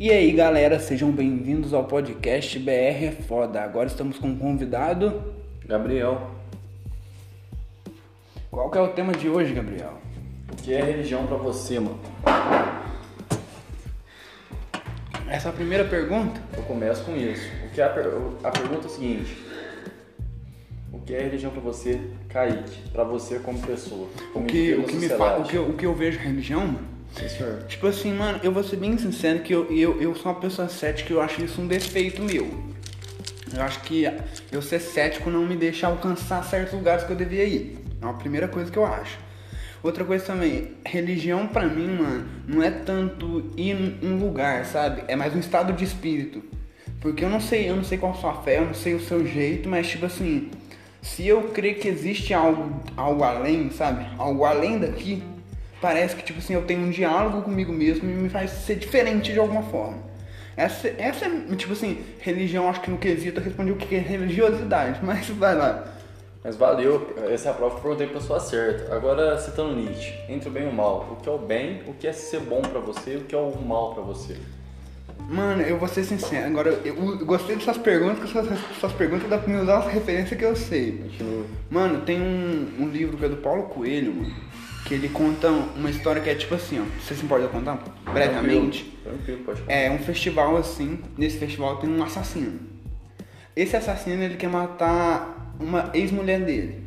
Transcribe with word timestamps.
E 0.00 0.10
aí 0.10 0.32
galera, 0.32 0.80
sejam 0.80 1.10
bem-vindos 1.12 1.74
ao 1.74 1.84
podcast 1.84 2.58
BR 2.58 2.70
é 2.70 3.12
Foda. 3.28 3.60
Agora 3.62 3.86
estamos 3.86 4.18
com 4.18 4.28
um 4.28 4.36
convidado. 4.38 5.22
Gabriel, 5.66 6.30
Qual 8.50 8.70
que 8.70 8.78
é 8.78 8.80
o 8.80 8.88
tema 8.88 9.12
de 9.12 9.28
hoje, 9.28 9.52
Gabriel? 9.52 9.98
o 10.52 10.56
que 10.62 10.72
é 10.72 10.82
religião 10.82 11.26
pra 11.26 11.36
você, 11.36 11.78
mano? 11.78 11.98
Essa 15.28 15.48
é 15.48 15.50
a 15.50 15.54
primeira 15.54 15.84
pergunta? 15.84 16.40
Eu 16.56 16.62
começo 16.64 17.04
com 17.04 17.14
isso. 17.16 17.46
O 17.66 17.70
que 17.70 17.80
é 17.80 17.84
a, 17.84 17.88
per- 17.90 18.10
a 18.42 18.50
pergunta 18.50 18.86
é 18.86 18.90
o 18.90 18.90
seguinte: 18.90 19.36
O 20.92 20.98
que 21.00 21.14
é 21.14 21.20
religião 21.22 21.52
pra 21.52 21.60
você, 21.60 22.00
Kaique? 22.30 22.88
Pra 22.90 23.04
você 23.04 23.38
como 23.38 23.60
pessoa? 23.60 24.08
O 24.30 24.32
Como 24.32 24.46
que, 24.46 24.72
o 24.74 24.84
que 24.84 24.94
me 24.96 25.08
sociedade? 25.08 25.18
fala, 25.18 25.40
o 25.40 25.44
que, 25.48 25.56
eu- 25.56 25.68
o 25.68 25.74
que 25.74 25.86
eu 25.86 25.94
vejo 25.94 26.18
religião, 26.18 26.66
mano? 26.66 26.99
Tipo 27.68 27.86
assim, 27.86 28.12
mano, 28.12 28.40
eu 28.42 28.52
vou 28.52 28.62
ser 28.62 28.76
bem 28.76 28.96
sincero 28.96 29.40
que 29.40 29.52
eu, 29.52 29.70
eu, 29.70 30.00
eu 30.00 30.14
sou 30.14 30.32
uma 30.32 30.40
pessoa 30.40 30.68
cética 30.68 31.12
e 31.12 31.16
eu 31.16 31.20
acho 31.20 31.42
isso 31.44 31.60
um 31.60 31.66
defeito 31.66 32.22
meu. 32.22 32.48
Eu 33.52 33.62
acho 33.62 33.80
que 33.80 34.06
eu 34.52 34.62
ser 34.62 34.80
cético 34.80 35.28
não 35.28 35.44
me 35.44 35.56
deixa 35.56 35.86
alcançar 35.86 36.44
certos 36.44 36.72
lugares 36.72 37.04
que 37.04 37.10
eu 37.10 37.16
devia 37.16 37.44
ir. 37.44 37.78
É 38.00 38.04
uma 38.04 38.14
primeira 38.14 38.46
coisa 38.46 38.70
que 38.70 38.78
eu 38.78 38.86
acho. 38.86 39.18
Outra 39.82 40.04
coisa 40.04 40.24
também, 40.24 40.72
religião 40.84 41.46
pra 41.46 41.66
mim, 41.66 41.88
mano, 41.88 42.28
não 42.46 42.62
é 42.62 42.70
tanto 42.70 43.50
ir 43.56 43.98
em 44.02 44.06
um 44.06 44.18
lugar, 44.18 44.64
sabe? 44.66 45.02
É 45.08 45.16
mais 45.16 45.34
um 45.34 45.38
estado 45.38 45.72
de 45.72 45.84
espírito. 45.84 46.42
Porque 47.00 47.24
eu 47.24 47.30
não 47.30 47.40
sei, 47.40 47.70
eu 47.70 47.76
não 47.76 47.82
sei 47.84 47.96
qual 47.96 48.12
a 48.12 48.16
sua 48.16 48.34
fé, 48.42 48.58
eu 48.58 48.66
não 48.66 48.74
sei 48.74 48.94
o 48.94 49.00
seu 49.00 49.26
jeito, 49.26 49.68
mas 49.68 49.88
tipo 49.88 50.04
assim, 50.04 50.50
se 51.00 51.26
eu 51.26 51.44
crer 51.44 51.78
que 51.78 51.88
existe 51.88 52.34
algo, 52.34 52.82
algo 52.94 53.24
além, 53.24 53.70
sabe? 53.70 54.06
Algo 54.18 54.44
além 54.44 54.78
daqui, 54.78 55.22
parece 55.80 56.16
que 56.16 56.22
tipo 56.22 56.38
assim, 56.38 56.54
eu 56.54 56.62
tenho 56.62 56.80
um 56.80 56.90
diálogo 56.90 57.42
comigo 57.42 57.72
mesmo 57.72 58.08
e 58.08 58.12
me 58.12 58.28
faz 58.28 58.50
ser 58.50 58.76
diferente 58.76 59.32
de 59.32 59.38
alguma 59.38 59.62
forma. 59.62 60.10
Essa, 60.56 60.88
essa 60.98 61.24
é, 61.24 61.56
tipo 61.56 61.72
assim, 61.72 62.04
religião, 62.18 62.68
acho 62.68 62.80
que 62.82 62.90
no 62.90 62.98
quesito 62.98 63.40
eu 63.40 63.44
respondi 63.44 63.72
o 63.72 63.76
que 63.76 63.94
é 63.94 63.98
religiosidade, 63.98 65.00
mas 65.04 65.28
vai 65.30 65.54
lá. 65.54 65.84
Mas 66.42 66.56
valeu, 66.56 67.14
essa 67.30 67.48
é 67.48 67.52
a 67.52 67.54
prova 67.54 67.72
que 67.72 67.78
eu 67.78 67.82
perguntei 67.82 68.06
pra 68.06 68.18
pessoa 68.18 68.40
certa. 68.40 68.94
Agora, 68.94 69.38
citando 69.38 69.74
Nietzsche, 69.74 70.14
entre 70.28 70.48
o 70.48 70.52
bem 70.52 70.64
e 70.64 70.68
o 70.68 70.72
mal, 70.72 71.06
o 71.12 71.22
que 71.22 71.28
é 71.28 71.32
o 71.32 71.38
bem, 71.38 71.82
o 71.86 71.92
que 71.92 72.06
é 72.06 72.12
ser 72.12 72.40
bom 72.40 72.62
pra 72.62 72.80
você 72.80 73.14
e 73.14 73.16
o 73.16 73.20
que 73.20 73.34
é 73.34 73.38
o 73.38 73.60
mal 73.60 73.94
pra 73.94 74.02
você? 74.02 74.36
Mano, 75.28 75.62
eu 75.62 75.78
vou 75.78 75.86
ser 75.86 76.02
sincero, 76.02 76.46
agora 76.46 76.70
eu, 76.84 76.96
eu 76.96 77.26
gostei 77.26 77.56
dessas 77.56 77.76
perguntas, 77.76 78.30
que 78.30 78.38
essas, 78.38 78.58
essas 78.76 78.92
perguntas 78.92 79.28
dá 79.28 79.38
pra 79.38 79.52
me 79.52 79.60
usar 79.60 79.78
as 79.78 79.92
referências 79.92 80.38
que 80.38 80.44
eu 80.44 80.56
sei. 80.56 80.92
Continua. 80.92 81.44
Mano, 81.70 82.00
tem 82.00 82.20
um, 82.20 82.72
um 82.80 82.88
livro 82.88 83.16
que 83.18 83.26
é 83.26 83.28
do 83.28 83.36
Paulo 83.36 83.64
Coelho, 83.64 84.14
mano, 84.14 84.34
que 84.90 84.94
ele 84.94 85.08
conta 85.08 85.48
uma 85.48 85.88
história 85.88 86.20
que 86.20 86.28
é 86.28 86.34
tipo 86.34 86.52
assim, 86.52 86.80
ó. 86.80 86.84
Você 87.00 87.14
se 87.14 87.24
importa 87.24 87.46
contar? 87.46 87.76
Brevemente. 88.12 88.82
Tranquilo, 89.04 89.18
tranquilo 89.18 89.38
pode 89.46 89.60
falar. 89.60 89.72
É 89.72 89.88
um 89.88 89.98
festival 90.00 90.56
assim, 90.56 90.98
nesse 91.16 91.38
festival 91.38 91.76
tem 91.76 91.88
um 91.88 92.02
assassino. 92.02 92.58
Esse 93.54 93.76
assassino 93.76 94.20
ele 94.20 94.34
quer 94.36 94.48
matar 94.50 95.54
uma 95.60 95.90
ex-mulher 95.94 96.40
dele. 96.40 96.82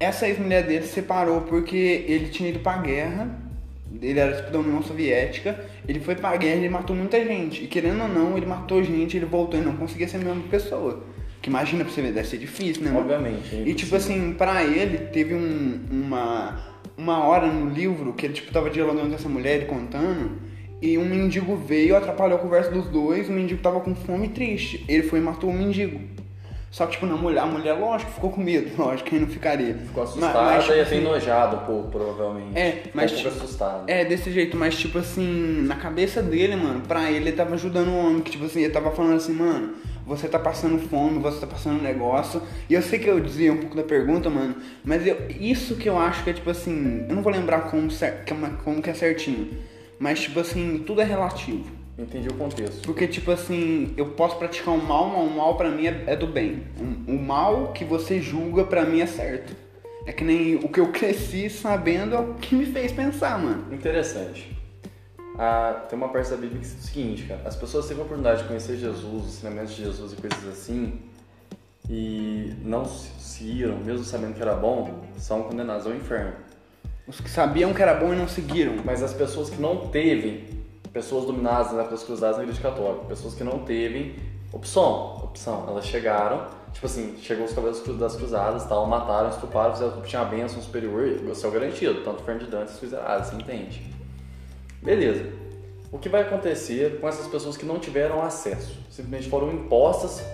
Essa 0.00 0.26
ex-mulher 0.26 0.66
dele 0.66 0.82
se 0.84 0.94
separou 0.94 1.42
porque 1.42 1.76
ele 2.08 2.28
tinha 2.30 2.48
ido 2.48 2.58
pra 2.58 2.78
guerra, 2.78 3.38
ele 4.00 4.18
era 4.18 4.34
tipo 4.38 4.50
da 4.50 4.58
União 4.58 4.82
Soviética, 4.82 5.64
ele 5.86 6.00
foi 6.00 6.16
pra 6.16 6.36
guerra 6.36 6.56
e 6.56 6.58
ele 6.58 6.68
matou 6.70 6.96
muita 6.96 7.24
gente. 7.24 7.62
E 7.62 7.66
querendo 7.68 8.02
ou 8.02 8.08
não, 8.08 8.36
ele 8.36 8.46
matou 8.46 8.82
gente, 8.82 9.16
ele 9.16 9.26
voltou 9.26 9.60
e 9.60 9.62
não 9.62 9.76
conseguia 9.76 10.08
ser 10.08 10.16
a 10.16 10.20
mesma 10.20 10.42
pessoa. 10.50 11.04
Que 11.40 11.48
imagina 11.48 11.84
pra 11.84 11.92
você 11.94 12.02
ver, 12.02 12.12
deve 12.12 12.26
ser 12.26 12.38
difícil, 12.38 12.82
né, 12.82 12.90
mano? 12.90 13.00
Obviamente, 13.02 13.54
é 13.54 13.62
E 13.68 13.74
tipo 13.74 13.94
assim, 13.94 14.32
pra 14.32 14.64
ele, 14.64 14.98
teve 15.12 15.34
um- 15.34 15.80
uma, 15.90 16.71
uma 17.02 17.24
hora 17.24 17.48
no 17.48 17.68
livro 17.68 18.12
que 18.12 18.26
ele 18.26 18.34
tipo, 18.34 18.52
tava 18.52 18.70
dialogando 18.70 19.08
com 19.08 19.14
essa 19.16 19.28
mulher 19.28 19.62
e 19.62 19.64
contando, 19.64 20.38
e 20.80 20.96
um 20.96 21.04
mendigo 21.04 21.56
veio, 21.56 21.96
atrapalhou 21.96 22.38
a 22.38 22.40
conversa 22.40 22.70
dos 22.70 22.86
dois, 22.86 23.28
o 23.28 23.32
mendigo 23.32 23.60
tava 23.60 23.80
com 23.80 23.94
fome 23.94 24.26
e 24.26 24.30
triste. 24.30 24.84
Ele 24.88 25.02
foi 25.02 25.18
e 25.18 25.22
matou 25.22 25.50
o 25.50 25.52
mendigo. 25.52 26.00
Só 26.70 26.86
que, 26.86 26.92
tipo, 26.92 27.04
na 27.04 27.16
mulher, 27.16 27.40
a 27.42 27.46
mulher, 27.46 27.74
lógico, 27.74 28.10
ficou 28.12 28.30
com 28.30 28.40
medo, 28.40 28.70
lógico, 28.80 29.10
quem 29.10 29.20
não 29.20 29.26
ficaria. 29.26 29.74
Ficou 29.74 30.04
assustada 30.04 30.40
mas, 30.42 30.64
tipo 30.64 30.74
e 30.76 30.80
até 30.80 30.88
assim, 30.88 31.04
enojada 31.04 31.56
um 31.56 31.66
pouco, 31.66 31.90
provavelmente. 31.90 32.58
É, 32.58 32.70
Ficou 32.72 32.92
mas 32.94 33.12
um 33.12 33.14
pouco 33.16 33.30
tipo- 33.30 33.44
assustada. 33.44 33.92
É, 33.92 34.04
desse 34.04 34.30
jeito, 34.32 34.56
mas 34.56 34.76
tipo 34.78 34.98
assim, 34.98 35.62
na 35.66 35.76
cabeça 35.76 36.22
dele, 36.22 36.56
mano, 36.56 36.80
pra 36.80 37.10
ele, 37.10 37.28
ele 37.28 37.32
tava 37.36 37.54
ajudando 37.54 37.88
o 37.88 37.96
homem, 37.98 38.22
que 38.22 38.30
tipo 38.30 38.46
assim, 38.46 38.62
ele 38.62 38.72
tava 38.72 38.90
falando 38.92 39.16
assim, 39.16 39.34
mano, 39.34 39.74
você 40.06 40.28
tá 40.28 40.38
passando 40.38 40.78
fome, 40.88 41.18
você 41.18 41.40
tá 41.40 41.46
passando 41.46 41.78
um 41.80 41.82
negócio. 41.82 42.42
E 42.68 42.74
eu 42.74 42.82
sei 42.82 42.98
que 42.98 43.08
eu 43.08 43.20
dizia 43.20 43.52
um 43.52 43.58
pouco 43.58 43.76
da 43.76 43.82
pergunta, 43.82 44.28
mano, 44.30 44.56
mas 44.84 45.06
eu, 45.06 45.16
isso 45.40 45.76
que 45.76 45.88
eu 45.88 45.98
acho 45.98 46.24
que 46.24 46.30
é 46.30 46.32
tipo 46.32 46.50
assim, 46.50 47.04
eu 47.08 47.14
não 47.14 47.22
vou 47.22 47.32
lembrar 47.32 47.62
como, 47.70 47.90
cer- 47.90 48.24
como, 48.64 48.82
que 48.82 48.90
é 48.90 48.94
certinho, 48.94 49.48
mas 49.98 50.20
tipo 50.20 50.40
assim, 50.40 50.82
tudo 50.86 51.00
é 51.00 51.04
relativo. 51.04 51.64
Entendi 51.98 52.26
o 52.28 52.34
contexto. 52.34 52.80
Porque, 52.86 53.06
tipo 53.06 53.30
assim, 53.30 53.92
eu 53.98 54.06
posso 54.06 54.36
praticar 54.36 54.74
o 54.74 54.82
mal, 54.82 55.08
mas 55.08 55.30
o 55.30 55.36
mal 55.36 55.56
pra 55.56 55.68
mim 55.70 55.86
é, 55.86 56.04
é 56.06 56.16
do 56.16 56.26
bem. 56.26 56.62
O, 57.06 57.12
o 57.12 57.18
mal 57.22 57.72
que 57.72 57.84
você 57.84 58.18
julga 58.20 58.64
pra 58.64 58.84
mim 58.84 59.00
é 59.00 59.06
certo. 59.06 59.54
É 60.06 60.10
que 60.12 60.24
nem 60.24 60.56
o 60.56 60.68
que 60.70 60.80
eu 60.80 60.88
cresci 60.90 61.50
sabendo 61.50 62.14
é 62.14 62.18
o 62.18 62.34
que 62.34 62.54
me 62.54 62.64
fez 62.64 62.90
pensar, 62.92 63.38
mano. 63.38 63.66
Interessante. 63.72 64.50
Ah, 65.38 65.86
tem 65.88 65.98
uma 65.98 66.08
parte 66.08 66.30
da 66.30 66.36
Bíblia 66.36 66.60
que 66.60 66.66
diz 66.66 66.74
o 66.74 66.86
seguinte, 66.86 67.24
cara. 67.24 67.42
As 67.44 67.56
pessoas 67.56 67.86
têm 67.86 67.96
a 67.96 68.00
oportunidade 68.00 68.42
de 68.42 68.48
conhecer 68.48 68.76
Jesus, 68.76 69.24
os 69.24 69.34
ensinamentos 69.34 69.74
de 69.74 69.82
Jesus 69.82 70.12
e 70.12 70.16
coisas 70.16 70.46
assim, 70.48 71.00
e 71.88 72.54
não 72.62 72.84
se 72.84 73.44
iram, 73.44 73.76
mesmo 73.78 74.04
sabendo 74.04 74.34
que 74.34 74.42
era 74.42 74.54
bom, 74.54 75.02
são 75.16 75.42
condenados 75.42 75.86
ao 75.86 75.94
inferno. 75.94 76.34
Os 77.06 77.20
que 77.20 77.28
sabiam 77.28 77.74
que 77.74 77.82
era 77.82 77.94
bom 77.94 78.12
e 78.12 78.16
não 78.16 78.28
seguiram. 78.28 78.76
Mas 78.84 79.02
as 79.02 79.12
pessoas 79.12 79.50
que 79.50 79.60
não 79.60 79.88
teve, 79.88 80.64
pessoas 80.92 81.24
dominadas 81.24 81.72
né, 81.72 81.82
pelas 81.84 82.02
cruzadas 82.02 82.36
na 82.36 82.44
igreja 82.44 82.62
católica, 82.62 83.06
pessoas 83.06 83.34
que 83.34 83.42
não 83.42 83.60
teve 83.60 84.18
opção, 84.52 85.16
opção, 85.24 85.64
elas 85.66 85.86
chegaram, 85.86 86.46
tipo 86.72 86.86
assim, 86.86 87.16
chegou 87.20 87.46
os 87.46 87.52
cabelos 87.52 87.82
das 87.98 88.16
cruzadas, 88.16 88.66
tal, 88.66 88.86
mataram, 88.86 89.30
estuparam, 89.30 89.72
fizeram 89.72 90.00
tinha 90.02 90.22
a 90.22 90.24
bênção 90.26 90.60
superior, 90.60 91.06
e 91.06 91.26
o 91.26 91.34
céu 91.34 91.50
garantido, 91.50 92.02
tanto 92.04 92.22
Fernando 92.22 92.44
de 92.44 92.50
Dantes 92.50 92.76
coisa 92.76 92.98
errada, 92.98 93.24
você 93.24 93.34
entende? 93.34 93.91
Beleza. 94.82 95.24
O 95.92 95.98
que 95.98 96.08
vai 96.08 96.22
acontecer 96.22 96.98
com 97.00 97.08
essas 97.08 97.28
pessoas 97.28 97.56
que 97.56 97.64
não 97.64 97.78
tiveram 97.78 98.20
acesso? 98.20 98.76
Simplesmente 98.90 99.28
foram 99.28 99.52
impostas 99.52 100.24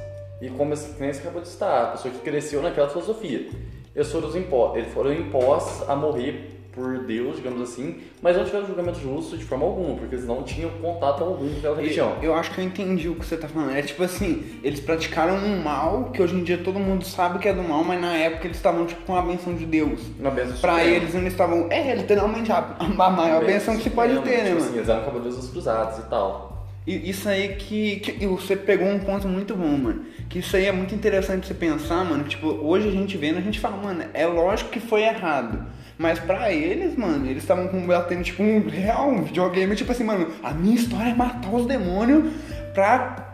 e 0.41 0.49
como 0.49 0.73
esse 0.73 0.93
você 0.93 1.21
acabou 1.21 1.43
de 1.43 1.49
citar, 1.49 1.85
a 1.85 1.87
pessoa 1.89 2.15
que 2.15 2.21
cresceu 2.21 2.63
naquela 2.63 2.89
filosofia. 2.89 3.51
Eles 3.95 4.11
foram, 4.11 4.37
impo 4.37 4.77
eles 4.77 4.93
foram 4.93 5.13
impostos 5.13 5.89
a 5.89 5.95
morrer 5.95 6.58
por 6.78 6.99
Deus, 7.00 7.37
digamos 7.37 7.61
assim, 7.61 7.97
mas 8.22 8.37
não 8.37 8.44
tiveram 8.44 8.66
julgamento 8.66 9.00
justo 9.00 9.37
de 9.37 9.44
forma 9.44 9.65
alguma, 9.65 9.97
porque 9.97 10.15
eles 10.15 10.25
não 10.27 10.44
tinham 10.44 10.71
contato 10.81 11.25
algum 11.25 11.50
com 11.50 11.59
aquela 11.59 11.77
religião. 11.77 12.16
Eu 12.22 12.34
acho 12.34 12.53
que 12.53 12.61
eu 12.61 12.65
entendi 12.65 13.09
o 13.09 13.16
que 13.16 13.27
você 13.27 13.37
tá 13.37 13.49
falando. 13.49 13.75
É 13.75 13.83
tipo 13.83 14.03
assim, 14.05 14.44
eles 14.62 14.78
praticaram 14.78 15.34
um 15.34 15.61
mal 15.62 16.11
que 16.12 16.22
hoje 16.22 16.37
em 16.37 16.44
dia 16.44 16.59
todo 16.59 16.78
mundo 16.78 17.05
sabe 17.05 17.41
que 17.41 17.49
é 17.49 17.53
do 17.53 17.62
mal, 17.62 17.83
mas 17.83 18.00
na 18.00 18.15
época 18.17 18.47
eles 18.47 18.56
estavam 18.56 18.87
tipo 18.87 19.03
com 19.03 19.17
a 19.17 19.22
benção 19.22 19.55
de 19.55 19.67
Deus. 19.67 20.00
Uma 20.21 20.31
benção 20.31 20.56
Pra 20.61 20.75
suprema. 20.75 20.97
eles 20.97 21.15
eles 21.15 21.33
estavam. 21.33 21.67
É, 21.71 21.94
literalmente 21.94 22.53
a, 22.53 22.77
a 22.78 23.11
maior 23.11 23.44
benção 23.44 23.77
que 23.77 23.83
se 23.83 23.91
pode 23.91 24.17
ter, 24.21 24.44
né, 24.44 24.44
tipo 24.44 24.55
mano? 24.55 24.67
Assim, 24.67 24.77
eles 24.77 24.88
eram 24.88 25.05
cavaleiros 25.05 25.37
dos 25.37 25.50
cruzados 25.50 25.99
e 25.99 26.03
tal. 26.09 26.49
E 26.87 27.11
isso 27.11 27.28
aí 27.28 27.49
que, 27.56 27.97
que 28.00 28.27
você 28.27 28.56
pegou 28.56 28.88
um 28.88 28.99
ponto 28.99 29.28
muito 29.28 29.55
bom, 29.55 29.77
mano. 29.77 30.06
Que 30.27 30.38
isso 30.38 30.56
aí 30.56 30.65
é 30.65 30.72
muito 30.72 30.94
interessante 30.94 31.47
você 31.47 31.53
pensar, 31.53 32.03
mano. 32.03 32.25
Tipo, 32.25 32.47
hoje 32.47 32.88
a 32.88 32.91
gente 32.91 33.15
vendo, 33.19 33.37
a 33.37 33.43
gente 33.43 33.61
fala, 33.61 33.77
mano, 33.77 34.05
é 34.15 34.27
lógico 34.27 34.71
que 34.71 34.81
foi 34.81 35.03
errado. 35.03 35.67
Mas 35.99 36.19
pra 36.21 36.53
eles, 36.53 36.97
mano, 36.97 37.27
eles 37.27 37.43
estavam 37.43 37.67
combatendo, 37.69 38.23
tipo, 38.23 38.41
um 38.43 38.69
real 38.69 39.09
um 39.09 39.23
videogame, 39.25 39.75
tipo 39.75 39.91
assim, 39.91 40.05
mano, 40.05 40.29
a 40.43 40.53
minha 40.53 40.77
história 40.77 41.11
é 41.11 41.15
matar 41.15 41.53
os 41.53 41.67
demônios 41.67 42.33
pra 42.73 43.27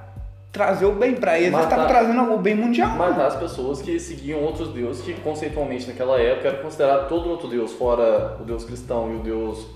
trazer 0.51 0.87
o 0.87 0.93
bem 0.93 1.15
pra 1.15 1.33
eles. 1.37 1.49
Eles 1.49 1.53
Matar- 1.53 1.67
estavam 1.81 1.87
trazendo 1.89 2.33
o 2.35 2.39
bem 2.39 2.55
mundial. 2.55 2.97
Matar 2.97 3.27
as 3.27 3.37
pessoas 3.37 3.83
que 3.83 3.99
seguiam 4.01 4.41
outros 4.41 4.69
deuses 4.73 5.05
que 5.05 5.13
conceitualmente 5.21 5.87
naquela 5.89 6.19
época 6.19 6.49
era 6.49 6.59
considerado 6.59 7.09
todo 7.09 7.29
outro 7.29 7.49
deus, 7.49 7.73
fora 7.73 8.39
o 8.41 8.45
deus 8.45 8.65
cristão 8.65 9.13
e 9.13 9.17
o 9.17 9.19
deus 9.19 9.67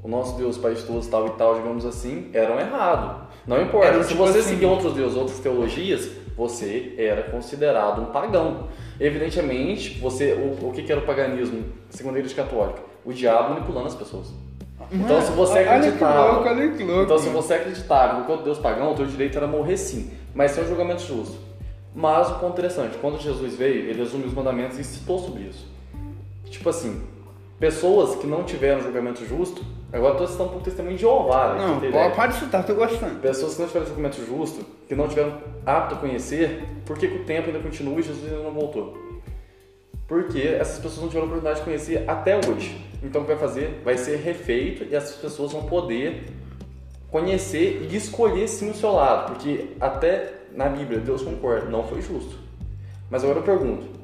o 0.00 0.08
nosso 0.08 0.38
Deus, 0.38 0.56
Pai 0.56 0.74
de 0.74 0.82
todos, 0.84 1.08
tal 1.08 1.26
e 1.26 1.30
tal, 1.30 1.56
digamos 1.56 1.84
assim, 1.84 2.28
eram 2.32 2.58
errado. 2.58 3.26
Não 3.46 3.60
importa. 3.60 3.88
Era 3.88 4.02
Se 4.04 4.10
tipo 4.10 4.24
você 4.24 4.38
assim- 4.38 4.50
seguia 4.50 4.68
outros 4.68 4.94
deuses, 4.94 5.16
outras 5.16 5.40
teologias, 5.40 6.08
você 6.38 6.94
era 6.96 7.24
considerado 7.24 8.00
um 8.00 8.06
pagão. 8.06 8.68
Evidentemente, 9.00 9.98
você 9.98 10.34
o, 10.34 10.68
o 10.68 10.72
que 10.72 10.84
que 10.84 10.92
era 10.92 11.00
o 11.00 11.04
paganismo, 11.04 11.64
segundo 11.90 12.14
a 12.14 12.18
igreja 12.20 12.36
católica? 12.36 12.78
O 13.04 13.12
diabo 13.12 13.54
manipulando 13.54 13.88
as 13.88 13.96
pessoas. 13.96 14.32
Então, 14.92 15.16
Mano, 15.16 15.26
se 15.26 15.32
você 15.32 15.58
acreditava. 15.58 16.32
louco, 16.32 16.48
olha 16.48 16.72
que 16.72 16.84
louco, 16.84 17.02
então, 17.02 17.18
se 17.18 17.28
você 17.28 17.54
acreditava 17.54 18.20
no 18.20 18.24
quanto 18.24 18.44
Deus 18.44 18.58
pagão, 18.58 18.92
o 18.92 18.94
teu 18.94 19.04
direito 19.04 19.36
era 19.36 19.48
morrer 19.48 19.76
sim, 19.76 20.12
mas 20.32 20.52
sem 20.52 20.62
um 20.62 20.68
julgamento 20.68 21.02
justo. 21.02 21.36
Mas 21.92 22.30
o 22.30 22.34
ponto 22.36 22.52
interessante, 22.52 22.96
quando 22.98 23.20
Jesus 23.20 23.56
veio, 23.56 23.90
ele 23.90 23.98
resumiu 23.98 24.28
os 24.28 24.32
mandamentos 24.32 24.78
e 24.78 24.84
citou 24.84 25.18
sobre 25.18 25.42
isso. 25.42 25.66
Tipo 26.44 26.68
assim, 26.68 27.02
pessoas 27.58 28.14
que 28.14 28.26
não 28.26 28.44
tiveram 28.44 28.80
julgamento 28.80 29.26
justo, 29.26 29.62
agora 29.92 30.14
eu 30.14 30.18
tô 30.18 30.26
citando 30.26 30.44
um 30.44 30.52
pouco 30.52 30.60
o 30.60 30.64
testemunho 30.64 30.96
de 30.96 31.00
Jeová, 31.02 31.54
né, 31.54 31.66
Não, 31.66 31.80
pode, 31.80 32.14
pode 32.14 32.34
citar, 32.34 32.64
tô 32.64 32.74
gostando. 32.74 33.20
Pessoas 33.20 33.54
que 33.54 33.60
não 33.60 33.68
tiveram 33.68 33.86
julgamento 33.86 34.26
justo, 34.26 34.64
que 34.86 34.94
não 34.94 35.08
tiveram 35.08 35.38
apto 35.64 35.94
a 35.94 35.98
conhecer, 35.98 36.64
por 36.84 36.98
que, 36.98 37.08
que 37.08 37.16
o 37.18 37.24
tempo 37.24 37.48
ainda 37.48 37.60
continua 37.60 37.98
e 37.98 38.02
Jesus 38.02 38.30
ainda 38.30 38.42
não 38.42 38.52
voltou? 38.52 38.96
Porque 40.06 40.40
essas 40.40 40.78
pessoas 40.78 41.02
não 41.02 41.08
tiveram 41.08 41.26
oportunidade 41.26 41.60
de 41.60 41.64
conhecer 41.64 42.04
até 42.08 42.36
hoje. 42.36 42.82
Então 43.02 43.22
o 43.22 43.24
que 43.24 43.32
vai 43.32 43.40
fazer? 43.40 43.80
Vai 43.84 43.98
ser 43.98 44.16
refeito 44.16 44.84
e 44.84 44.94
essas 44.94 45.16
pessoas 45.16 45.52
vão 45.52 45.64
poder 45.64 46.24
conhecer 47.10 47.86
e 47.90 47.96
escolher 47.96 48.48
sim 48.48 48.70
o 48.70 48.74
seu 48.74 48.92
lado, 48.92 49.32
porque 49.32 49.70
até 49.80 50.34
na 50.52 50.68
Bíblia 50.68 50.98
Deus 50.98 51.22
concorda, 51.22 51.66
não 51.68 51.84
foi 51.84 52.02
justo. 52.02 52.36
Mas 53.10 53.22
agora 53.22 53.38
eu 53.38 53.42
pergunto, 53.42 53.97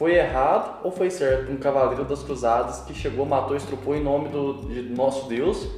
foi 0.00 0.14
errado 0.14 0.78
ou 0.82 0.90
foi 0.90 1.10
certo 1.10 1.52
um 1.52 1.58
cavaleiro 1.58 2.06
das 2.06 2.22
cruzadas 2.22 2.80
que 2.86 2.94
chegou, 2.94 3.26
matou, 3.26 3.54
estrupou 3.54 3.94
em 3.94 4.02
nome 4.02 4.30
do 4.30 4.54
de 4.66 4.80
nosso 4.94 5.28
Deus, 5.28 5.68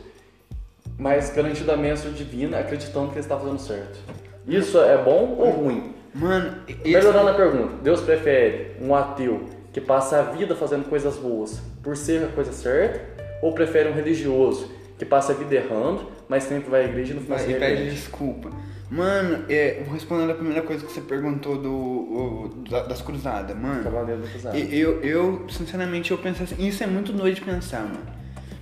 mas 0.97 1.31
garantido 1.31 1.73
a 1.73 1.77
bênção 1.77 2.13
divina, 2.13 2.61
acreditando 2.61 3.09
que 3.09 3.15
ele 3.15 3.21
está 3.21 3.37
fazendo 3.37 3.59
certo? 3.59 3.99
Isso 4.47 4.81
é 4.81 4.97
bom 4.97 5.35
ou 5.37 5.51
ruim? 5.51 5.93
Mano, 6.15 6.57
esse... 6.69 6.89
Melhorando 6.89 7.31
a 7.31 7.35
pergunta, 7.35 7.75
Deus 7.83 8.01
prefere 8.01 8.77
um 8.81 8.95
ateu 8.95 9.49
que 9.73 9.81
passa 9.81 10.21
a 10.21 10.23
vida 10.23 10.55
fazendo 10.55 10.89
coisas 10.89 11.17
boas 11.17 11.61
por 11.83 11.97
ser 11.97 12.23
a 12.23 12.29
coisa 12.29 12.53
certa, 12.53 13.01
ou 13.43 13.53
prefere 13.53 13.89
um 13.89 13.93
religioso 13.93 14.71
que 14.97 15.05
passa 15.05 15.33
a 15.33 15.35
vida 15.35 15.57
errando, 15.57 16.07
mas 16.29 16.45
sempre 16.45 16.71
vai 16.71 16.83
à 16.83 16.85
igreja 16.85 17.11
e 17.11 17.17
no 17.17 17.23
final 17.23 17.39
Vai 17.39 17.47
se 17.49 17.55
pede 17.55 17.91
desculpa. 17.91 18.51
Mano, 18.93 19.47
é, 19.49 19.83
respondendo 19.91 20.33
a 20.33 20.35
primeira 20.35 20.61
coisa 20.61 20.85
que 20.85 20.93
você 20.93 21.01
perguntou 21.01 21.57
do, 21.57 21.73
o- 21.73 22.65
da- 22.69 22.83
das 22.83 23.01
cruzadas, 23.01 23.57
mano. 23.57 23.83
Cavaleiro 23.83 24.21
da 24.21 24.29
cruzada. 24.29 24.59
Eu, 24.59 25.01
eu, 25.01 25.47
sinceramente, 25.49 26.11
eu 26.11 26.19
penso 26.19 26.43
assim, 26.43 26.67
isso 26.69 26.85
é 26.85 26.87
muito 26.87 27.11
doido 27.11 27.37
de 27.37 27.41
pensar, 27.41 27.81
mano. 27.85 28.13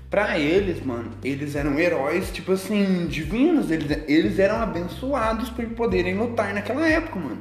Pra 0.08 0.38
eles, 0.38 0.84
mano, 0.84 1.10
eles 1.24 1.56
eram 1.56 1.78
heróis, 1.78 2.30
tipo 2.32 2.52
assim, 2.52 3.06
divinos, 3.08 3.70
eles, 3.72 3.86
eles 4.08 4.38
eram 4.38 4.56
abençoados 4.62 5.50
por 5.50 5.64
poderem 5.70 6.16
lutar 6.16 6.54
naquela 6.54 6.88
época, 6.88 7.18
mano. 7.18 7.38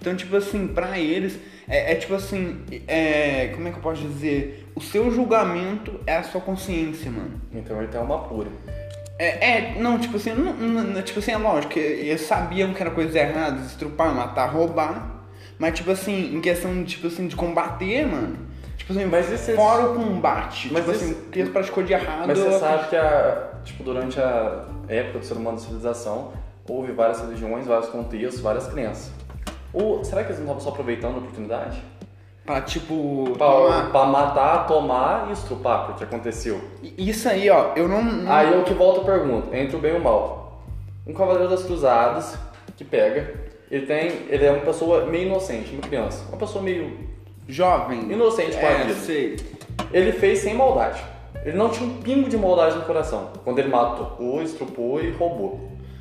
Então, 0.00 0.14
tipo 0.16 0.34
assim, 0.36 0.66
pra 0.66 0.98
eles, 0.98 1.38
é, 1.68 1.92
é 1.92 1.94
tipo 1.94 2.14
assim, 2.14 2.60
é, 2.88 3.52
como 3.54 3.68
é 3.68 3.70
que 3.70 3.76
eu 3.78 3.82
posso 3.82 4.02
dizer? 4.02 4.68
O 4.74 4.80
seu 4.80 5.10
julgamento 5.12 6.00
é 6.06 6.16
a 6.16 6.22
sua 6.24 6.40
consciência, 6.40 7.08
mano. 7.10 7.40
Então 7.52 7.78
ele 7.78 7.86
tem 7.88 8.00
uma 8.00 8.18
pura. 8.20 8.48
É, 9.18 9.50
é, 9.58 9.74
não, 9.78 9.98
tipo 9.98 10.16
assim, 10.16 10.32
não, 10.32 10.52
não- 10.54 11.02
tipo 11.02 11.18
assim, 11.20 11.32
é 11.32 11.36
lógico, 11.36 11.78
eles 11.78 12.22
sabiam 12.22 12.72
que 12.74 12.80
era 12.82 12.90
coisas 12.90 13.14
erradas, 13.14 13.66
estrupar, 13.66 14.14
matar, 14.14 14.46
roubar. 14.46 15.22
Mas, 15.58 15.74
tipo 15.74 15.90
assim, 15.92 16.34
em 16.34 16.40
questão, 16.40 16.82
tipo 16.84 17.06
assim, 17.06 17.28
de 17.28 17.36
combater, 17.36 18.06
mano. 18.06 18.36
Tipo 18.76 18.92
assim, 18.94 19.04
Mas 19.04 19.48
é- 19.48 19.54
fora 19.54 19.90
o 19.90 19.94
combate. 19.94 20.70
Mas 20.72 20.82
tipo 20.84 20.96
isso- 20.96 21.04
assim, 21.04 21.12
o 21.12 21.30
que 21.30 21.38
eles 21.38 21.52
praticou 21.52 21.84
de 21.84 21.92
errado. 21.92 22.26
Mas 22.26 22.38
você 22.38 22.58
sabe 22.58 22.88
que 22.88 22.96
a, 22.96 23.50
tipo, 23.62 23.84
durante 23.84 24.18
a 24.20 24.64
época 24.88 25.20
do 25.20 25.24
ser 25.24 25.34
humano 25.34 25.56
da 25.56 25.62
civilização, 25.62 26.32
houve 26.68 26.90
várias 26.92 27.20
religiões, 27.20 27.66
vários 27.66 27.88
contextos, 27.90 28.40
várias 28.40 28.66
crenças. 28.66 29.12
O, 29.72 30.02
será 30.02 30.22
que 30.24 30.28
eles 30.30 30.38
não 30.38 30.46
estavam 30.46 30.60
só 30.60 30.70
aproveitando 30.70 31.14
a 31.14 31.18
oportunidade? 31.18 31.80
Pra, 32.44 32.60
tipo, 32.60 33.34
Pra, 33.38 33.46
tomar. 33.46 33.90
pra 33.92 34.04
matar, 34.06 34.66
tomar 34.66 35.26
e 35.30 35.32
estrupar, 35.32 35.86
porque 35.86 36.02
aconteceu. 36.04 36.60
Isso 36.98 37.28
aí, 37.28 37.48
ó, 37.48 37.72
eu 37.76 37.86
não. 37.88 38.02
não- 38.02 38.32
Aí 38.32 38.52
eu 38.52 38.64
que 38.64 38.74
volto 38.74 39.02
a 39.02 39.04
pergunta, 39.04 39.56
entre 39.56 39.76
o 39.76 39.78
bem 39.78 39.94
e 39.94 39.96
o 39.96 40.02
mal. 40.02 40.60
Um 41.06 41.12
cavaleiro 41.14 41.48
das 41.48 41.62
cruzadas 41.64 42.36
que 42.76 42.84
pega, 42.84 43.32
ele 43.70 43.86
tem, 43.86 44.10
ele 44.28 44.44
é 44.44 44.50
uma 44.50 44.60
pessoa 44.64 45.06
meio 45.06 45.28
inocente, 45.28 45.72
uma 45.72 45.82
criança, 45.82 46.24
uma 46.28 46.36
pessoa 46.36 46.62
meio 46.64 46.96
Jovem. 47.48 48.10
inocente 48.12 48.56
com 48.56 48.66
a 48.66 48.70
é, 48.70 48.78
vida. 48.84 48.94
sei. 48.94 49.36
Ele 49.92 50.10
fez 50.12 50.40
sem 50.40 50.54
maldade. 50.54 51.00
Ele 51.44 51.56
não 51.56 51.68
tinha 51.70 51.88
um 51.88 51.94
pingo 52.02 52.28
de 52.28 52.36
maldade 52.36 52.76
no 52.76 52.82
coração. 52.82 53.30
Quando 53.44 53.58
ele 53.60 53.68
matou, 53.68 54.42
estrupou 54.42 55.00
e 55.00 55.10
roubou. 55.12 55.60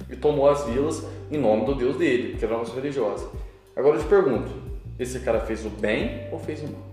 E 0.09 0.15
tomou 0.15 0.49
as 0.49 0.63
vilas 0.65 1.05
em 1.31 1.37
nome 1.37 1.65
do 1.65 1.73
Deus 1.75 1.95
dele, 1.97 2.35
que 2.37 2.43
era 2.45 2.53
uma 2.53 2.61
pessoa 2.61 2.79
religiosa. 2.81 3.27
Agora 3.75 3.95
eu 3.95 4.01
te 4.01 4.07
pergunto, 4.07 4.51
esse 4.99 5.19
cara 5.19 5.41
fez 5.41 5.65
o 5.65 5.69
bem 5.69 6.27
ou 6.31 6.39
fez 6.39 6.61
o 6.61 6.67
mal? 6.67 6.91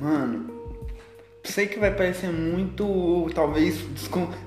Mano, 0.00 0.50
sei 1.44 1.66
que 1.66 1.78
vai 1.78 1.94
parecer 1.94 2.30
muito, 2.30 3.30
talvez, 3.34 3.80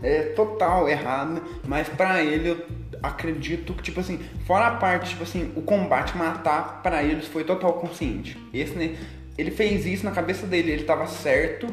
é, 0.04 0.24
total 0.36 0.88
errado, 0.88 1.42
mas 1.68 1.88
pra 1.90 2.22
ele 2.24 2.50
eu 2.50 2.66
acredito 3.02 3.74
que, 3.74 3.82
tipo 3.84 4.00
assim, 4.00 4.20
fora 4.46 4.68
a 4.68 4.72
parte, 4.76 5.12
tipo 5.12 5.24
assim, 5.24 5.52
o 5.56 5.62
combate 5.62 6.18
matar, 6.18 6.82
pra 6.84 7.04
eles 7.04 7.26
foi 7.26 7.44
total 7.44 7.74
consciente. 7.74 8.38
Esse, 8.54 8.74
né, 8.74 8.98
ele 9.38 9.52
fez 9.52 9.86
isso 9.86 10.04
na 10.06 10.12
cabeça 10.12 10.46
dele, 10.46 10.72
ele 10.72 10.84
tava 10.84 11.08
certo, 11.08 11.68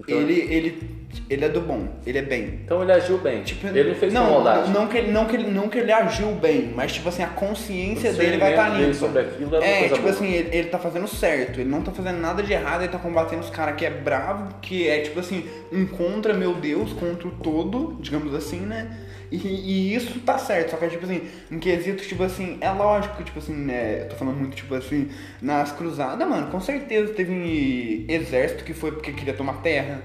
Então- 0.00 0.20
ele, 0.20 0.40
ele, 0.52 0.93
ele 1.28 1.44
é 1.44 1.48
do 1.48 1.60
bom, 1.60 1.88
ele 2.06 2.18
é 2.18 2.22
bem. 2.22 2.60
Então 2.64 2.82
ele 2.82 2.92
agiu 2.92 3.18
bem. 3.18 3.42
Tipo, 3.42 3.66
ele 3.68 3.90
não 3.90 3.94
fez 3.94 4.12
não, 4.12 4.26
maldade. 4.26 4.70
Não 4.70 4.86
que, 4.88 4.96
ele- 4.98 5.10
não, 5.12 5.26
que 5.26 5.36
ele, 5.36 5.50
não 5.50 5.68
que 5.68 5.78
ele 5.78 5.92
agiu 5.92 6.32
bem, 6.34 6.72
mas 6.74 6.92
tipo 6.92 7.08
assim, 7.08 7.22
a 7.22 7.28
consciência 7.28 8.12
dele 8.12 8.38
vai 8.38 8.50
estar 8.50 8.70
dele 8.70 8.92
limpa. 8.92 8.94
sobre 8.94 9.20
aquilo 9.22 9.56
é, 9.60 9.78
coisa 9.78 9.94
tipo 9.94 10.08
boa. 10.08 10.10
assim, 10.10 10.32
ele, 10.32 10.56
ele 10.56 10.68
tá 10.68 10.78
fazendo 10.78 11.06
certo, 11.08 11.60
ele 11.60 11.68
não 11.70 11.82
tá 11.82 11.92
fazendo 11.92 12.18
nada 12.20 12.42
de 12.42 12.52
errado, 12.52 12.82
ele 12.82 12.92
tá 12.92 12.98
combatendo 12.98 13.42
os 13.42 13.50
caras 13.50 13.76
que 13.76 13.84
é 13.84 13.90
bravo, 13.90 14.54
que 14.60 14.88
é 14.88 15.00
tipo 15.00 15.20
assim, 15.20 15.48
um 15.72 15.86
contra 15.86 16.34
meu 16.34 16.54
Deus, 16.54 16.92
contra 16.92 17.28
o 17.28 17.32
todo, 17.32 17.96
digamos 18.00 18.34
assim, 18.34 18.60
né? 18.60 18.96
E, 19.30 19.36
e 19.38 19.94
isso 19.94 20.20
tá 20.20 20.38
certo, 20.38 20.70
só 20.70 20.76
que 20.76 20.88
tipo 20.88 21.04
assim, 21.04 21.22
em 21.50 21.58
quesito, 21.58 22.04
tipo 22.06 22.22
assim, 22.22 22.58
é 22.60 22.70
lógico 22.70 23.16
que, 23.16 23.24
tipo 23.24 23.38
assim, 23.38 23.54
né, 23.54 24.02
eu 24.02 24.08
tô 24.10 24.16
falando 24.16 24.36
muito, 24.36 24.54
tipo 24.54 24.74
assim, 24.74 25.08
nas 25.42 25.72
cruzadas, 25.72 26.28
mano, 26.28 26.48
com 26.52 26.60
certeza 26.60 27.12
teve 27.14 28.04
exército 28.08 28.62
que 28.64 28.72
foi 28.74 28.92
porque 28.92 29.12
queria 29.12 29.34
tomar 29.34 29.54
terra, 29.62 30.02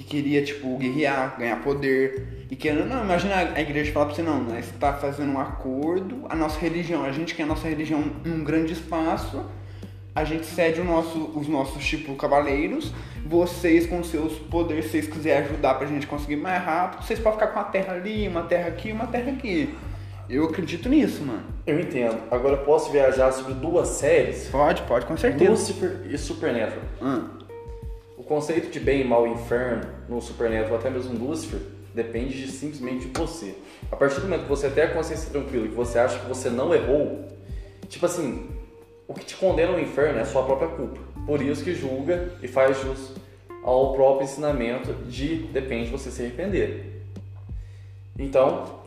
que 0.00 0.04
queria, 0.04 0.42
tipo, 0.42 0.76
guerrear, 0.78 1.36
ganhar 1.38 1.56
poder. 1.62 2.46
E 2.50 2.56
que, 2.56 2.72
não, 2.72 3.04
imagina 3.04 3.52
a 3.54 3.60
igreja 3.60 3.92
falar 3.92 4.06
pra 4.06 4.14
você, 4.14 4.22
não, 4.22 4.42
nós 4.42 4.66
tá 4.78 4.94
fazendo 4.94 5.32
um 5.32 5.38
acordo, 5.38 6.24
a 6.28 6.34
nossa 6.34 6.58
religião, 6.58 7.04
a 7.04 7.12
gente 7.12 7.34
quer 7.34 7.44
a 7.44 7.46
nossa 7.46 7.68
religião 7.68 8.02
num 8.24 8.42
grande 8.42 8.72
espaço, 8.72 9.44
a 10.14 10.24
gente 10.24 10.46
cede 10.46 10.80
o 10.80 10.84
nosso, 10.84 11.30
os 11.36 11.46
nossos, 11.46 11.84
tipo, 11.84 12.14
cavaleiros, 12.16 12.92
vocês 13.24 13.86
com 13.86 14.02
seus 14.02 14.34
poderes, 14.38 14.86
se 14.86 14.92
vocês 14.92 15.06
quiserem 15.06 15.48
ajudar 15.48 15.74
pra 15.74 15.86
gente 15.86 16.06
conseguir 16.06 16.36
mais 16.36 16.62
rápido, 16.62 17.04
vocês 17.04 17.18
podem 17.20 17.38
ficar 17.38 17.52
com 17.52 17.60
uma 17.60 17.66
terra 17.66 17.92
ali, 17.92 18.26
uma 18.26 18.42
terra 18.42 18.68
aqui, 18.68 18.90
uma 18.90 19.06
terra 19.06 19.30
aqui. 19.30 19.72
Eu 20.28 20.44
acredito 20.44 20.88
nisso, 20.88 21.24
mano. 21.24 21.42
Eu 21.66 21.80
entendo. 21.80 22.16
Agora 22.30 22.54
eu 22.54 22.64
posso 22.64 22.92
viajar 22.92 23.32
sobre 23.32 23.54
duas 23.54 23.88
séries? 23.88 24.48
Pode, 24.48 24.82
pode, 24.82 25.04
com 25.04 25.16
certeza. 25.16 25.50
Lucifer 25.50 26.02
e 26.08 26.16
Supernatural. 26.16 26.84
O 27.00 27.39
conceito 28.30 28.70
de 28.70 28.78
bem, 28.78 29.02
mal 29.02 29.26
e 29.26 29.30
inferno 29.30 29.92
no 30.08 30.22
Supernatural, 30.22 30.78
até 30.78 30.88
mesmo 30.88 31.14
no 31.14 31.26
Lucifer, 31.26 31.58
depende 31.92 32.40
de, 32.40 32.52
simplesmente 32.52 33.08
de 33.08 33.18
você. 33.18 33.56
A 33.90 33.96
partir 33.96 34.20
do 34.20 34.28
momento 34.28 34.42
que 34.42 34.48
você 34.48 34.70
tem 34.70 34.84
a 34.84 34.94
consciência 34.94 35.32
tranquila 35.32 35.66
e 35.66 35.68
que 35.70 35.74
você 35.74 35.98
acha 35.98 36.16
que 36.16 36.26
você 36.26 36.48
não 36.48 36.72
errou, 36.72 37.26
tipo 37.88 38.06
assim, 38.06 38.48
o 39.08 39.14
que 39.14 39.24
te 39.24 39.34
condena 39.34 39.72
ao 39.72 39.80
inferno 39.80 40.20
é 40.20 40.22
a 40.22 40.24
sua 40.24 40.44
própria 40.44 40.68
culpa. 40.68 41.00
Por 41.26 41.42
isso 41.42 41.64
que 41.64 41.74
julga 41.74 42.30
e 42.40 42.46
faz 42.46 42.80
jus 42.80 43.14
ao 43.64 43.94
próprio 43.94 44.22
ensinamento 44.22 44.92
de 45.08 45.48
depende 45.48 45.86
de 45.86 45.90
você 45.90 46.08
se 46.12 46.22
arrepender. 46.22 47.02
Então, 48.16 48.78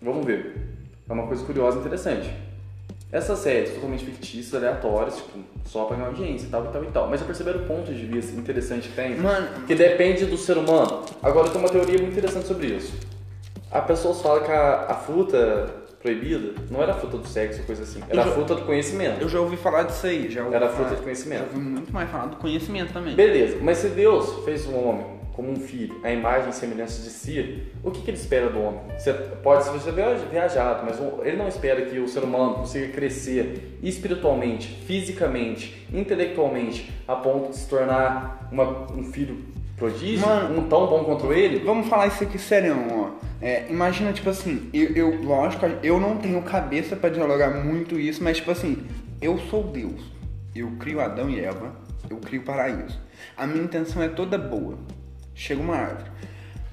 vamos 0.00 0.24
ver. 0.24 0.54
É 1.08 1.12
uma 1.12 1.26
coisa 1.26 1.44
curiosa 1.44 1.78
e 1.78 1.80
interessante. 1.80 2.32
Essas 3.12 3.40
séries 3.40 3.70
totalmente 3.74 4.04
fictícias, 4.04 4.54
aleatórias, 4.54 5.16
tipo, 5.16 5.38
só 5.64 5.84
pra 5.84 5.96
ganhar 5.96 6.08
audiência 6.08 6.46
e 6.46 6.48
tal, 6.50 6.64
e 6.66 6.68
tal, 6.68 6.84
e 6.84 6.86
tal. 6.88 7.08
Mas 7.08 7.18
já 7.20 7.26
perceberam 7.26 7.60
o 7.60 7.66
ponto 7.66 7.92
de 7.92 8.06
vista 8.06 8.38
interessante 8.38 8.88
que 8.88 8.94
tem? 8.94 9.16
Mano, 9.16 9.64
Que 9.66 9.74
depende 9.74 10.26
do 10.26 10.36
ser 10.36 10.56
humano. 10.56 11.02
Agora 11.20 11.48
tem 11.50 11.58
uma 11.60 11.68
teoria 11.68 11.98
muito 11.98 12.12
interessante 12.12 12.46
sobre 12.46 12.68
isso. 12.68 12.92
A 13.70 13.80
pessoa 13.80 14.14
fala 14.14 14.40
que 14.42 14.50
a, 14.52 14.86
a 14.90 14.94
fruta 14.94 15.74
proibida 16.00 16.54
não 16.70 16.80
era 16.82 16.92
a 16.92 16.94
fruta 16.96 17.18
do 17.18 17.26
sexo, 17.26 17.62
coisa 17.64 17.82
assim. 17.82 18.00
Era 18.08 18.14
Eu 18.16 18.20
a 18.22 18.24
já- 18.26 18.32
fruta 18.32 18.54
do 18.54 18.62
conhecimento. 18.62 19.20
eu 19.20 19.28
já 19.28 19.40
ouvi 19.40 19.56
falar 19.56 19.82
disso 19.82 20.06
aí, 20.06 20.30
já 20.30 20.42
ouvi 20.44 20.54
Era 20.54 20.68
falar- 20.68 20.78
fruta 20.78 20.96
de 20.96 21.02
conhecimento. 21.02 21.40
Já 21.40 21.46
ouvi 21.46 21.58
muito 21.58 21.92
mais 21.92 22.08
falar 22.10 22.26
do 22.26 22.36
conhecimento 22.36 22.92
também. 22.92 23.14
Beleza, 23.16 23.58
mas 23.60 23.78
se 23.78 23.88
Deus 23.88 24.44
fez 24.44 24.66
o 24.66 24.74
homem 24.74 25.04
como 25.40 25.52
um 25.52 25.56
filho, 25.56 25.96
a 26.04 26.12
imagem 26.12 26.50
e 26.50 26.52
semelhança 26.52 27.00
de 27.02 27.08
si, 27.08 27.62
o 27.82 27.90
que, 27.90 28.02
que 28.02 28.10
ele 28.10 28.18
espera 28.18 28.50
do 28.50 28.60
homem? 28.60 28.80
Você 28.98 29.10
pode 29.42 29.64
ser 29.64 29.70
você 29.70 29.90
viajado, 30.30 30.84
mas 30.84 31.00
ele 31.26 31.38
não 31.38 31.48
espera 31.48 31.80
que 31.86 31.98
o 31.98 32.06
ser 32.06 32.22
humano 32.22 32.56
consiga 32.56 32.88
crescer 32.88 33.78
espiritualmente, 33.82 34.68
fisicamente, 34.86 35.86
intelectualmente, 35.94 36.92
a 37.08 37.16
ponto 37.16 37.48
de 37.52 37.56
se 37.56 37.66
tornar 37.66 38.50
uma- 38.52 38.92
um 38.92 39.02
filho 39.02 39.38
prodígio, 39.78 40.26
Mano, 40.26 40.58
um 40.60 40.68
tão 40.68 40.86
bom 40.86 41.04
quanto 41.04 41.32
ele. 41.32 41.60
Vamos 41.64 41.88
falar 41.88 42.08
isso 42.08 42.22
aqui 42.22 42.38
sério, 42.38 42.76
ó. 42.92 43.10
É, 43.40 43.64
imagina, 43.70 44.12
tipo 44.12 44.28
assim, 44.28 44.68
eu, 44.74 44.94
eu, 44.94 45.22
lógico, 45.22 45.64
eu 45.82 45.98
não 45.98 46.18
tenho 46.18 46.42
cabeça 46.42 46.94
pra 46.96 47.08
dialogar 47.08 47.64
muito 47.64 47.98
isso, 47.98 48.22
mas 48.22 48.36
tipo 48.36 48.50
assim, 48.50 48.76
eu 49.22 49.38
sou 49.38 49.62
Deus. 49.64 50.02
Eu 50.54 50.70
crio 50.78 51.00
Adão 51.00 51.30
e 51.30 51.40
Eva, 51.40 51.74
eu 52.10 52.18
crio 52.18 52.42
o 52.42 52.44
paraíso. 52.44 52.98
A 53.38 53.46
minha 53.46 53.64
intenção 53.64 54.02
é 54.02 54.08
toda 54.08 54.36
boa. 54.36 54.76
Chega 55.40 55.62
uma 55.62 55.74
árvore. 55.74 56.10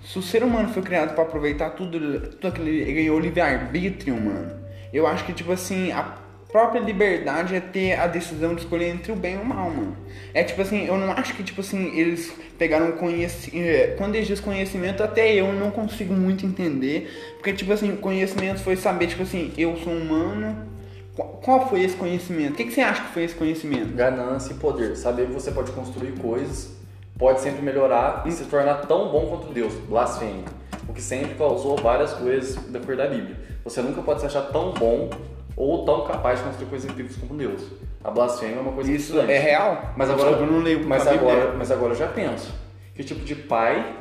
Se 0.04 0.20
o 0.20 0.22
ser 0.22 0.44
humano 0.44 0.68
foi 0.68 0.84
criado 0.84 1.16
pra 1.16 1.24
aproveitar 1.24 1.70
tudo, 1.70 2.20
tudo 2.32 2.48
aquilo, 2.50 2.68
ele 2.68 2.94
ganhou 2.94 3.18
livre-arbítrio, 3.18 4.14
mano. 4.20 4.52
Eu 4.92 5.08
acho 5.08 5.26
que, 5.26 5.32
tipo 5.32 5.54
assim, 5.54 5.90
a 5.94 6.18
própria 6.52 6.82
liberdade 6.82 7.56
é 7.56 7.62
ter 7.62 7.94
a 7.94 8.08
decisão 8.08 8.56
de 8.56 8.62
escolher 8.64 8.90
entre 8.90 9.14
o 9.14 9.16
bem 9.16 9.36
e 9.36 9.38
o 9.38 9.46
mal, 9.46 9.70
mano. 9.70 9.96
É 10.34 10.44
tipo 10.44 10.62
assim, 10.62 10.86
eu 10.86 10.98
não 10.98 11.14
acho 11.14 11.34
que, 11.34 11.44
tipo 11.44 11.62
assim, 11.62 11.98
eles 11.98 12.34
pegaram 12.58 12.92
conhecimento. 12.92 13.96
Quando 13.96 14.16
eles 14.16 14.28
dizem 14.28 14.44
conhecimento, 14.44 15.02
até 15.02 15.34
eu 15.34 15.54
não 15.54 15.72
consigo 15.72 16.14
muito 16.14 16.46
entender. 16.46 17.10
Porque, 17.38 17.54
tipo 17.54 17.72
assim, 17.72 17.96
conhecimento 17.96 18.60
foi 18.60 18.76
saber, 18.76 19.08
tipo 19.08 19.24
assim, 19.24 19.54
eu 19.58 19.78
sou 19.78 19.94
humano. 19.94 20.68
Qual 21.16 21.70
foi 21.70 21.84
esse 21.84 21.96
conhecimento? 21.96 22.52
O 22.52 22.56
que, 22.56 22.66
que 22.66 22.72
você 22.72 22.82
acha 22.82 23.02
que 23.04 23.14
foi 23.14 23.24
esse 23.24 23.34
conhecimento? 23.34 23.94
Ganância 23.94 24.52
e 24.52 24.56
poder. 24.56 24.98
Saber 24.98 25.28
que 25.28 25.32
você 25.32 25.52
pode 25.52 25.72
construir 25.72 26.12
coisas, 26.20 26.77
pode 27.18 27.42
sempre 27.42 27.62
melhorar 27.62 28.24
e 28.26 28.32
se 28.32 28.46
tornar 28.46 28.76
tão 28.86 29.10
bom 29.10 29.28
quanto 29.28 29.54
Deus. 29.54 29.74
Blasfêmia. 29.90 30.46
o 30.88 30.94
que 30.94 31.02
sempre 31.02 31.36
causou 31.36 31.76
várias 31.78 32.14
coisas 32.14 32.56
da 32.68 32.80
cor 32.80 32.96
da 32.96 33.08
Bíblia. 33.08 33.36
Você 33.64 33.82
nunca 33.82 34.02
pode 34.02 34.22
se 34.22 34.26
achar 34.26 34.44
tão 34.44 34.72
bom 34.72 35.10
ou 35.56 35.84
tão 35.84 36.06
capaz 36.06 36.40
de 36.40 36.46
construir 36.46 36.68
coisas 36.68 36.90
incríveis 36.90 37.18
como 37.18 37.38
Deus. 37.38 37.62
A 38.04 38.12
blasfêmia 38.12 38.58
é 38.58 38.60
uma 38.60 38.72
coisa 38.72 38.92
Isso 38.92 39.20
é 39.20 39.40
real? 39.40 39.94
Mas 39.98 40.10
agora, 40.10 40.38
eu 40.38 40.46
não 40.46 40.60
leio 40.60 40.88
mas 40.88 41.06
agora, 41.08 41.54
mas 41.58 41.72
agora 41.72 41.92
eu 41.92 41.98
já 41.98 42.08
penso. 42.08 42.54
Que 42.96 43.04
tipo 43.04 43.26
de 43.26 43.36
pai 43.36 43.98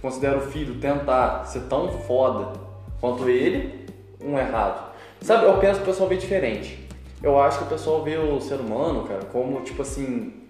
considera 0.00 0.38
o 0.38 0.40
filho 0.40 0.80
tentar 0.80 1.44
ser 1.44 1.62
tão 1.62 1.90
foda 1.90 2.58
quanto 3.00 3.28
ele, 3.28 3.86
um 4.20 4.38
errado? 4.38 4.92
Sabe, 5.20 5.44
eu 5.44 5.58
penso 5.58 5.80
que 5.80 5.82
o 5.82 5.86
pessoal 5.86 6.08
vê 6.08 6.16
diferente. 6.16 6.88
Eu 7.22 7.40
acho 7.40 7.58
que 7.58 7.64
o 7.64 7.68
pessoal 7.68 8.02
vê 8.02 8.16
o 8.16 8.40
ser 8.40 8.56
humano, 8.56 9.04
cara, 9.04 9.24
como 9.26 9.60
tipo 9.60 9.82
assim. 9.82 10.41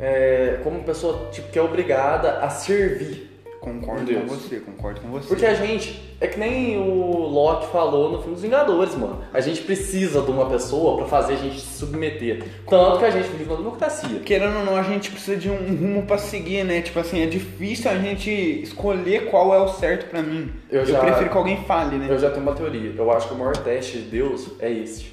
É, 0.00 0.58
como 0.64 0.76
uma 0.76 0.84
pessoa 0.84 1.28
tipo, 1.30 1.48
que 1.50 1.58
é 1.58 1.62
obrigada 1.62 2.38
a 2.38 2.48
servir. 2.50 3.28
Concordo 3.60 4.06
Deus. 4.06 4.22
com 4.22 4.26
você, 4.28 4.56
concordo 4.60 5.02
com 5.02 5.08
você. 5.10 5.28
Porque 5.28 5.44
a 5.44 5.52
gente, 5.52 6.00
é 6.18 6.26
que 6.26 6.40
nem 6.40 6.78
o 6.78 7.26
Loki 7.28 7.66
falou 7.70 8.10
no 8.10 8.16
filme 8.20 8.32
dos 8.32 8.42
Vingadores, 8.42 8.94
mano. 8.94 9.22
A 9.34 9.40
gente 9.42 9.60
precisa 9.60 10.22
de 10.22 10.30
uma 10.30 10.48
pessoa 10.48 10.96
pra 10.96 11.04
fazer 11.06 11.34
a 11.34 11.36
gente 11.36 11.60
se 11.60 11.76
submeter. 11.78 12.42
Tanto 12.66 13.00
que 13.00 13.04
a 13.04 13.10
gente 13.10 13.28
vive 13.28 13.50
na 13.50 13.56
democracia. 13.56 14.18
Querendo 14.20 14.60
ou 14.60 14.64
não, 14.64 14.76
a 14.76 14.82
gente 14.82 15.10
precisa 15.10 15.36
de 15.36 15.50
um 15.50 15.58
rumo 15.76 16.04
pra 16.06 16.16
seguir, 16.16 16.64
né? 16.64 16.80
Tipo 16.80 17.00
assim, 17.00 17.22
é 17.22 17.26
difícil 17.26 17.90
a 17.90 17.96
gente 17.98 18.30
escolher 18.30 19.26
qual 19.26 19.52
é 19.54 19.58
o 19.58 19.68
certo 19.68 20.08
pra 20.08 20.22
mim. 20.22 20.50
Eu 20.70 20.80
Eu, 20.80 20.86
já- 20.86 21.00
prefiro 21.00 21.28
que 21.28 21.36
alguém 21.36 21.58
fale, 21.64 21.96
né? 21.96 22.06
Eu 22.08 22.18
já 22.18 22.30
tenho 22.30 22.42
uma 22.42 22.54
teoria. 22.54 22.94
Eu 22.96 23.10
acho 23.10 23.28
que 23.28 23.34
o 23.34 23.36
maior 23.36 23.54
teste 23.58 23.98
de 23.98 24.04
Deus 24.04 24.52
é 24.58 24.70
este. 24.72 25.12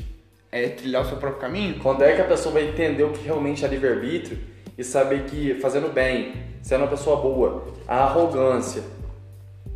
É 0.50 0.70
trilhar 0.70 1.01
o 1.01 1.06
seu 1.06 1.17
próprio 1.17 1.41
caminho? 1.41 1.77
Quando 1.84 2.01
é 2.01 2.13
que 2.15 2.22
a 2.22 2.25
pessoa 2.25 2.53
vai 2.53 2.65
entender 2.70 3.03
o 3.03 3.10
que 3.10 3.25
realmente 3.25 3.65
é 3.65 3.67
livre-arbítrio 3.67 4.38
e 4.77 4.84
saber 4.84 5.25
que 5.25 5.60
fazendo 5.60 5.91
bem, 5.91 6.34
sendo 6.62 6.81
uma 6.81 6.89
pessoa 6.89 7.17
boa, 7.17 7.65
a 7.88 8.03
arrogância, 8.03 8.84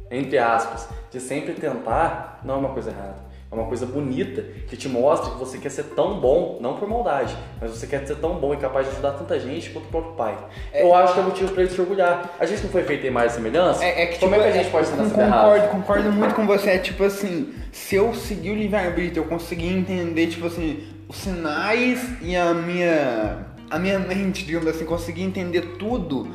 entre 0.09 0.37
aspas, 0.37 0.87
de 1.09 1.19
sempre 1.19 1.53
tentar, 1.53 2.41
não 2.43 2.55
é 2.55 2.57
uma 2.57 2.69
coisa 2.69 2.91
errada. 2.91 3.31
É 3.51 3.55
uma 3.55 3.65
coisa 3.65 3.85
bonita 3.85 4.41
que 4.69 4.77
te 4.77 4.87
mostra 4.87 5.31
que 5.31 5.37
você 5.37 5.57
quer 5.57 5.69
ser 5.69 5.83
tão 5.83 6.21
bom, 6.21 6.57
não 6.61 6.77
por 6.77 6.87
maldade, 6.87 7.35
mas 7.59 7.69
você 7.71 7.85
quer 7.85 8.07
ser 8.07 8.15
tão 8.15 8.35
bom 8.35 8.53
e 8.53 8.57
capaz 8.57 8.85
de 8.85 8.93
ajudar 8.93 9.11
tanta 9.11 9.37
gente 9.37 9.71
quanto 9.71 9.87
o 9.87 9.89
próprio 9.89 10.13
pai. 10.13 10.37
Eu 10.73 10.95
acho 10.95 11.13
que 11.13 11.19
é 11.19 11.23
motivo 11.23 11.51
pra 11.51 11.63
ele 11.63 11.69
se 11.69 11.81
orgulhar. 11.81 12.33
A 12.39 12.45
gente 12.45 12.63
não 12.63 12.69
foi 12.69 12.83
feito 12.83 13.05
em 13.05 13.09
mais 13.09 13.33
semelhança? 13.33 13.83
É, 13.83 14.03
é 14.03 14.05
que, 14.05 14.19
Como 14.19 14.31
tipo, 14.31 14.41
é 14.41 14.51
que 14.51 14.57
a 14.57 14.61
gente 14.61 14.71
pode 14.71 14.87
ser 14.87 14.95
nessa 14.95 15.13
concordo, 15.13 15.67
concordo 15.67 16.11
muito 16.13 16.33
com 16.33 16.47
você. 16.47 16.69
É 16.69 16.77
tipo 16.77 17.03
assim, 17.03 17.53
se 17.73 17.97
eu 17.97 18.13
seguir 18.13 18.51
o 18.51 18.55
livre-arbítrio, 18.55 19.23
eu 19.23 19.27
conseguir 19.27 19.67
entender, 19.67 20.27
tipo 20.27 20.47
assim, 20.47 20.87
os 21.09 21.17
sinais 21.17 22.01
e 22.21 22.37
a 22.37 22.53
minha. 22.53 23.47
A 23.71 23.79
minha 23.79 23.97
mente, 23.97 24.45
digamos 24.45 24.67
assim, 24.67 24.85
conseguir 24.85 25.23
entender 25.23 25.61
tudo. 25.79 26.27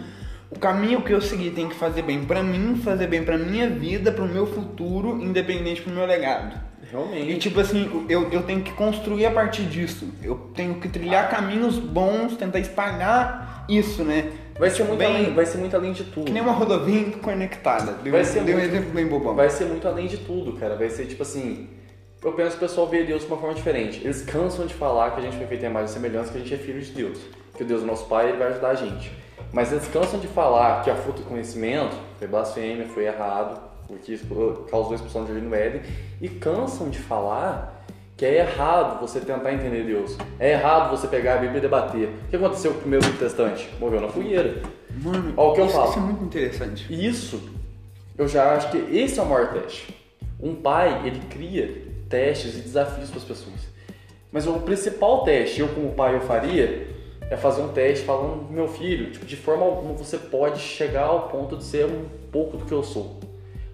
O 0.51 0.59
caminho 0.59 1.03
que 1.03 1.13
eu 1.13 1.21
seguir 1.21 1.51
tem 1.51 1.69
que 1.69 1.75
fazer 1.75 2.03
bem 2.03 2.25
pra 2.25 2.43
mim, 2.43 2.77
fazer 2.83 3.07
bem 3.09 3.23
pra 3.25 3.37
minha 3.37 3.69
vida, 3.69 4.11
pro 4.13 4.27
meu 4.27 4.47
futuro, 4.47 5.21
independente 5.23 5.83
pro 5.83 5.93
meu 5.93 6.07
legado. 6.07 6.57
E 6.83 6.91
Realmente. 6.93 7.39
tipo 7.41 7.59
assim, 7.61 8.07
eu, 8.09 8.31
eu 8.31 8.43
tenho 8.45 8.63
que 8.63 8.71
construir 8.73 9.27
a 9.27 9.31
partir 9.33 9.65
disso. 9.65 10.09
Eu 10.23 10.37
tenho 10.55 10.77
que 10.77 10.89
trilhar 10.89 11.29
caminhos 11.29 11.79
bons, 11.79 12.37
tentar 12.37 12.61
espalhar 12.61 13.65
isso, 13.69 14.05
né? 14.05 14.31
Vai 14.59 14.71
ser, 14.71 14.85
muito 14.85 14.99
bem, 14.99 15.17
além, 15.17 15.35
vai 15.35 15.45
ser 15.45 15.59
muito 15.59 15.75
além 15.77 15.93
de 15.93 16.05
tudo. 16.05 16.27
que 16.27 16.33
nem 16.33 16.41
uma 16.41 16.53
rodovia 16.53 17.11
conectada. 17.21 17.93
Deu, 18.03 18.13
Vai 18.13 18.25
ser 18.25 18.43
deu 18.45 18.55
um 18.57 18.61
muito- 18.61 18.73
exemplo 18.73 18.91
bem 18.93 19.07
bobão. 19.07 19.35
Vai 19.35 19.51
ser 19.51 19.65
muito 19.67 19.87
além 19.87 20.07
de 20.07 20.19
tudo, 20.19 20.53
cara. 20.55 20.77
Vai 20.77 20.89
ser 20.89 21.07
tipo 21.07 21.23
assim. 21.23 21.69
Eu 22.23 22.33
penso 22.33 22.53
que 22.53 22.65
o 22.65 22.69
pessoal 22.69 22.87
vê 22.89 23.05
Deus 23.05 23.23
de 23.23 23.29
uma 23.29 23.37
forma 23.37 23.55
diferente. 23.55 24.01
Eles 24.03 24.23
cansam 24.23 24.67
de 24.67 24.75
falar 24.75 25.11
que 25.13 25.21
a 25.21 25.23
gente 25.23 25.37
foi 25.37 25.47
feito 25.47 25.65
em 25.65 25.67
imagem 25.69 25.91
e 25.91 25.93
semelhança, 25.93 26.33
que 26.33 26.39
a 26.39 26.41
gente 26.41 26.55
é 26.55 26.57
filho 26.59 26.81
de 26.81 26.91
Deus. 26.93 27.19
Que 27.55 27.63
o 27.63 27.67
Deus 27.67 27.83
é 27.83 27.87
nosso 27.87 28.07
Pai, 28.07 28.29
ele 28.29 28.39
vai 28.39 28.49
ajudar 28.49 28.71
a 28.71 28.75
gente. 28.75 29.13
Mas 29.53 29.71
eles 29.71 29.87
cansam 29.89 30.19
de 30.19 30.27
falar 30.27 30.83
que 30.83 30.91
a 30.91 30.97
fruta 30.97 31.23
do 31.23 31.29
conhecimento 31.29 31.95
foi 32.19 32.27
blasfêmia, 32.27 32.87
foi 32.87 33.05
errado, 33.05 33.61
porque 33.87 34.19
causou 34.71 34.93
a 34.93 34.95
expulsão 34.97 35.25
de 35.25 35.33
Jardim 35.33 35.47
no 35.47 35.55
Éden. 35.55 35.83
E 36.21 36.29
cansam 36.29 36.89
de 36.91 36.99
falar 36.99 37.85
que 38.17 38.25
é 38.25 38.39
errado 38.39 38.99
você 39.01 39.21
tentar 39.21 39.53
entender 39.53 39.85
Deus. 39.85 40.17
É 40.41 40.53
errado 40.53 40.91
você 40.91 41.07
pegar 41.07 41.35
a 41.35 41.39
Bíblia 41.39 41.59
e 41.59 41.61
debater. 41.61 42.09
O 42.09 42.29
que 42.31 42.37
aconteceu 42.37 42.73
com 42.73 42.79
o 42.79 42.81
primeiro 42.81 43.07
protestante? 43.07 43.69
Morreu 43.79 44.01
na 44.01 44.09
fogueira. 44.09 44.63
Mano, 45.03 45.35
Ó, 45.37 45.51
o 45.51 45.55
que 45.55 45.61
eu 45.61 45.69
falo. 45.69 45.91
isso 45.91 45.99
é 45.99 46.03
muito 46.03 46.25
interessante. 46.25 47.07
Isso, 47.07 47.51
eu 48.17 48.27
já 48.27 48.55
acho 48.55 48.71
que 48.71 48.79
esse 48.79 49.19
é 49.21 49.23
o 49.23 49.27
maior 49.27 49.53
teste. 49.53 49.95
Um 50.41 50.55
pai, 50.55 51.03
ele 51.07 51.21
cria 51.29 51.86
testes 52.09 52.57
e 52.57 52.61
desafios 52.61 53.11
para 53.11 53.19
as 53.19 53.25
pessoas. 53.25 53.61
Mas 54.33 54.47
o 54.47 54.55
principal 54.61 55.25
teste, 55.25 55.61
eu 55.61 55.69
como 55.69 55.93
pai 55.93 56.15
eu 56.15 56.21
faria, 56.21 56.89
é 57.31 57.37
fazer 57.37 57.63
um 57.63 57.69
teste 57.69 58.05
falando, 58.05 58.51
meu 58.51 58.69
filho, 58.69 59.11
tipo, 59.11 59.27
de 59.27 59.37
forma 59.37 59.65
alguma 59.65 59.95
você 59.95 60.19
pode 60.19 60.61
chegar 60.61 61.05
ao 61.05 61.29
ponto 61.29 61.57
de 61.57 61.65
ser 61.65 61.87
um 61.87 62.05
pouco 62.31 62.57
do 62.57 62.65
que 62.65 62.73
eu 62.73 62.83
sou. 62.83 63.19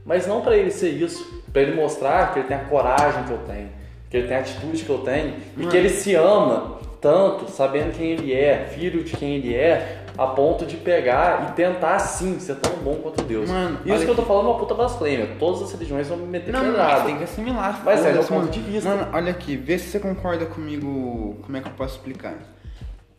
Mas 0.04 0.26
não 0.26 0.40
para 0.40 0.56
ele 0.56 0.70
ser 0.70 0.90
isso, 0.90 1.42
para 1.52 1.62
ele 1.62 1.74
mostrar 1.74 2.32
que 2.32 2.40
ele 2.40 2.48
tem 2.48 2.56
a 2.56 2.64
coragem 2.64 3.24
que 3.24 3.30
eu 3.30 3.38
tenho, 3.38 3.68
que 4.10 4.16
ele 4.16 4.28
tem 4.28 4.36
a 4.36 4.40
atitude 4.40 4.84
que 4.84 4.90
eu 4.90 4.98
tenho 4.98 5.34
e 5.58 5.66
que 5.66 5.76
ele 5.76 5.88
se 5.88 6.14
ama 6.14 6.78
tanto, 7.00 7.50
sabendo 7.50 7.96
quem 7.96 8.12
ele 8.12 8.32
é, 8.32 8.66
filho 8.66 9.02
de 9.02 9.16
quem 9.16 9.36
ele 9.36 9.54
é, 9.54 10.01
a 10.16 10.26
ponto 10.26 10.66
de 10.66 10.76
pegar 10.76 11.48
e 11.50 11.52
tentar 11.52 11.98
sim 11.98 12.38
ser 12.38 12.56
tão 12.56 12.72
bom 12.76 12.96
quanto 12.96 13.22
Deus. 13.22 13.48
Mano, 13.48 13.78
Isso 13.84 13.94
olha 13.94 14.04
que 14.04 14.10
eu 14.10 14.16
tô 14.16 14.22
falando 14.22 14.46
é 14.46 14.50
uma 14.50 14.58
puta 14.58 14.74
blasfêmia. 14.74 15.36
Todas 15.38 15.62
as 15.62 15.72
religiões 15.72 16.08
vão 16.08 16.18
me 16.18 16.26
meter 16.26 16.52
Não, 16.52 16.60
mas 16.60 16.70
pedrada. 16.70 17.04
tem 17.04 17.16
que 17.16 17.24
assimilar. 17.24 17.80
Mas 17.84 18.00
é 18.04 18.10
foda-se, 18.12 18.32
meu 18.32 18.40
ponto 18.40 18.52
de 18.52 18.60
vista. 18.60 18.88
Mano, 18.88 19.08
olha 19.12 19.30
aqui, 19.30 19.56
vê 19.56 19.78
se 19.78 19.88
você 19.88 19.98
concorda 19.98 20.46
comigo. 20.46 21.38
Como 21.42 21.56
é 21.56 21.60
que 21.60 21.68
eu 21.68 21.72
posso 21.72 21.96
explicar? 21.96 22.34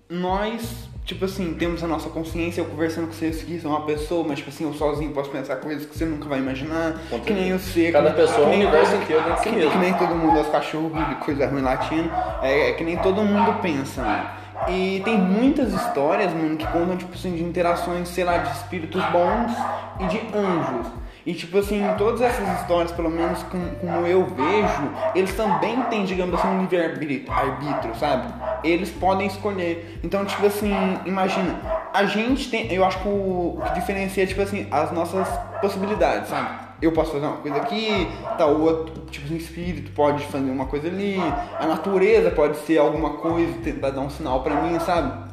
Nós, 0.09 0.87
tipo 1.05 1.25
assim, 1.25 1.55
temos 1.55 1.83
a 1.83 1.87
nossa 1.87 2.09
consciência, 2.09 2.61
eu 2.61 2.65
conversando 2.65 3.07
com 3.07 3.13
você, 3.13 3.29
eu 3.29 3.31
que 3.33 3.65
é 3.65 3.67
uma 3.67 3.81
pessoa, 3.85 4.23
mas 4.27 4.37
tipo 4.37 4.49
assim, 4.49 4.65
eu 4.65 4.73
sozinho 4.73 5.11
posso 5.11 5.31
pensar 5.31 5.55
coisas 5.55 5.85
que 5.87 5.97
você 5.97 6.05
nunca 6.05 6.29
vai 6.29 6.37
imaginar. 6.37 7.01
Que 7.25 7.33
nem 7.33 7.49
eu 7.49 7.57
sei. 7.57 7.91
Cada 7.91 8.11
que, 8.11 8.17
pessoa 8.17 8.47
é 8.47 8.51
que 8.51 8.57
um 8.57 8.61
universo 8.61 8.95
inteiro 8.95 9.23
dentro 9.23 9.35
de 9.35 9.41
si 9.41 9.49
que, 9.49 9.55
mesmo. 9.55 9.71
que 9.71 9.77
nem 9.79 9.93
todo 9.93 10.15
mundo 10.15 10.37
é 10.37 11.09
de 11.09 11.15
coisa 11.15 11.47
ruim 11.47 11.61
latino. 11.61 12.11
É, 12.43 12.69
é 12.69 12.73
que 12.73 12.83
nem 12.83 12.97
todo 12.97 13.23
mundo 13.23 13.59
pensa, 13.61 14.03
mano. 14.03 14.42
E 14.67 15.01
tem 15.03 15.17
muitas 15.17 15.73
histórias, 15.73 16.31
mano, 16.33 16.55
que 16.55 16.65
contam, 16.67 16.95
tipo 16.97 17.13
assim, 17.13 17.35
de 17.35 17.43
interações, 17.43 18.07
sei 18.09 18.23
lá, 18.23 18.37
de 18.37 18.51
espíritos 18.51 19.03
bons 19.05 19.51
e 19.99 20.05
de 20.07 20.17
anjos. 20.35 20.87
E, 21.25 21.33
tipo 21.33 21.57
assim, 21.57 21.81
todas 21.97 22.19
essas 22.21 22.59
histórias, 22.59 22.91
pelo 22.91 23.09
menos 23.09 23.41
com- 23.43 23.75
como 23.79 24.05
eu 24.05 24.25
vejo, 24.25 24.91
eles 25.15 25.33
também 25.35 25.81
têm, 25.83 26.03
digamos 26.03 26.35
assim, 26.37 26.47
um 26.49 26.61
livre-arbítrio, 26.61 27.31
arbítrio, 27.33 27.95
sabe? 27.95 28.27
Eles 28.61 28.89
podem 28.89 29.27
escolher. 29.27 29.99
Então, 30.03 30.25
tipo 30.25 30.45
assim, 30.45 30.73
imagina, 31.05 31.55
a 31.93 32.03
gente 32.05 32.49
tem, 32.49 32.71
eu 32.73 32.83
acho 32.83 32.99
que 32.99 33.07
o 33.07 33.57
que 33.65 33.73
diferencia, 33.75 34.27
tipo 34.27 34.41
assim, 34.41 34.67
as 34.69 34.91
nossas 34.91 35.25
possibilidades, 35.61 36.27
sabe? 36.27 36.62
Eu 36.83 36.91
posso 36.91 37.13
fazer 37.13 37.25
uma 37.25 37.37
coisa 37.37 37.57
aqui, 37.57 38.09
tal 38.37 38.59
outro, 38.59 39.05
tipo 39.09 39.25
assim, 39.25 39.37
espírito 39.37 39.91
pode 39.93 40.25
fazer 40.25 40.51
uma 40.51 40.65
coisa 40.65 40.89
ali, 40.89 41.15
a 41.57 41.65
natureza 41.65 42.29
pode 42.29 42.57
ser 42.57 42.77
alguma 42.77 43.11
coisa, 43.11 43.53
tentar 43.63 43.91
dar 43.91 44.01
um 44.01 44.09
sinal 44.09 44.43
pra 44.43 44.61
mim, 44.61 44.77
sabe? 44.81 45.31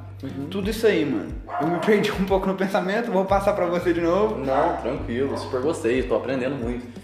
Tudo 0.49 0.71
isso 0.71 0.87
aí, 0.87 1.05
mano. 1.05 1.33
Eu 1.61 1.67
me 1.67 1.79
perdi 1.81 2.13
um 2.13 2.25
pouco 2.25 2.47
no 2.47 2.55
pensamento, 2.55 3.11
vou 3.11 3.25
passar 3.25 3.53
pra 3.55 3.67
você 3.67 3.93
de 3.93 4.01
novo. 4.01 4.39
Não, 4.39 4.77
tranquilo, 4.77 5.37
super 5.37 5.61
gostei, 5.61 6.05
tô 6.05 6.15
aprendendo 6.15 6.55
muito. 6.55 7.00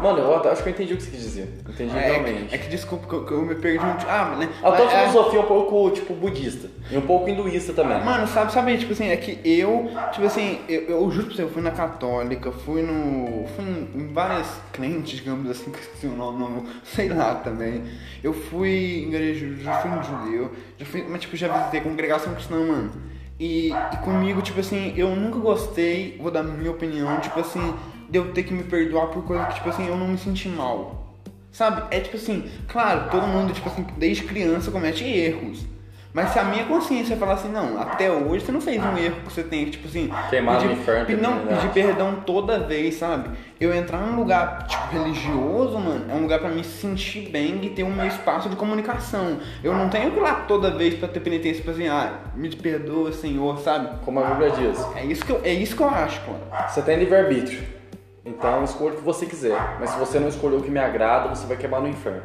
Mano, 0.00 0.18
eu 0.18 0.50
acho 0.50 0.62
que 0.62 0.68
eu 0.68 0.72
entendi 0.72 0.94
o 0.94 0.96
que 0.96 1.02
você 1.02 1.10
quis 1.10 1.20
dizer. 1.20 1.48
Entendi 1.68 1.96
É, 1.96 1.98
é, 2.00 2.10
realmente. 2.12 2.48
que, 2.48 2.54
é 2.54 2.58
que 2.58 2.68
desculpa 2.68 3.06
que 3.06 3.14
eu, 3.14 3.24
que 3.26 3.32
eu 3.32 3.42
me 3.42 3.54
perdi 3.54 3.84
um. 3.84 3.90
Ah, 4.08 4.36
né? 4.38 4.48
A 4.62 4.72
tua 4.72 4.86
é- 4.86 5.08
filosofia 5.08 5.38
é 5.38 5.42
um 5.42 5.46
pouco, 5.46 5.90
tipo, 5.90 6.14
budista. 6.14 6.68
E 6.90 6.96
um 6.96 7.02
pouco 7.02 7.28
hinduísta 7.28 7.72
também. 7.72 8.02
Mano, 8.02 8.26
sabe, 8.26 8.52
sabe, 8.52 8.76
tipo 8.78 8.92
assim, 8.92 9.08
é 9.08 9.16
que 9.16 9.38
eu, 9.48 9.90
tipo 10.12 10.26
assim, 10.26 10.60
eu, 10.68 10.82
eu 10.82 11.10
juro 11.10 11.26
pra 11.26 11.36
você, 11.36 11.42
eu 11.42 11.50
fui 11.50 11.62
na 11.62 11.70
católica, 11.70 12.50
fui 12.50 12.82
no. 12.82 13.46
fui 13.48 13.64
em, 13.94 14.12
várias 14.12 14.46
crentes, 14.72 15.18
digamos 15.18 15.48
assim, 15.50 15.70
que 15.70 15.78
eu 15.78 15.82
esqueci 15.82 16.06
o 16.06 16.16
nome, 16.16 16.66
sei 16.84 17.08
lá 17.08 17.36
também. 17.36 17.84
Eu 18.22 18.32
fui 18.32 19.04
em 19.04 19.08
igreja, 19.08 19.54
já 19.62 19.74
fui 19.74 19.90
em 19.90 20.02
judeu, 20.02 20.52
já 20.78 20.86
fui, 20.86 21.04
mas 21.08 21.20
tipo, 21.20 21.36
já 21.36 21.48
visitei 21.48 21.80
congregação 21.80 22.34
cristã, 22.34 22.56
mano. 22.56 22.90
E, 23.38 23.70
e 23.70 23.96
comigo, 24.04 24.42
tipo 24.42 24.60
assim, 24.60 24.92
eu 24.98 25.16
nunca 25.16 25.38
gostei, 25.38 26.18
vou 26.20 26.30
dar 26.30 26.42
minha 26.42 26.70
opinião, 26.70 27.18
tipo 27.20 27.40
assim, 27.40 27.74
de 28.10 28.18
eu 28.18 28.32
ter 28.32 28.42
que 28.42 28.52
me 28.52 28.64
perdoar 28.64 29.06
por 29.08 29.24
coisa 29.24 29.44
que, 29.46 29.54
tipo 29.54 29.68
assim, 29.68 29.86
eu 29.86 29.96
não 29.96 30.08
me 30.08 30.18
senti 30.18 30.48
mal. 30.48 31.16
Sabe? 31.52 31.82
É 31.90 32.00
tipo 32.00 32.16
assim, 32.16 32.48
claro, 32.68 33.10
todo 33.10 33.26
mundo, 33.26 33.52
tipo 33.52 33.68
assim, 33.68 33.84
desde 33.96 34.24
criança 34.24 34.70
comete 34.70 35.04
erros. 35.04 35.64
Mas 36.12 36.30
se 36.30 36.40
a 36.40 36.44
minha 36.44 36.64
consciência 36.64 37.16
falar 37.16 37.34
assim, 37.34 37.48
não, 37.52 37.80
até 37.80 38.10
hoje 38.10 38.44
você 38.44 38.50
não 38.50 38.60
fez 38.60 38.82
um 38.82 38.96
erro 38.98 39.16
que 39.24 39.32
você 39.32 39.44
tem, 39.44 39.64
que, 39.66 39.70
tipo 39.72 39.86
assim. 39.86 40.10
Queimar 40.28 40.60
no 40.64 40.72
inferno, 40.72 41.06
pe- 41.06 41.14
Não, 41.14 41.46
pedir 41.46 41.68
perdão 41.72 42.16
toda 42.26 42.58
vez, 42.58 42.96
sabe? 42.96 43.30
Eu 43.60 43.72
entrar 43.72 43.98
num 43.98 44.16
lugar, 44.16 44.66
tipo, 44.66 44.88
religioso, 44.92 45.78
mano, 45.78 46.06
é 46.10 46.14
um 46.14 46.22
lugar 46.22 46.40
pra 46.40 46.48
me 46.48 46.64
sentir 46.64 47.28
bem 47.30 47.60
e 47.62 47.70
ter 47.70 47.84
o 47.84 47.90
meu 47.90 48.06
espaço 48.08 48.48
de 48.48 48.56
comunicação. 48.56 49.38
Eu 49.62 49.72
não 49.72 49.88
tenho 49.88 50.10
que 50.10 50.16
ir 50.18 50.20
lá 50.20 50.34
toda 50.48 50.72
vez 50.72 50.94
pra 50.94 51.06
ter 51.06 51.20
penitência, 51.20 51.58
tipo 51.60 51.70
assim, 51.70 51.86
ah, 51.86 52.12
me 52.34 52.48
perdoa, 52.56 53.12
Senhor, 53.12 53.58
sabe? 53.60 54.04
Como 54.04 54.18
a 54.18 54.24
Bíblia 54.30 54.50
diz. 54.50 54.84
É 54.96 55.04
isso 55.04 55.24
que 55.24 55.30
eu, 55.30 55.40
é 55.44 55.52
isso 55.52 55.76
que 55.76 55.82
eu 55.82 55.88
acho, 55.90 56.20
cara. 56.22 56.68
Você 56.68 56.82
tem 56.82 56.98
livre-arbítrio. 56.98 57.79
Então 58.24 58.62
escolha 58.64 58.94
o 58.94 58.96
que 58.96 59.02
você 59.02 59.24
quiser. 59.26 59.58
Mas 59.80 59.90
se 59.90 59.98
você 59.98 60.18
não 60.18 60.28
escolher 60.28 60.56
o 60.56 60.62
que 60.62 60.70
me 60.70 60.78
agrada, 60.78 61.28
você 61.28 61.46
vai 61.46 61.56
queimar 61.56 61.80
no 61.80 61.88
inferno. 61.88 62.22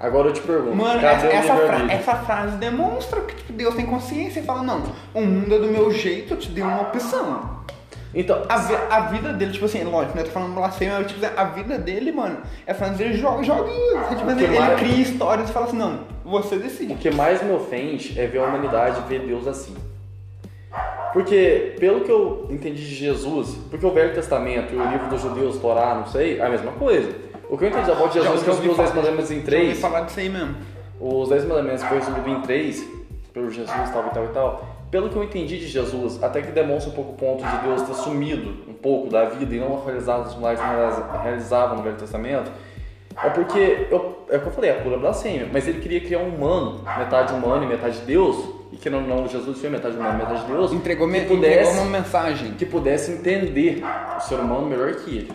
Agora 0.00 0.28
eu 0.28 0.32
te 0.32 0.40
pergunto, 0.40 0.76
Mano, 0.76 1.00
cadê 1.00 1.26
essa, 1.28 1.54
o 1.54 1.66
fra- 1.66 1.92
essa 1.92 2.14
frase 2.16 2.56
demonstra 2.56 3.20
que 3.22 3.34
tipo, 3.34 3.52
Deus 3.52 3.74
tem 3.74 3.84
consciência 3.86 4.38
e 4.40 4.42
fala, 4.44 4.62
não, 4.62 4.82
o 5.12 5.20
mundo 5.20 5.52
é 5.54 5.58
do 5.58 5.66
meu 5.66 5.90
jeito, 5.92 6.34
eu 6.34 6.38
te 6.38 6.50
dei 6.50 6.62
uma 6.62 6.82
opção. 6.82 7.58
Então, 8.14 8.42
A, 8.48 8.56
vi- 8.58 8.78
a 8.90 9.00
vida 9.00 9.32
dele, 9.32 9.52
tipo 9.52 9.64
assim, 9.66 9.82
lógico, 9.84 10.16
né? 10.16 10.22
Tô 10.24 10.30
falando 10.30 10.54
blasfêmia, 10.54 10.98
mas 11.00 11.08
tipo 11.12 11.20
a 11.36 11.44
vida 11.44 11.76
dele, 11.78 12.10
mano, 12.12 12.38
é 12.66 12.72
fazer 12.72 13.12
jo 13.12 13.42
joguinhos. 13.42 14.06
É, 14.10 14.14
Tipo 14.14 14.30
assim, 14.30 14.44
ele 14.44 14.58
mais- 14.58 14.78
cria 14.78 15.02
histórias 15.02 15.50
e 15.50 15.52
fala 15.52 15.66
assim, 15.66 15.76
não, 15.76 16.00
você 16.24 16.54
O 16.54 16.60
decide. 16.60 16.94
que 16.94 17.10
mais 17.10 17.42
me 17.42 17.52
ofende 17.52 18.18
é 18.18 18.26
ver 18.26 18.38
a 18.38 18.44
humanidade 18.44 19.00
ver 19.08 19.20
Deus 19.26 19.46
assim. 19.48 19.74
Porque, 21.12 21.74
pelo 21.80 22.00
que 22.02 22.10
eu 22.10 22.46
entendi 22.50 22.84
de 22.86 22.94
Jesus, 22.94 23.56
porque 23.70 23.84
o 23.86 23.90
Velho 23.90 24.12
Testamento 24.14 24.74
e 24.74 24.76
o 24.76 24.90
livro 24.90 25.08
dos 25.08 25.20
judeus, 25.22 25.56
Torá, 25.58 25.94
não 25.94 26.06
sei, 26.06 26.38
é 26.38 26.44
a 26.44 26.48
mesma 26.50 26.72
coisa. 26.72 27.10
O 27.48 27.56
que 27.56 27.64
eu 27.64 27.68
entendi 27.68 27.86
da 27.86 27.94
voz 27.94 28.12
de 28.12 28.20
Jesus, 28.20 28.42
que 28.42 28.50
é 28.50 28.52
ouvi 28.52 28.68
os 28.68 28.76
falar- 28.76 28.88
Dez 28.90 28.96
Mandamentos 29.04 29.30
em 29.30 29.34
Já 29.34 29.40
ouvi 29.40 29.50
três, 29.50 29.80
falar 29.80 30.00
disso 30.02 30.20
aí 30.20 30.28
mesmo. 30.28 30.54
os 31.00 31.28
Dez 31.30 31.44
Mandamentos 31.46 31.82
foi 31.84 31.98
resumido 31.98 32.28
em 32.28 32.40
três, 32.42 32.86
pelo 33.32 33.50
Jesus, 33.50 33.90
tal 33.90 34.06
e 34.06 34.10
tal 34.10 34.24
e 34.24 34.28
tal. 34.28 34.66
Pelo 34.90 35.08
que 35.10 35.16
eu 35.16 35.24
entendi 35.24 35.58
de 35.58 35.66
Jesus, 35.66 36.22
até 36.22 36.40
que 36.42 36.50
demonstra 36.50 36.90
um 36.90 36.94
pouco 36.94 37.12
o 37.12 37.14
ponto 37.14 37.44
de 37.44 37.56
Deus 37.66 37.82
ter 37.82 37.94
sumido 37.94 38.54
um 38.68 38.72
pouco 38.74 39.08
da 39.10 39.24
vida 39.26 39.54
e 39.54 39.58
não 39.58 39.82
realizado 39.84 40.26
os 40.26 40.34
milagres 40.36 40.60
que 40.60 40.66
realiza- 40.74 41.20
realizavam 41.22 41.76
no 41.76 41.82
Velho 41.82 41.96
Testamento, 41.96 42.50
é 43.22 43.28
porque, 43.30 43.86
eu, 43.90 44.24
é 44.30 44.36
o 44.36 44.40
que 44.40 44.46
eu 44.46 44.52
falei, 44.52 44.70
é 44.70 44.74
pura 44.74 44.96
blasfêmia, 44.98 45.48
mas 45.52 45.66
ele 45.68 45.80
queria 45.80 46.00
criar 46.00 46.18
um 46.20 46.28
humano, 46.28 46.80
metade 46.98 47.32
humano 47.34 47.64
e 47.64 47.66
metade 47.66 47.98
Deus, 48.00 48.36
e 48.72 48.76
que 48.76 48.90
não, 48.90 49.00
não 49.00 49.26
Jesus 49.26 49.58
foi 49.58 49.70
metade 49.70 49.96
humano 49.96 50.18
metade 50.18 50.46
Deus, 50.46 50.72
Entregou, 50.72 51.08
que 51.08 51.24
pudesse, 51.26 51.70
entregou 51.70 51.72
uma 51.82 51.98
mensagem. 51.98 52.52
que 52.52 52.66
pudesse 52.66 53.12
entender 53.12 53.82
o 54.16 54.20
ser 54.20 54.36
humano 54.36 54.66
melhor 54.66 54.94
que 54.96 55.16
ele. 55.16 55.32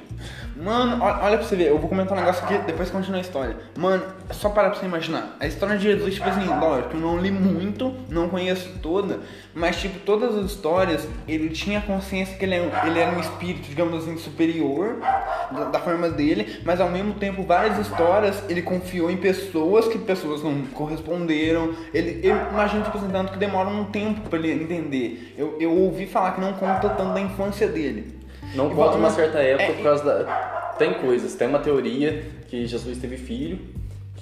Mano, 0.64 1.04
olha, 1.04 1.38
pra 1.38 1.46
você 1.46 1.58
ver, 1.58 1.68
eu 1.68 1.78
vou 1.78 1.90
comentar 1.90 2.18
um 2.18 2.22
negócio 2.22 2.42
aqui, 2.46 2.58
depois 2.60 2.90
continua 2.90 3.18
a 3.18 3.22
história. 3.22 3.58
Mano, 3.78 4.02
é 4.30 4.34
só 4.34 4.48
parar 4.48 4.70
pra 4.70 4.80
você 4.80 4.86
imaginar. 4.86 5.36
A 5.38 5.46
história 5.46 5.76
de 5.76 5.84
Jesus, 5.84 6.14
tipo 6.14 6.30
assim, 6.30 6.46
lógico, 6.46 6.96
eu 6.96 7.02
não 7.02 7.18
li 7.18 7.32
muito, 7.32 7.94
não 8.08 8.30
conheço 8.30 8.70
toda, 8.82 9.20
mas 9.54 9.76
tipo, 9.76 10.00
todas 10.00 10.38
as 10.38 10.46
histórias, 10.46 11.06
ele 11.28 11.50
tinha 11.50 11.82
consciência 11.82 12.38
que 12.38 12.46
ele 12.46 12.56
era, 12.56 12.88
ele 12.88 12.98
era 12.98 13.12
um 13.12 13.20
espírito, 13.20 13.68
digamos 13.68 14.04
assim, 14.04 14.18
superior 14.18 15.00
da, 15.52 15.66
da 15.66 15.80
forma 15.80 16.10
dele, 16.10 16.62
mas 16.64 16.80
ao 16.80 16.90
mesmo 16.90 17.16
tempo, 17.16 17.44
várias 17.44 17.78
histórias, 17.78 18.42
ele 18.48 18.62
confiou 18.62 19.12
em 19.12 19.18
pessoas 19.18 19.90
que 19.90 19.98
pessoas 19.98 20.42
não 20.42 20.62
corresponderam. 20.68 21.74
Ele, 21.94 22.26
eu 22.26 22.38
imagino, 22.52 22.86
tipo 22.86 22.98
assim, 22.98 23.10
tanto 23.10 23.34
que 23.34 23.38
demora 23.38 23.68
um 23.68 23.84
tempo 23.84 24.30
pra 24.30 24.40
ele 24.40 24.64
entender. 24.64 25.36
Eu, 25.38 25.58
eu 25.60 25.72
ouvi 25.78 26.06
falar 26.06 26.32
que 26.32 26.40
não 26.40 26.54
conta 26.54 26.88
tanto 26.88 27.14
da 27.14 27.20
infância 27.20 27.68
dele. 27.68 28.23
Não 28.54 28.72
E 28.72 28.76
conta 28.76 28.98
uma 28.98 29.10
certa 29.10 29.40
época 29.40 29.64
é, 29.64 29.74
por 29.74 29.84
causa 29.84 30.04
da. 30.04 30.74
Tem 30.78 30.94
coisas, 30.96 31.36
tem 31.36 31.48
uma 31.48 31.60
teoria 31.60 32.24
que 32.48 32.66
Jesus 32.66 32.98
teve 32.98 33.18
filho, 33.18 33.60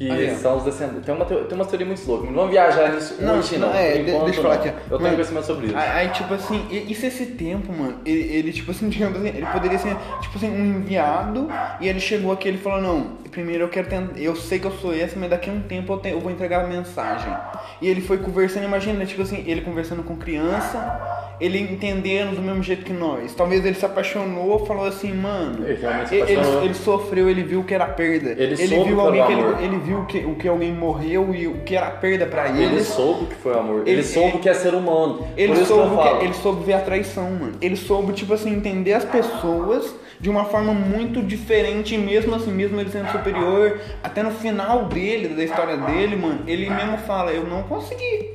que 0.08 0.12
Aí, 0.12 0.36
são 0.36 0.58
os 0.58 0.64
descendentes. 0.64 1.06
Tem 1.06 1.14
uma, 1.16 1.26
teo- 1.26 1.44
tem 1.46 1.56
uma 1.58 1.66
teoria 1.66 1.86
muito 1.88 2.06
louca, 2.08 2.26
não 2.28 2.34
vamos 2.34 2.52
viajar 2.52 2.92
nisso 2.94 3.16
Não, 3.22 3.40
hoje, 3.40 3.58
não. 3.58 3.74
é, 3.74 3.94
de- 3.98 4.04
deixa 4.04 4.40
eu 4.40 4.44
falar 4.44 4.56
aqui. 4.56 4.72
Eu 4.90 4.98
tenho 4.98 5.12
conhecimento 5.14 5.46
sobre 5.46 5.68
isso. 5.68 5.76
Aí, 5.78 6.10
tipo 6.10 6.34
assim, 6.34 6.66
e- 6.70 6.92
isso 6.92 7.06
esse 7.06 7.26
tempo, 7.28 7.72
mano, 7.72 7.96
ele, 8.06 8.22
ele, 8.34 8.52
tipo 8.54 8.72
assim, 8.72 8.88
digamos 8.90 9.18
assim, 9.20 9.28
ele 9.30 9.46
poderia 9.48 9.78
ser, 9.78 9.96
tipo 10.22 10.38
assim, 10.38 10.50
um 10.50 10.66
enviado, 10.80 11.48
e 11.80 11.88
ele 11.88 12.00
chegou 12.00 12.32
aqui 12.32 12.48
e 12.48 12.52
ele 12.52 12.58
falou, 12.58 12.82
não, 12.82 13.22
primeiro 13.32 13.64
eu 13.64 13.70
quero 13.70 13.88
tentar, 13.88 14.18
eu 14.20 14.36
sei 14.36 14.60
que 14.60 14.66
eu 14.68 14.72
sou 14.72 14.94
esse, 14.94 15.18
mas 15.18 15.30
daqui 15.30 15.50
a 15.50 15.54
um 15.54 15.62
tempo 15.62 15.94
eu, 15.94 15.98
te- 15.98 16.10
eu 16.10 16.20
vou 16.20 16.32
entregar 16.32 16.66
a 16.66 16.68
mensagem. 16.68 17.34
E 17.82 17.88
ele 17.88 18.02
foi 18.02 18.18
conversando, 18.18 18.64
imagina, 18.66 19.06
tipo 19.06 19.22
assim, 19.22 19.44
ele 19.48 19.62
conversando 19.62 20.04
com 20.04 20.16
criança, 20.16 21.36
ele 21.40 21.60
entendendo 21.60 22.36
do 22.36 22.42
mesmo 22.42 22.62
jeito 22.62 22.84
que 22.86 22.94
nós. 22.94 23.34
Talvez 23.34 23.66
ele 23.66 23.74
se 23.76 23.86
apaixonou, 23.86 24.66
falou 24.66 24.86
assim, 24.86 25.12
mano, 25.14 25.66
Ele 25.68 25.80
realmente 25.82 26.10
se 26.10 26.16
ele, 26.16 26.34
apaixonou. 26.34 26.64
ele 26.64 26.74
sofreu, 26.76 27.30
ele 27.30 27.42
viu 27.44 27.62
o 27.62 27.64
que 27.64 27.74
era 27.74 27.86
perda. 27.88 28.32
Ele 28.38 28.56
soube 28.68 28.90
viu 28.90 29.02
alguém 29.02 29.26
que 29.26 29.32
o 29.34 29.38
ele, 29.38 29.42
amor. 29.42 29.64
Ele 29.92 29.96
viu 29.96 30.06
que, 30.06 30.18
o 30.26 30.36
que 30.36 30.48
alguém 30.48 30.72
morreu 30.72 31.34
e 31.34 31.48
o 31.48 31.56
que 31.64 31.76
era 31.76 31.92
perda 31.92 32.26
pra 32.26 32.50
Ele 32.50 32.64
eles. 32.64 32.88
soube 32.88 33.26
que 33.28 33.36
foi 33.36 33.54
amor. 33.58 33.82
Ele, 33.82 33.92
Ele- 33.92 34.04
soube 34.04 34.38
que 34.40 34.50
é 34.50 34.54
ser 34.54 34.74
humano. 34.74 35.28
Ele 35.38 35.56
soube, 35.66 35.90
que 35.98 36.04
falo. 36.04 36.22
ele 36.24 36.34
soube 36.34 36.64
ver 36.64 36.74
a 36.74 36.80
traição, 36.82 37.30
mano. 37.32 37.54
Ele 37.62 37.76
soube, 37.76 38.14
tipo 38.14 38.34
assim, 38.34 38.52
entender 38.54 38.94
as 38.94 39.06
pessoas 39.06 39.94
de 40.20 40.30
uma 40.30 40.46
forma 40.46 40.74
muito 40.74 41.22
diferente, 41.22 41.98
mesmo 41.98 42.36
assim, 42.36 42.52
mesmo 42.52 42.80
ele 42.80 42.90
sendo 42.92 43.12
superior. 43.12 43.80
Até 44.04 44.22
no 44.24 44.32
final 44.32 44.86
dele, 44.86 45.30
da 45.30 45.44
história 45.44 45.78
dele, 45.78 46.16
mano, 46.16 46.42
ele 46.48 46.70
mesmo 46.70 46.98
fala, 47.00 47.32
eu 47.32 47.44
não 47.46 47.64
consegui. 47.64 48.34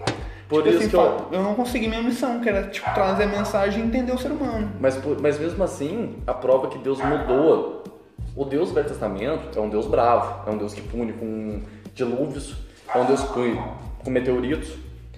Por 0.49 0.63
Tipo 0.63 0.69
isso 0.69 0.79
assim, 0.79 0.89
que 0.91 0.97
eu- 0.97 1.27
eu 1.33 1.43
não 1.43 1.55
consegui 1.55 1.89
minha 1.89 2.03
missão, 2.03 2.41
que 2.41 2.49
era, 2.49 2.65
tipo, 2.69 2.89
trazer 2.95 3.25
a 3.25 3.27
mensagem 3.27 3.83
e 3.83 3.87
entender 3.87 4.13
o 4.13 4.19
ser 4.19 4.31
humano. 4.31 4.71
Mas, 4.81 4.97
mas 5.21 5.41
mesmo 5.41 5.63
assim, 5.65 6.15
a 6.25 6.33
prova 6.33 6.69
que 6.69 6.79
Deus 6.79 7.01
mudou. 7.03 7.83
O 8.37 8.45
Deus 8.45 8.69
do 8.69 8.75
Velho 8.75 8.87
Testamento 8.89 9.59
é 9.59 9.61
um 9.63 9.69
Deus 9.71 9.87
bravo, 9.87 10.47
é 10.47 10.53
um 10.53 10.59
Deus 10.59 10.75
que 10.75 10.83
pune 10.83 11.13
com 11.15 11.63
dilúvios, 11.95 12.55
é 12.95 12.99
um 12.99 13.05
Deus 13.07 13.23
que 13.23 13.33
pune 13.33 13.59
com 14.05 14.11
meteoritos, 14.11 14.69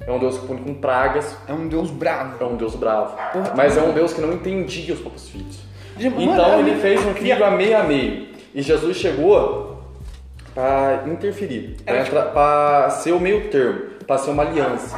é 0.07 0.13
um 0.13 0.19
Deus 0.21 0.39
que 0.39 0.47
pune 0.47 0.61
com 0.61 0.75
pragas, 0.75 1.37
É 1.49 1.53
um 1.53 1.67
Deus 1.67 1.91
bravo. 1.91 2.43
é 2.43 2.47
um 2.47 2.57
Deus 2.57 2.77
bravo. 2.77 3.17
Porra. 3.33 3.53
Mas 3.57 3.77
é 3.77 3.83
um 3.83 3.93
Deus 3.93 4.13
que 4.13 4.21
não 4.21 4.33
entendia 4.33 4.95
os 4.95 5.01
próprios 5.01 5.29
filhos. 5.29 5.59
Mano, 5.99 6.23
Então 6.23 6.61
ele 6.61 6.77
fez 6.81 7.05
um 7.05 7.13
filho 7.13 7.45
a 7.45 7.51
meio 7.51 7.77
a 7.77 7.83
meio. 7.83 8.29
E 8.55 8.63
Jesus 8.63 8.97
chegou 8.97 9.83
para 10.55 11.03
interferir, 11.09 11.77
para 12.33 12.91
ser 12.91 13.13
o 13.13 13.21
meio 13.21 13.51
termo, 13.51 13.81
para 14.07 14.19
ser 14.19 14.31
uma 14.31 14.45
aliança. 14.45 14.97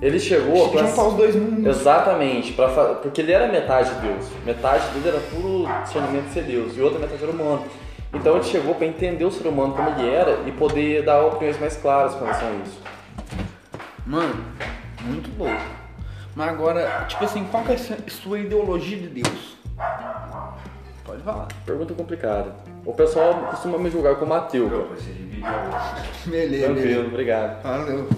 Ele 0.00 0.18
chegou 0.20 0.68
para 0.70 0.86
Juntar 0.86 1.04
os 1.04 1.14
dois 1.14 1.34
mundos. 1.34 1.66
Exatamente, 1.80 2.52
pra, 2.52 2.68
porque 2.96 3.20
ele 3.22 3.32
era 3.32 3.48
metade 3.48 3.94
de 3.94 4.00
Deus. 4.06 4.26
Metade 4.44 4.86
dele 4.90 5.08
era 5.08 5.18
puro 5.20 5.66
discernimento 5.82 6.26
de 6.26 6.32
ser 6.34 6.42
Deus 6.42 6.76
e 6.76 6.80
outra 6.82 6.98
metade 6.98 7.22
era 7.22 7.32
humano. 7.32 7.64
Então 8.12 8.34
ele 8.36 8.44
chegou 8.44 8.74
para 8.74 8.86
entender 8.86 9.24
o 9.24 9.30
ser 9.30 9.48
humano 9.48 9.72
como 9.74 9.88
ele 9.90 10.08
era 10.08 10.40
e 10.46 10.52
poder 10.52 11.02
dar 11.02 11.22
opiniões 11.24 11.58
mais 11.58 11.76
claras 11.76 12.14
com 12.14 12.24
relação 12.24 12.48
a 12.48 12.52
isso. 12.66 12.78
Mano, 14.06 14.44
muito 15.02 15.30
louco. 15.38 15.54
Mas 16.34 16.48
agora, 16.50 17.04
tipo 17.08 17.24
assim, 17.24 17.44
qual 17.50 17.64
que 17.64 17.72
é 17.72 17.74
a 17.74 18.10
sua 18.10 18.38
ideologia 18.38 18.98
de 18.98 19.08
Deus? 19.08 19.56
Pode 21.04 21.22
falar. 21.22 21.48
Pergunta 21.64 21.94
complicada. 21.94 22.54
O 22.84 22.92
pessoal 22.92 23.32
costuma 23.50 23.78
me 23.78 23.90
julgar 23.90 24.16
como 24.16 24.34
ateu. 24.34 24.68
cara. 24.68 24.84
Beleza, 26.26 26.64
Tranquilo, 26.66 26.86
beleza. 26.88 27.06
obrigado. 27.08 27.62
Valeu. 27.62 28.08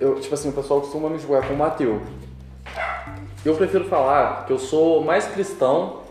Eu, 0.00 0.20
tipo 0.20 0.34
assim, 0.34 0.48
o 0.48 0.52
pessoal 0.52 0.80
costuma 0.80 1.08
me 1.08 1.18
julgar 1.18 1.46
como 1.46 1.62
ateu. 1.64 2.00
Eu 3.44 3.54
prefiro 3.54 3.84
falar 3.84 4.46
que 4.46 4.52
eu 4.52 4.58
sou 4.58 5.02
mais 5.02 5.26
cristão 5.26 6.02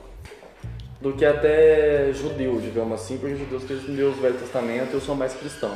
do 1.01 1.13
que 1.13 1.25
até 1.25 2.13
judeu, 2.13 2.61
digamos 2.61 3.01
assim, 3.01 3.17
porque 3.17 3.35
judeus 3.35 3.63
acreditam 3.63 3.93
em 3.93 3.97
Deus 3.97 4.15
do 4.15 4.21
Velho 4.21 4.37
Testamento 4.37 4.91
e 4.91 4.93
eu 4.93 5.01
sou 5.01 5.15
mais 5.15 5.33
cristão. 5.33 5.75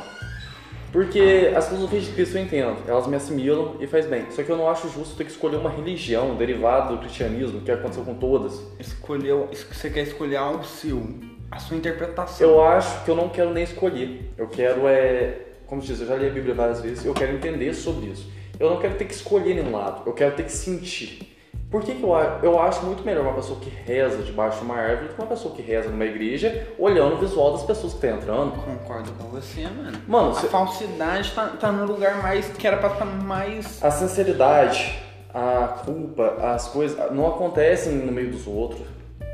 Porque 0.90 1.52
as 1.54 1.68
filosofias 1.68 2.04
de 2.04 2.12
Cristo 2.12 2.38
eu 2.38 2.42
entendo, 2.42 2.78
elas 2.88 3.06
me 3.06 3.14
assimilam 3.14 3.76
e 3.78 3.86
faz 3.86 4.06
bem. 4.06 4.24
Só 4.30 4.42
que 4.42 4.50
eu 4.50 4.56
não 4.56 4.70
acho 4.70 4.88
justo 4.88 5.16
ter 5.16 5.24
que 5.24 5.30
escolher 5.30 5.56
uma 5.56 5.68
religião 5.68 6.34
derivada 6.34 6.94
do 6.94 6.98
cristianismo, 6.98 7.60
que 7.60 7.70
aconteceu 7.70 8.04
com 8.04 8.14
todas. 8.14 8.62
Escolheu, 8.78 9.50
você 9.52 9.90
quer 9.90 10.02
escolher 10.02 10.36
algo 10.36 10.64
seu, 10.64 11.02
a 11.50 11.58
sua 11.58 11.76
interpretação. 11.76 12.48
Eu 12.48 12.64
acho 12.64 13.04
que 13.04 13.10
eu 13.10 13.16
não 13.16 13.28
quero 13.28 13.52
nem 13.52 13.64
escolher. 13.64 14.32
Eu 14.38 14.48
quero 14.48 14.88
é. 14.88 15.47
Como 15.68 15.80
diz, 15.80 16.00
eu 16.00 16.06
já 16.06 16.16
li 16.16 16.26
a 16.26 16.30
Bíblia 16.30 16.54
várias 16.54 16.80
vezes 16.80 17.04
e 17.04 17.06
eu 17.06 17.14
quero 17.14 17.32
entender 17.36 17.72
sobre 17.74 18.06
isso. 18.06 18.28
Eu 18.58 18.70
não 18.70 18.78
quero 18.78 18.94
ter 18.96 19.04
que 19.04 19.14
escolher 19.14 19.54
nenhum 19.54 19.70
lado, 19.70 20.02
eu 20.06 20.12
quero 20.12 20.34
ter 20.34 20.42
que 20.44 20.52
sentir. 20.52 21.36
Por 21.70 21.82
que, 21.82 21.94
que 21.94 22.02
eu, 22.02 22.10
eu 22.42 22.58
acho 22.58 22.84
muito 22.86 23.04
melhor 23.04 23.22
uma 23.26 23.34
pessoa 23.34 23.60
que 23.60 23.68
reza 23.68 24.22
debaixo 24.22 24.58
de 24.60 24.64
uma 24.64 24.74
árvore 24.76 25.08
do 25.08 25.14
que 25.14 25.20
uma 25.20 25.26
pessoa 25.28 25.54
que 25.54 25.60
reza 25.60 25.90
numa 25.90 26.06
igreja 26.06 26.66
olhando 26.78 27.16
o 27.16 27.18
visual 27.18 27.52
das 27.52 27.62
pessoas 27.62 27.92
que 27.92 27.98
estão 28.06 28.16
entrando? 28.18 28.52
Concordo 28.52 29.12
com 29.12 29.28
você, 29.28 29.64
mano. 29.64 29.98
Mano, 30.08 30.30
a 30.30 30.34
cê- 30.34 30.46
falsidade 30.48 31.30
tá, 31.32 31.48
tá 31.60 31.70
no 31.70 31.84
lugar 31.84 32.22
mais 32.22 32.46
que 32.48 32.66
era 32.66 32.78
pra 32.78 32.88
estar 32.94 33.04
mais. 33.04 33.84
A 33.84 33.90
sinceridade, 33.90 34.98
a 35.34 35.82
culpa, 35.84 36.36
as 36.42 36.68
coisas 36.68 37.12
não 37.12 37.26
acontecem 37.28 37.92
no 37.92 38.10
meio 38.12 38.30
dos 38.30 38.46
outros. 38.46 38.80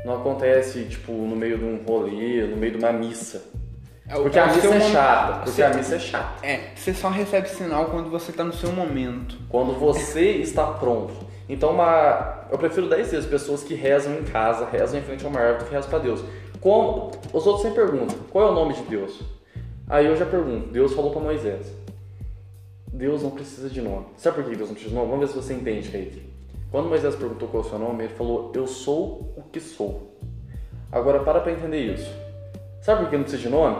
Não 0.03 0.15
acontece, 0.17 0.83
tipo, 0.83 1.13
no 1.13 1.35
meio 1.37 1.57
de 1.57 1.63
um 1.63 1.77
rolê, 1.87 2.45
no 2.45 2.57
meio 2.57 2.73
de 2.73 2.77
uma 2.79 2.91
missa. 2.91 3.43
É 4.07 4.15
o- 4.17 4.21
Porque 4.23 4.37
é 4.37 4.41
a 4.41 4.45
o 4.45 4.55
missa 4.55 4.67
é 4.67 4.69
momento. 4.69 4.91
chata. 4.91 5.33
Porque 5.33 5.49
Você- 5.51 5.63
a 5.63 5.73
missa 5.73 5.95
é 5.95 5.99
chata. 5.99 6.45
É, 6.47 6.59
você 6.75 6.93
só 6.93 7.09
recebe 7.09 7.49
sinal 7.49 7.85
quando 7.85 8.09
você 8.09 8.31
tá 8.31 8.43
no 8.43 8.53
seu 8.53 8.71
momento. 8.71 9.37
Quando 9.49 9.73
você 9.79 10.31
está 10.33 10.65
pronto. 10.67 11.13
Então, 11.49 11.71
uma, 11.71 12.45
eu 12.51 12.57
prefiro 12.57 12.87
10 12.89 13.11
vezes 13.11 13.29
pessoas 13.29 13.63
que 13.63 13.73
rezam 13.75 14.13
em 14.15 14.23
casa, 14.23 14.65
rezam 14.65 14.99
em 14.99 15.03
frente 15.03 15.25
a 15.25 15.29
uma 15.29 15.39
árvore, 15.39 15.59
do 15.63 15.65
que 15.65 15.73
rezam 15.73 15.89
para 15.89 15.99
Deus. 15.99 16.23
Como, 16.61 17.11
os 17.33 17.45
outros 17.45 17.61
sempre 17.61 17.83
perguntam, 17.83 18.17
qual 18.31 18.47
é 18.47 18.51
o 18.51 18.53
nome 18.53 18.73
de 18.73 18.81
Deus? 18.83 19.21
Aí 19.87 20.05
eu 20.07 20.15
já 20.15 20.25
pergunto, 20.25 20.67
Deus 20.69 20.93
falou 20.93 21.11
para 21.11 21.21
Moisés. 21.21 21.71
Deus 22.91 23.21
não 23.23 23.31
precisa 23.31 23.69
de 23.69 23.81
nome. 23.81 24.05
Sabe 24.17 24.37
por 24.37 24.45
que 24.45 24.55
Deus 24.55 24.69
não 24.69 24.73
precisa 24.75 24.89
de 24.89 24.95
nome? 24.95 25.11
Vamos 25.11 25.27
ver 25.27 25.33
se 25.33 25.45
você 25.47 25.53
entende, 25.53 25.89
Kaique. 25.89 26.23
Quando 26.71 26.89
Moisés 26.89 27.15
perguntou 27.15 27.47
qual 27.47 27.63
é 27.63 27.65
o 27.65 27.69
seu 27.69 27.77
nome, 27.79 28.03
ele 28.05 28.13
falou, 28.13 28.51
eu 28.55 28.65
sou 28.67 29.33
o 29.37 29.43
que 29.51 29.59
sou. 29.59 30.17
Agora, 30.91 31.19
para 31.19 31.39
pra 31.41 31.51
entender 31.51 31.93
isso. 31.93 32.09
Sabe 32.85 33.01
por 33.01 33.09
que 33.09 33.15
não 33.17 33.23
precisa 33.23 33.41
de 33.41 33.49
nome? 33.49 33.77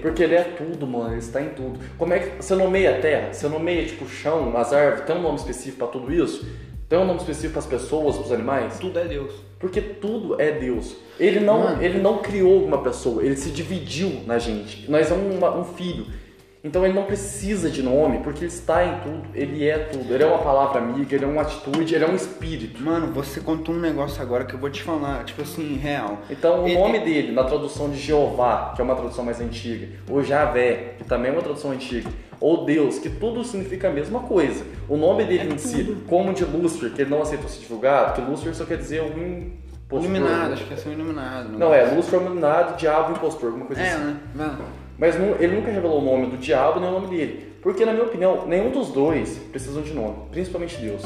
Porque 0.00 0.22
ele 0.22 0.36
é 0.36 0.44
tudo, 0.44 0.86
mano, 0.86 1.08
ele 1.10 1.18
está 1.18 1.42
em 1.42 1.48
tudo. 1.48 1.80
Como 1.98 2.12
é 2.14 2.20
que 2.20 2.36
você 2.40 2.54
nomeia 2.54 2.96
a 2.96 3.00
terra? 3.00 3.32
Você 3.32 3.48
nomeia 3.48 3.84
tipo 3.84 4.04
o 4.04 4.08
chão, 4.08 4.56
as 4.56 4.72
árvores? 4.72 5.04
Tem 5.06 5.16
um 5.16 5.22
nome 5.22 5.38
específico 5.38 5.78
para 5.78 5.88
tudo 5.88 6.12
isso? 6.14 6.46
Tem 6.88 6.96
um 6.96 7.04
nome 7.04 7.18
específico 7.18 7.54
para 7.54 7.58
as 7.62 7.66
pessoas, 7.66 8.14
para 8.14 8.26
os 8.26 8.30
animais? 8.32 8.78
Tudo 8.78 8.96
é 8.96 9.04
Deus. 9.06 9.32
Porque 9.58 9.80
tudo 9.80 10.40
é 10.40 10.52
Deus. 10.52 10.94
Ele 11.18 11.40
não, 11.40 11.64
Mano. 11.64 11.82
ele 11.82 11.98
não 11.98 12.18
criou 12.18 12.64
uma 12.64 12.80
pessoa, 12.80 13.24
ele 13.24 13.34
se 13.36 13.50
dividiu 13.50 14.22
na 14.24 14.38
gente. 14.38 14.88
Nós 14.88 15.08
somos 15.08 15.34
uma- 15.34 15.56
um 15.58 15.64
filho. 15.64 16.06
Então 16.64 16.84
ele 16.84 16.92
não 16.92 17.04
precisa 17.04 17.70
de 17.70 17.82
nome, 17.82 18.18
porque 18.18 18.40
ele 18.40 18.46
está 18.52 18.84
em 18.84 18.98
tudo, 19.00 19.22
ele 19.32 19.64
é 19.68 19.78
tudo. 19.78 20.12
Ele 20.12 20.24
é 20.24 20.26
uma 20.26 20.38
palavra 20.40 20.80
amiga, 20.80 21.14
ele 21.14 21.24
é 21.24 21.28
uma 21.28 21.42
atitude, 21.42 21.94
ele 21.94 22.04
é 22.04 22.08
um 22.08 22.16
espírito. 22.16 22.82
Mano, 22.82 23.12
você 23.12 23.40
contou 23.40 23.74
um 23.74 23.78
negócio 23.78 24.20
agora 24.20 24.44
que 24.44 24.54
eu 24.54 24.58
vou 24.58 24.68
te 24.68 24.82
falar, 24.82 25.24
tipo 25.24 25.40
assim, 25.42 25.76
real. 25.76 26.18
Então 26.28 26.64
o 26.64 26.66
Ele- 26.66 26.76
nome 26.78 26.98
dele, 26.98 27.32
na 27.32 27.44
tradução 27.44 27.88
de 27.90 27.98
Jeová, 27.98 28.72
que 28.74 28.80
é 28.80 28.84
uma 28.84 28.96
tradução 28.96 29.24
mais 29.24 29.40
antiga, 29.40 29.88
ou 30.10 30.22
Javé, 30.22 30.94
que 30.98 31.04
também 31.04 31.30
é 31.30 31.32
uma 31.34 31.42
tradução 31.42 31.70
antiga, 31.70 32.10
ou 32.40 32.64
Deus, 32.64 32.98
que 32.98 33.08
tudo 33.08 33.44
significa 33.44 33.88
a 33.88 33.92
mesma 33.92 34.20
coisa. 34.20 34.64
O 34.88 34.96
nome 34.96 35.24
dele 35.24 35.48
É 35.50 35.54
em 35.54 35.58
si, 35.58 35.96
como 36.08 36.34
de 36.34 36.44
Lúcifer, 36.44 36.90
que 36.92 37.02
ele 37.02 37.10
não 37.10 37.22
aceitou 37.22 37.48
ser 37.48 37.60
divulgado, 37.60 38.14
que 38.20 38.28
Lúcifer 38.28 38.54
só 38.54 38.64
quer 38.64 38.78
dizer 38.78 39.00
um 39.02 39.52
impostor. 39.86 40.10
Iluminado, 40.10 40.52
acho 40.54 40.64
que 40.64 40.74
é 40.74 40.76
ser 40.76 40.88
um 40.88 40.92
iluminado. 40.92 41.50
Não, 41.56 41.72
é, 41.72 41.84
Lúcifer 41.94 42.18
é 42.18 42.22
um 42.22 42.26
iluminado, 42.26 42.76
diabo 42.76 43.12
impostor, 43.12 43.46
alguma 43.50 43.66
coisa 43.66 43.80
É, 43.80 43.92
assim. 43.92 44.04
né? 44.04 44.16
Vai. 44.34 44.56
Mas 44.98 45.18
nu- 45.18 45.36
ele 45.38 45.54
nunca 45.56 45.70
revelou 45.70 46.00
o 46.00 46.04
nome 46.04 46.26
do 46.26 46.36
diabo 46.36 46.80
nem 46.80 46.88
o 46.88 46.92
nome 46.92 47.06
dele. 47.16 47.52
Porque, 47.62 47.84
na 47.84 47.92
minha 47.92 48.04
opinião, 48.04 48.46
nenhum 48.46 48.70
dos 48.70 48.88
dois 48.88 49.38
precisam 49.50 49.82
de 49.82 49.92
nome, 49.92 50.14
principalmente 50.30 50.76
Deus. 50.76 51.02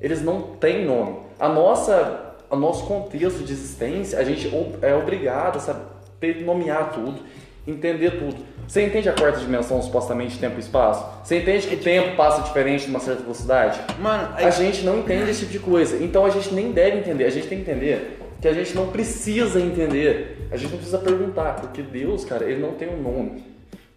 Eles 0.00 0.22
não 0.22 0.40
têm 0.42 0.84
nome. 0.84 1.16
A 1.38 1.48
nossa, 1.48 2.34
o 2.50 2.56
nosso 2.56 2.86
contexto 2.86 3.42
de 3.44 3.52
existência, 3.52 4.18
a 4.18 4.24
gente 4.24 4.50
é 4.82 4.94
obrigado 4.94 5.56
a 5.56 5.60
saber 5.60 6.42
nomear 6.44 6.90
tudo, 6.92 7.20
entender 7.66 8.18
tudo. 8.18 8.36
Você 8.66 8.82
entende 8.82 9.08
a 9.08 9.12
quarta 9.12 9.40
dimensão, 9.40 9.82
supostamente 9.82 10.38
tempo 10.38 10.56
e 10.56 10.60
espaço? 10.60 11.04
Você 11.24 11.38
entende 11.38 11.66
que 11.66 11.74
o 11.74 11.78
tempo 11.78 12.16
passa 12.16 12.42
diferente 12.42 12.86
numa 12.86 13.00
certa 13.00 13.22
velocidade? 13.22 13.80
Mano, 14.00 14.32
A 14.36 14.50
gente 14.50 14.82
não 14.84 14.98
entende 15.00 15.30
esse 15.30 15.40
tipo 15.40 15.52
de 15.52 15.58
coisa. 15.58 16.02
Então 16.02 16.24
a 16.24 16.30
gente 16.30 16.54
nem 16.54 16.72
deve 16.72 16.98
entender. 16.98 17.24
A 17.24 17.30
gente 17.30 17.46
tem 17.48 17.62
que 17.62 17.70
entender 17.70 18.18
que 18.40 18.48
a 18.48 18.52
gente 18.54 18.74
não 18.74 18.86
precisa 18.88 19.60
entender. 19.60 20.39
A 20.50 20.56
gente 20.56 20.70
não 20.70 20.78
precisa 20.78 20.98
perguntar. 20.98 21.54
Porque 21.60 21.82
Deus, 21.82 22.24
cara, 22.24 22.44
ele 22.44 22.60
não 22.60 22.74
tem 22.74 22.88
um 22.88 23.02
nome. 23.02 23.44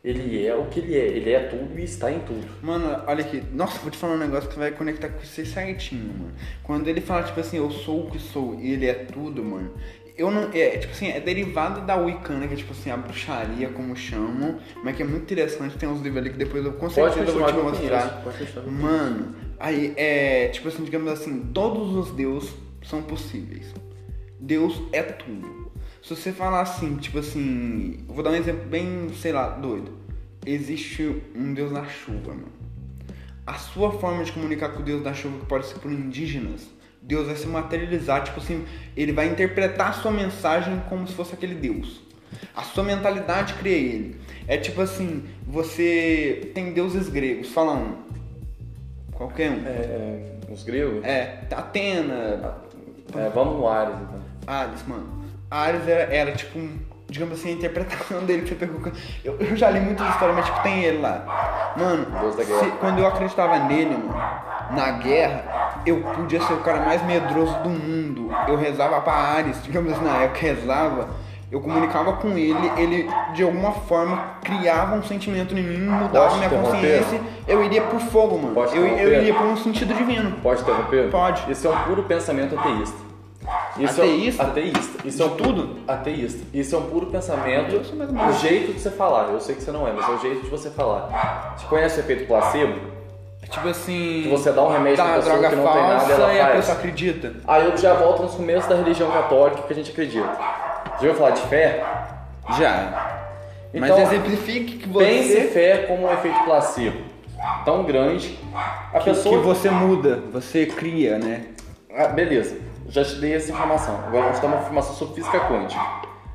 Ele 0.03 0.45
é 0.45 0.53
o 0.53 0.65
que 0.65 0.79
ele 0.81 0.95
é. 0.95 1.05
Ele 1.05 1.31
é 1.31 1.39
tudo 1.47 1.79
e 1.79 1.83
está 1.83 2.11
em 2.11 2.19
tudo. 2.19 2.45
Mano, 2.61 3.01
olha 3.07 3.23
aqui. 3.23 3.41
Nossa, 3.53 3.79
vou 3.79 3.89
te 3.89 3.97
falar 3.97 4.15
um 4.15 4.17
negócio 4.17 4.49
que 4.49 4.59
vai 4.59 4.71
conectar 4.71 5.07
com 5.07 5.19
você 5.19 5.45
certinho, 5.45 6.13
mano. 6.13 6.33
Quando 6.61 6.87
ele 6.89 6.99
fala, 6.99 7.23
tipo 7.23 7.39
assim, 7.39 7.57
eu 7.57 7.71
sou 7.71 8.07
o 8.07 8.11
que 8.11 8.19
sou 8.19 8.59
e 8.59 8.73
ele 8.73 8.85
é 8.85 8.93
tudo, 8.93 9.43
mano. 9.43 9.71
Eu 10.17 10.29
não. 10.29 10.49
É, 10.53 10.77
tipo 10.77 10.91
assim, 10.91 11.07
é 11.07 11.21
derivado 11.21 11.81
da 11.81 11.95
Wicana, 11.95 12.47
que 12.47 12.53
é 12.53 12.57
tipo 12.57 12.73
assim, 12.73 12.91
a 12.91 12.97
bruxaria, 12.97 13.69
como 13.69 13.95
chamam. 13.95 14.59
Mas 14.83 14.95
que 14.97 15.03
é 15.03 15.05
muito 15.05 15.23
interessante. 15.23 15.77
Tem 15.77 15.87
uns 15.87 16.01
livros 16.01 16.21
ali 16.21 16.31
que 16.31 16.37
depois 16.37 16.65
eu 16.65 16.73
com 16.73 16.89
Pode 16.89 16.93
certeza 16.93 17.31
eu 17.31 17.39
vou 17.39 17.47
te 17.47 17.79
mostrar. 17.79 18.23
Mano, 18.67 19.33
aí 19.57 19.93
é. 19.95 20.49
Tipo 20.49 20.67
assim, 20.67 20.83
digamos 20.83 21.11
assim, 21.13 21.49
todos 21.53 21.95
os 21.95 22.11
deuses 22.11 22.53
são 22.83 23.01
possíveis. 23.01 23.73
Deus 24.37 24.81
é 24.91 25.01
tudo. 25.01 25.62
Se 26.03 26.13
você 26.13 26.33
falar 26.33 26.59
assim, 26.59 26.97
tipo 26.97 27.19
assim. 27.19 28.03
Eu 28.09 28.13
vou 28.13 28.21
dar 28.21 28.31
um 28.31 28.35
exemplo 28.35 28.65
bem, 28.65 29.09
sei 29.15 29.31
lá, 29.31 29.47
doido. 29.51 29.93
Existe 30.45 31.23
um 31.33 31.53
Deus 31.53 31.71
da 31.71 31.85
chuva, 31.85 32.33
mano. 32.33 32.51
A 33.47 33.53
sua 33.53 33.89
forma 33.93 34.21
de 34.21 34.33
comunicar 34.33 34.69
com 34.69 34.81
o 34.81 34.83
Deus 34.83 35.01
da 35.01 35.13
chuva, 35.13 35.39
que 35.39 35.45
pode 35.45 35.65
ser 35.65 35.79
por 35.79 35.89
indígenas, 35.89 36.67
Deus 37.01 37.27
vai 37.27 37.35
se 37.37 37.47
materializar, 37.47 38.23
tipo 38.23 38.39
assim, 38.39 38.65
ele 38.95 39.13
vai 39.13 39.27
interpretar 39.27 39.89
a 39.89 39.93
sua 39.93 40.11
mensagem 40.11 40.81
como 40.89 41.07
se 41.07 41.13
fosse 41.13 41.33
aquele 41.33 41.55
Deus. 41.55 42.01
A 42.53 42.63
sua 42.63 42.83
mentalidade 42.83 43.53
cria 43.53 43.77
ele. 43.77 44.17
É 44.45 44.57
tipo 44.57 44.81
assim, 44.81 45.23
você 45.47 46.51
tem 46.53 46.73
deuses 46.73 47.07
gregos, 47.07 47.49
fala 47.49 47.73
um. 47.75 47.95
Qualquer 49.13 49.51
um. 49.51 49.65
É, 49.65 49.69
é, 49.69 50.37
os 50.51 50.63
gregos? 50.63 51.01
É, 51.05 51.47
Atena, 51.49 52.57
É, 53.15 53.29
vamos 53.29 53.55
no 53.55 53.67
Ares, 53.69 53.95
então. 54.01 54.21
Ares, 54.45 54.85
mano. 54.85 55.22
Ares 55.53 55.87
era, 55.87 56.13
era 56.13 56.31
tipo 56.31 56.57
um, 56.59 56.77
digamos 57.09 57.39
assim, 57.39 57.49
a 57.49 57.53
interpretação 57.53 58.19
dele 58.25 58.41
que 58.43 58.49
você 58.49 58.55
pegou. 58.55 58.91
Eu, 59.23 59.37
eu 59.39 59.55
já 59.55 59.69
li 59.69 59.79
muitas 59.79 60.07
histórias, 60.09 60.35
mas 60.35 60.45
tipo, 60.45 60.61
tem 60.63 60.83
ele 60.83 60.99
lá. 61.01 61.73
Mano, 61.77 62.05
se- 62.43 62.71
quando 62.79 62.99
eu 62.99 63.07
acreditava 63.07 63.59
nele, 63.59 63.91
mano, 63.97 64.15
na 64.71 64.91
guerra, 64.91 65.81
eu 65.85 66.01
podia 66.01 66.41
ser 66.41 66.53
o 66.53 66.57
cara 66.61 66.79
mais 66.81 67.03
medroso 67.05 67.57
do 67.59 67.69
mundo. 67.69 68.29
Eu 68.47 68.55
rezava 68.57 68.99
pra 69.01 69.13
Ares, 69.13 69.61
digamos 69.63 69.91
assim, 69.93 70.03
na 70.03 70.17
época 70.23 70.39
rezava. 70.41 71.09
Eu 71.51 71.61
comunicava 71.61 72.13
com 72.13 72.29
ele, 72.29 72.71
ele 72.77 73.07
de 73.35 73.43
alguma 73.43 73.71
forma 73.73 74.17
criava 74.43 74.95
um 74.95 75.03
sentimento 75.03 75.55
em 75.55 75.61
mim, 75.61 75.85
mudava 75.85 76.25
Posso 76.29 76.37
minha 76.37 76.49
consciência, 76.49 77.21
eu 77.47 77.63
iria 77.63 77.83
pro 77.83 77.99
fogo, 77.99 78.39
mano. 78.39 78.55
Posso 78.55 78.75
Eu, 78.75 78.87
eu 78.87 79.13
iria 79.21 79.35
por 79.35 79.45
um 79.45 79.55
sentido 79.55 79.93
divino. 79.93 80.31
Pode 80.41 80.61
interromper? 80.63 81.11
Pode. 81.11 81.51
Isso 81.51 81.67
é 81.67 81.69
um 81.69 81.77
puro 81.83 82.01
pensamento 82.03 82.57
ateísta. 82.57 82.97
Isso 83.77 84.01
Ateísta? 84.01 84.43
É 84.43 84.45
ateísta. 84.45 85.08
Isso 85.08 85.23
é 85.23 85.25
um 85.25 85.36
tudo? 85.36 85.79
Ateísta. 85.88 86.43
Isso 86.53 86.75
é 86.75 86.77
um 86.77 86.84
puro 86.84 87.08
pensamento. 87.08 87.71
Menos. 87.95 88.38
O 88.38 88.39
jeito 88.39 88.73
de 88.73 88.79
você 88.79 88.89
falar. 88.89 89.29
Eu 89.29 89.39
sei 89.39 89.56
que 89.56 89.63
você 89.63 89.71
não 89.71 89.88
é, 89.88 89.91
mas 89.91 90.08
é 90.08 90.12
o 90.12 90.19
jeito 90.19 90.41
de 90.43 90.49
você 90.49 90.69
falar. 90.69 91.56
Você 91.58 91.65
conhece 91.67 91.99
o 91.99 92.01
efeito 92.01 92.27
placebo? 92.27 92.79
Tipo 93.49 93.67
assim. 93.67 94.21
Que 94.23 94.29
você 94.29 94.51
dá 94.51 94.63
um 94.63 94.71
remédio 94.71 94.97
dá 94.97 95.03
pra 95.03 95.13
pessoa 95.15 95.34
droga 95.38 95.49
que 95.49 95.56
não 95.56 95.73
tem 95.73 95.82
nada 95.82 95.95
e 95.95 95.99
falsa 96.08 96.13
ela 96.13 96.34
e 96.34 96.39
a 96.39 96.43
faz. 96.45 96.56
pessoa 96.56 96.77
acredita. 96.77 97.34
Aí 97.47 97.65
eu 97.65 97.77
já 97.77 97.93
volto 97.93 98.23
nos 98.23 98.34
começos 98.36 98.69
da 98.69 98.75
religião 98.75 99.12
católica 99.12 99.62
que 99.63 99.73
a 99.73 99.75
gente 99.75 99.91
acredita. 99.91 100.27
Já 100.27 100.93
ouviu 100.95 101.15
falar 101.15 101.32
de 101.32 101.41
fé? 101.41 101.84
Já. 102.58 103.19
Mas 103.73 103.84
Então, 103.89 103.99
exemplifique 104.01 104.77
que 104.77 104.88
você. 104.89 105.06
Pense 105.06 105.41
fé 105.47 105.77
como 105.88 106.08
um 106.08 106.13
efeito 106.13 106.43
placebo. 106.43 106.97
Tão 107.65 107.84
grande. 107.84 108.39
A 108.93 108.99
que, 108.99 109.06
pessoa. 109.06 109.38
que 109.39 109.45
você 109.45 109.69
muda, 109.69 110.21
você 110.32 110.65
cria, 110.65 111.17
né? 111.17 111.47
Ah, 111.95 112.08
beleza, 112.08 112.58
já 112.89 113.04
te 113.04 113.15
dei 113.15 113.34
essa 113.34 113.52
informação. 113.52 113.96
Agora 114.08 114.24
vamos 114.26 114.39
dar 114.39 114.48
uma 114.48 114.58
informação 114.58 114.93
sobre 114.96 115.15
física 115.15 115.39
quântica. 115.41 115.82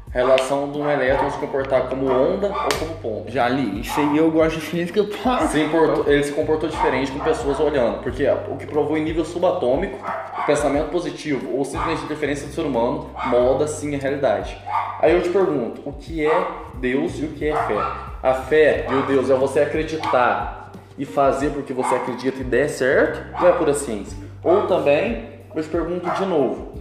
A 0.09 0.11
relação 0.11 0.73
de 0.73 0.79
um 0.79 0.91
elétron 0.91 1.31
se 1.31 1.37
comportar 1.39 1.83
como 1.83 2.11
onda 2.11 2.47
ou 2.49 2.79
como 2.79 2.95
ponto. 3.03 3.31
Já 3.31 3.47
li. 3.47 3.81
Isso 3.81 4.01
aí 4.01 4.17
eu 4.17 4.31
gosto 4.31 4.55
de 4.59 4.63
física, 4.63 4.99
eu. 5.01 5.09
Se 5.49 5.61
importou- 5.61 6.11
ele 6.11 6.25
se 6.25 6.33
comportou 6.33 6.67
diferente 6.69 7.13
com 7.13 7.19
pessoas 7.19 7.61
olhando, 7.61 8.03
porque 8.03 8.27
o 8.51 8.57
que 8.57 8.67
provou 8.67 8.97
em 8.97 9.05
nível 9.05 9.23
subatômico, 9.23 9.99
o 10.39 10.47
pensamento 10.47 10.91
positivo 10.91 11.55
ou 11.55 11.63
simplesmente 11.63 12.05
interferência 12.05 12.47
do 12.47 12.55
ser 12.55 12.63
humano 12.63 13.11
molda 13.27 13.69
sim 13.69 13.95
a 13.95 13.99
realidade. 13.99 14.57
Aí 15.01 15.13
eu 15.13 15.23
te 15.23 15.29
pergunto, 15.29 15.83
o 15.85 15.93
que 15.93 16.25
é 16.25 16.47
Deus 16.77 17.19
e 17.19 17.27
o 17.27 17.29
que 17.29 17.47
é 17.47 17.55
fé? 17.55 17.79
A 18.23 18.33
fé 18.35 18.87
e 18.91 18.95
o 18.95 19.03
Deus 19.03 19.29
é 19.29 19.35
você 19.35 19.61
acreditar 19.61 20.73
e 20.97 21.05
fazer 21.05 21.51
porque 21.51 21.75
você 21.75 21.95
acredita 21.95 22.41
e 22.41 22.45
der 22.45 22.69
certo, 22.71 23.23
ou 23.43 23.47
é 23.47 23.53
pura 23.53 23.75
ciência? 23.75 24.17
Ou 24.43 24.67
também, 24.67 25.28
eu 25.55 25.63
te 25.63 25.69
pergunto 25.69 26.11
de 26.11 26.27
novo, 26.27 26.81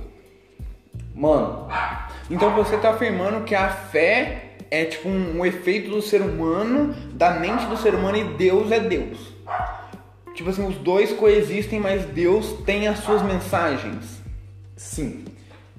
mano, 1.16 1.68
Então 2.30 2.54
você 2.56 2.78
tá 2.78 2.92
afirmando 2.92 3.46
que 3.46 3.56
a 3.56 3.70
fé 3.70 4.56
é 4.70 4.86
tipo 4.86 5.08
um, 5.08 5.40
um 5.40 5.46
efeito 5.46 5.90
do 5.90 6.02
ser 6.02 6.22
humano, 6.22 6.94
da 7.14 7.32
mente 7.40 7.66
do 7.66 7.78
ser 7.78 7.96
humano 7.96 8.18
e 8.18 8.24
Deus 8.24 8.72
é 8.72 8.80
Deus. 8.80 9.18
Tipo 10.34 10.50
assim, 10.50 10.68
os 10.68 10.76
dois 10.76 11.14
coexistem, 11.14 11.80
mas 11.80 12.06
Deus 12.06 12.54
tem 12.66 12.88
as 12.88 13.00
suas 13.00 13.22
mensagens. 13.24 14.22
Sim. 14.76 15.26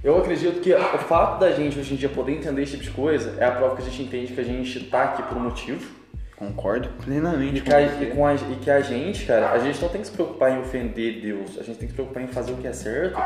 Eu 0.02 0.16
acredito 0.18 0.60
que 0.60 0.72
o 0.72 0.98
fato 0.98 1.38
da 1.38 1.52
gente 1.52 1.78
hoje 1.78 1.94
em 1.94 1.96
dia 1.96 2.08
poder 2.08 2.32
entender 2.32 2.62
esse 2.62 2.72
tipo 2.72 2.84
de 2.84 2.90
coisa 2.90 3.36
é 3.38 3.44
a 3.44 3.52
prova 3.52 3.76
que 3.76 3.82
a 3.82 3.84
gente 3.84 4.02
entende 4.02 4.32
que 4.32 4.40
a 4.40 4.44
gente 4.44 4.80
tá 4.84 5.04
aqui 5.04 5.22
por 5.22 5.36
um 5.36 5.40
motivo. 5.40 5.97
Concordo 6.38 6.88
plenamente 7.04 7.56
E 7.58 7.60
com 7.62 7.66
que, 7.66 7.74
a, 7.74 7.88
você. 7.88 8.04
e 8.04 8.06
com 8.10 8.26
a- 8.26 8.34
e 8.34 8.56
que 8.62 8.70
a 8.70 8.80
gente, 8.80 9.26
cara, 9.26 9.50
a 9.50 9.58
gente 9.58 9.80
não 9.82 9.88
tem 9.88 10.00
que 10.00 10.06
se 10.06 10.12
preocupar 10.12 10.52
em 10.52 10.60
ofender 10.60 11.20
Deus. 11.20 11.58
A 11.58 11.62
gente 11.64 11.78
tem 11.78 11.88
que 11.88 11.88
se 11.88 11.94
preocupar 11.94 12.22
em 12.22 12.28
fazer 12.28 12.52
o 12.52 12.56
que 12.56 12.66
é 12.68 12.72
certo. 12.72 13.18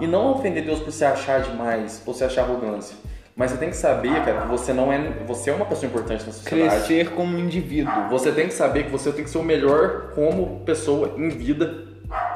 E 0.00 0.06
não 0.06 0.32
ofender 0.32 0.64
Deus 0.64 0.78
por 0.78 0.92
se 0.92 1.04
achar 1.04 1.40
demais 1.42 2.00
ou 2.06 2.14
se 2.14 2.22
achar 2.22 2.42
arrogância. 2.42 2.96
Mas 3.34 3.50
você 3.50 3.56
tem 3.56 3.70
que 3.70 3.76
saber, 3.76 4.14
cara, 4.24 4.42
que 4.42 4.48
você 4.48 4.72
não 4.72 4.92
é. 4.92 4.98
Você 5.26 5.50
é 5.50 5.54
uma 5.54 5.64
pessoa 5.64 5.88
importante 5.88 6.24
na 6.24 6.32
sociedade. 6.32 6.68
Crescer 6.86 7.10
como 7.10 7.36
indivíduo. 7.38 8.08
Você 8.10 8.30
tem 8.30 8.46
que 8.46 8.54
saber 8.54 8.84
que 8.84 8.90
você 8.90 9.10
tem 9.10 9.24
que 9.24 9.30
ser 9.30 9.38
o 9.38 9.42
melhor 9.42 10.12
como 10.14 10.60
pessoa 10.60 11.14
em 11.16 11.30
vida, 11.30 11.84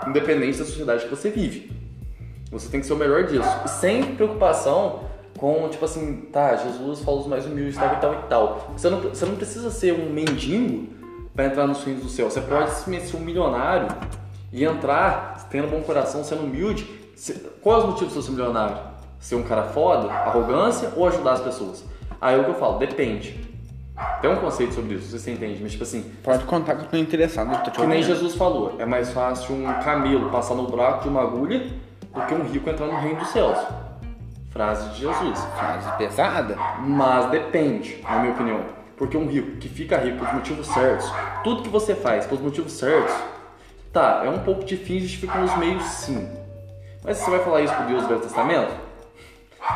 independente 0.08 0.58
da 0.58 0.64
sociedade 0.64 1.04
que 1.04 1.10
você 1.10 1.30
vive. 1.30 1.70
Você 2.50 2.68
tem 2.70 2.80
que 2.80 2.86
ser 2.86 2.94
o 2.94 2.96
melhor 2.96 3.24
disso. 3.24 3.48
Sem 3.80 4.14
preocupação 4.16 5.02
com, 5.38 5.68
tipo 5.68 5.84
assim, 5.84 6.28
tá, 6.32 6.56
Jesus 6.56 7.00
falou 7.00 7.20
os 7.20 7.26
mais 7.26 7.46
humildes, 7.46 7.76
tal 7.76 7.94
e 7.94 7.96
tal 7.96 8.14
e 8.14 8.28
tal. 8.28 8.70
Você 8.76 8.90
não, 8.90 9.00
você 9.00 9.26
não 9.26 9.36
precisa 9.36 9.70
ser 9.70 9.92
um 9.92 10.10
mendigo 10.10 10.88
para 11.34 11.46
entrar 11.46 11.66
nos 11.66 11.84
reinos 11.84 12.02
do 12.02 12.08
céu. 12.08 12.30
Você 12.30 12.40
pode 12.40 12.70
ser 12.70 13.16
um 13.16 13.20
milionário 13.20 13.88
e 14.52 14.64
entrar 14.64 15.46
tendo 15.50 15.68
bom 15.68 15.82
coração, 15.82 16.24
sendo 16.24 16.42
humilde. 16.42 16.84
Qual 17.60 17.76
é 17.76 17.78
os 17.80 17.86
motivos 17.86 18.14
de 18.14 18.20
você 18.20 18.26
ser 18.26 18.32
milionário? 18.32 18.78
Ser 19.20 19.34
um 19.34 19.42
cara 19.42 19.64
foda, 19.64 20.10
arrogância 20.10 20.92
ou 20.96 21.06
ajudar 21.06 21.32
as 21.32 21.40
pessoas? 21.40 21.84
Aí 22.20 22.36
é 22.36 22.38
o 22.38 22.44
que 22.44 22.50
eu 22.50 22.54
falo, 22.54 22.78
depende. 22.78 23.46
Tem 24.20 24.30
um 24.30 24.36
conceito 24.36 24.74
sobre 24.74 24.94
isso, 24.94 25.08
sei 25.08 25.18
se 25.18 25.24
você 25.24 25.32
entende, 25.32 25.62
mas 25.62 25.72
tipo 25.72 25.84
assim, 25.84 26.12
Pode 26.22 26.44
contar 26.44 26.76
que 26.76 26.82
eu 26.84 26.88
tô 26.88 26.96
interessado, 26.98 27.50
eu 27.50 27.58
tô 27.60 27.70
que 27.70 27.86
nem. 27.86 28.02
Jesus 28.02 28.34
falou, 28.34 28.74
é 28.78 28.84
mais 28.84 29.10
fácil 29.10 29.54
um 29.54 29.64
camelo 29.82 30.30
passar 30.30 30.54
no 30.54 30.64
buraco 30.64 31.04
de 31.04 31.08
uma 31.08 31.22
agulha 31.22 31.66
do 32.14 32.20
que 32.26 32.34
um 32.34 32.42
rico 32.44 32.68
entrar 32.68 32.86
no 32.86 32.98
reino 32.98 33.18
dos 33.18 33.28
céus. 33.28 33.58
Frase 34.56 34.88
de 34.88 35.00
Jesus. 35.00 35.38
Frase 35.58 35.96
pesada. 35.98 36.56
Mas 36.78 37.30
depende, 37.30 38.00
na 38.02 38.20
minha 38.20 38.32
opinião. 38.32 38.60
Porque 38.96 39.14
um 39.14 39.26
rico 39.26 39.58
que 39.58 39.68
fica 39.68 39.98
rico 39.98 40.16
pelos 40.16 40.32
motivos 40.32 40.66
certos, 40.68 41.12
tudo 41.44 41.62
que 41.62 41.68
você 41.68 41.94
faz 41.94 42.24
pelos 42.24 42.42
motivos 42.42 42.72
certos, 42.72 43.14
tá, 43.92 44.22
é 44.24 44.30
um 44.30 44.38
pouco 44.38 44.64
difícil 44.64 45.00
justificar 45.00 45.42
nos 45.42 45.54
meios 45.58 45.84
sim. 45.84 46.26
Mas 47.04 47.18
você 47.18 47.30
vai 47.30 47.40
falar 47.40 47.60
isso 47.60 47.74
pro 47.74 47.84
Deus 47.84 48.02
do 48.04 48.08
Velho 48.08 48.20
Testamento? 48.20 48.72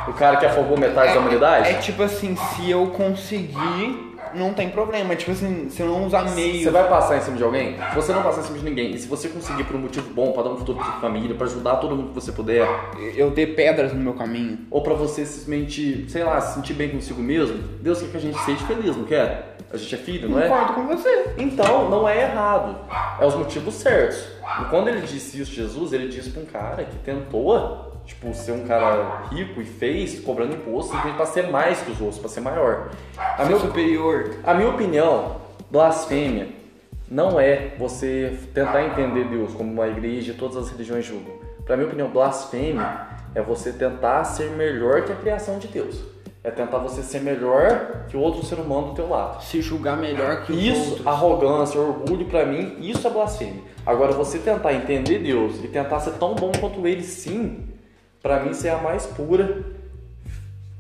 O 0.09 0.15
cara 0.15 0.39
que 0.39 0.47
afogou 0.47 0.79
metade 0.79 1.13
da 1.13 1.21
humanidade? 1.21 1.69
É 1.69 1.75
tipo 1.75 2.03
assim, 2.03 2.35
se 2.35 2.71
eu 2.71 2.87
conseguir 2.87 4.10
não 4.35 4.55
tem 4.55 4.71
problema. 4.71 5.15
Tipo 5.17 5.33
assim, 5.33 5.69
se 5.71 5.81
eu 5.83 5.87
não 5.87 6.07
usar 6.07 6.23
meio. 6.35 6.63
Você 6.65 6.71
vai 6.71 6.89
passar 6.89 7.17
em 7.19 7.21
cima 7.21 7.37
de 7.37 7.43
alguém? 7.43 7.77
Você 7.95 8.13
não 8.13 8.23
passar 8.23 8.41
em 8.41 8.45
cima 8.45 8.59
de 8.59 8.65
ninguém, 8.65 8.91
e 8.93 8.99
se 8.99 9.07
você 9.09 9.29
conseguir 9.29 9.65
por 9.65 9.77
um 9.77 9.81
motivo 9.81 10.13
bom, 10.15 10.33
pra 10.33 10.43
dar 10.43 10.51
um 10.51 10.57
futuro 10.57 10.79
pra 10.79 10.87
sua 10.87 11.01
família, 11.01 11.35
pra 11.35 11.47
ajudar 11.47 11.77
todo 11.77 11.97
mundo 11.97 12.09
que 12.09 12.15
você 12.15 12.33
puder, 12.33 12.67
Eu 13.17 13.31
ter 13.33 13.55
pedras 13.55 13.93
no 13.93 14.01
meu 14.01 14.15
caminho. 14.15 14.59
ou 14.71 14.83
pra 14.83 14.95
você 14.95 15.25
simplesmente, 15.27 16.07
sei 16.09 16.25
lá, 16.25 16.41
se 16.41 16.55
sentir 16.55 16.75
bem 16.75 16.89
consigo 16.91 17.21
mesmo, 17.23 17.59
Deus 17.81 18.01
quer 18.01 18.09
que 18.11 18.17
a 18.17 18.21
gente 18.21 18.39
seja 18.41 18.65
feliz, 18.67 18.97
não 18.97 19.05
quer? 19.05 19.57
A 19.73 19.77
gente 19.77 19.95
é 19.95 19.99
filho, 19.99 20.29
não 20.29 20.41
é? 20.41 20.49
Concordo 20.49 20.73
com 20.75 20.87
você. 20.87 21.35
Então, 21.39 21.89
não 21.89 22.09
é 22.09 22.23
errado. 22.23 22.77
É 23.21 23.27
os 23.27 23.35
motivos 23.37 23.75
certos. 23.75 24.19
E 24.61 24.65
quando 24.65 24.89
ele 24.89 25.01
disse 25.03 25.41
isso, 25.41 25.53
Jesus, 25.53 25.93
ele 25.93 26.09
disse 26.09 26.31
pra 26.31 26.43
um 26.43 26.47
cara 26.47 26.83
que 26.85 26.97
tentou, 26.99 27.90
tipo, 28.11 28.35
ser 28.35 28.53
um 28.53 28.67
cara 28.67 29.23
rico 29.31 29.61
e 29.61 29.65
fez, 29.65 30.21
cobrando 30.21 30.55
imposto, 30.55 30.91
simplesmente 30.93 31.17
pra 31.17 31.27
ser 31.27 31.49
mais 31.49 31.81
que 31.81 31.91
os 31.93 32.01
outros, 32.01 32.19
pra 32.19 32.29
ser 32.29 32.41
maior. 32.41 32.91
A 33.17 33.45
minha, 33.45 33.59
superior. 33.59 34.35
a 34.45 34.53
minha 34.53 34.69
opinião, 34.69 35.37
blasfêmia 35.71 36.49
não 37.09 37.41
é 37.41 37.73
você 37.79 38.39
tentar 38.55 38.85
entender 38.85 39.25
Deus 39.25 39.53
como 39.55 39.73
uma 39.73 39.89
igreja 39.89 40.33
e 40.33 40.35
todas 40.35 40.57
as 40.57 40.71
religiões 40.71 41.05
julgam. 41.05 41.35
Pra 41.65 41.77
minha 41.77 41.89
opinião, 41.89 42.09
blasfêmia 42.09 43.09
é 43.35 43.41
você 43.41 43.73
tentar 43.73 44.25
ser 44.25 44.51
melhor 44.51 45.03
que 45.03 45.13
a 45.13 45.17
criação 45.17 45.59
de 45.59 45.69
Deus. 45.69 46.01
É 46.43 46.51
tentar 46.51 46.79
você 46.79 47.03
ser 47.03 47.21
melhor 47.21 48.07
que 48.09 48.17
o 48.17 48.21
outro 48.21 48.45
ser 48.45 48.55
humano 48.57 48.89
do 48.89 48.95
teu 48.95 49.09
lado. 49.09 49.43
Se 49.45 49.61
julgar 49.61 49.97
melhor 49.97 50.45
que 50.45 50.53
os 50.53 50.59
Isso, 50.63 50.91
outros. 50.91 51.07
arrogância, 51.07 51.81
orgulho, 51.81 52.25
pra 52.27 52.47
mim, 52.47 52.77
isso 52.81 53.07
é 53.07 53.11
blasfêmia. 53.11 53.63
Agora, 53.85 54.13
você 54.13 54.39
tentar 54.39 54.73
entender 54.73 55.19
Deus 55.19 55.63
e 55.63 55.69
tentar 55.69 56.01
ser 56.01 56.13
tão 56.13 56.35
bom 56.35 56.51
quanto 56.59 56.87
Ele, 56.87 57.03
sim, 57.03 57.70
pra 58.23 58.41
mim, 58.41 58.53
é 58.65 58.71
a 58.71 58.79
mais 58.79 59.07
pura, 59.07 59.65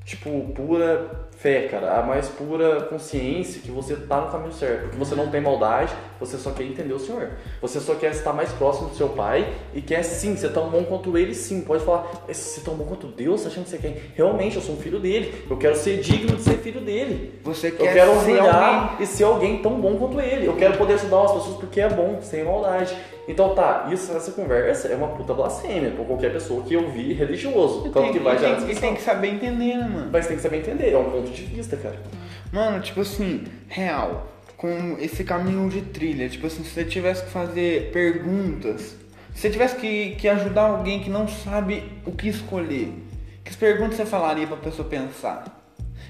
tipo, 0.04 0.52
pura 0.54 1.28
fé, 1.36 1.68
cara. 1.68 1.98
A 1.98 2.02
mais 2.02 2.28
pura 2.28 2.82
consciência 2.82 3.62
que 3.62 3.70
você 3.70 3.96
tá 3.96 4.20
no 4.20 4.30
caminho 4.30 4.52
certo. 4.52 4.82
Porque 4.82 4.96
você 4.96 5.14
não 5.14 5.30
tem 5.30 5.40
maldade, 5.40 5.94
você 6.20 6.36
só 6.36 6.50
quer 6.50 6.64
entender 6.64 6.92
o 6.92 6.98
Senhor. 7.00 7.30
Você 7.62 7.80
só 7.80 7.94
quer 7.94 8.10
estar 8.12 8.32
mais 8.32 8.52
próximo 8.52 8.90
do 8.90 8.94
seu 8.94 9.08
Pai 9.08 9.52
e 9.74 9.80
quer, 9.80 10.02
sim, 10.04 10.36
ser 10.36 10.52
tão 10.52 10.68
bom 10.68 10.84
quanto 10.84 11.16
Ele, 11.18 11.34
sim. 11.34 11.62
Pode 11.62 11.82
falar, 11.84 12.06
"Mas 12.28 12.36
ser 12.36 12.60
tão 12.60 12.74
bom 12.74 12.84
quanto 12.84 13.06
Deus, 13.06 13.46
achando 13.46 13.64
que 13.64 13.70
você 13.70 13.78
quer? 13.78 14.10
Realmente, 14.14 14.56
eu 14.56 14.62
sou 14.62 14.74
um 14.74 14.78
filho 14.78 15.00
dele. 15.00 15.44
Eu 15.50 15.56
quero 15.56 15.74
ser 15.76 16.00
digno 16.00 16.36
de 16.36 16.42
ser 16.42 16.58
filho 16.58 16.80
dele. 16.80 17.40
Você 17.42 17.68
Eu 17.68 17.76
quer 17.76 17.94
quero 17.94 18.10
ser 18.20 18.32
orgulhar 18.32 18.90
alguém. 18.90 18.96
e 19.04 19.06
ser 19.06 19.24
alguém 19.24 19.62
tão 19.62 19.80
bom 19.80 19.96
quanto 19.96 20.20
ele. 20.20 20.46
Eu 20.46 20.54
quero 20.56 20.76
poder 20.76 20.94
ajudar 20.94 21.24
as 21.24 21.32
pessoas 21.32 21.56
porque 21.56 21.80
é 21.80 21.88
bom, 21.88 22.18
sem 22.20 22.44
maldade. 22.44 22.94
Então 23.28 23.54
tá, 23.54 23.88
isso 23.92 24.10
essa 24.12 24.32
conversa 24.32 24.88
é 24.88 24.96
uma 24.96 25.08
puta 25.08 25.32
blasfêmia 25.32 25.90
pra 25.92 26.04
qualquer 26.04 26.32
pessoa 26.32 26.62
que 26.64 26.76
ouvir 26.76 27.12
religioso. 27.12 27.82
Tanto 27.84 28.00
Tem, 28.00 28.12
que 28.12 28.18
vai 28.18 28.34
e 28.36 28.38
já 28.40 28.56
tem, 28.56 28.70
e 28.70 28.74
tem 28.74 28.94
que 28.94 29.02
saber 29.02 29.28
entender, 29.28 29.76
né, 29.76 29.88
mano? 29.88 30.08
Mas 30.12 30.26
tem 30.26 30.36
que 30.36 30.42
saber 30.42 30.58
entender, 30.58 30.90
é 30.92 30.98
um 30.98 31.04
ponto 31.10 31.30
de 31.30 31.42
vista, 31.44 31.76
cara. 31.76 31.96
Mano, 32.52 32.80
tipo 32.80 33.00
assim, 33.02 33.44
real, 33.68 34.26
com 34.60 34.98
esse 35.00 35.24
caminho 35.24 35.70
de 35.70 35.80
trilha, 35.80 36.28
tipo 36.28 36.46
assim, 36.46 36.62
se 36.62 36.68
você 36.68 36.84
tivesse 36.84 37.24
que 37.24 37.30
fazer 37.30 37.90
perguntas, 37.94 38.94
se 39.34 39.40
você 39.40 39.48
tivesse 39.48 39.76
que, 39.76 40.16
que 40.16 40.28
ajudar 40.28 40.64
alguém 40.64 41.00
que 41.00 41.08
não 41.08 41.26
sabe 41.26 41.82
o 42.04 42.12
que 42.12 42.28
escolher, 42.28 42.92
que 43.42 43.56
perguntas 43.56 43.96
você 43.96 44.04
falaria 44.04 44.46
pra 44.46 44.58
pessoa 44.58 44.86
pensar? 44.86 45.56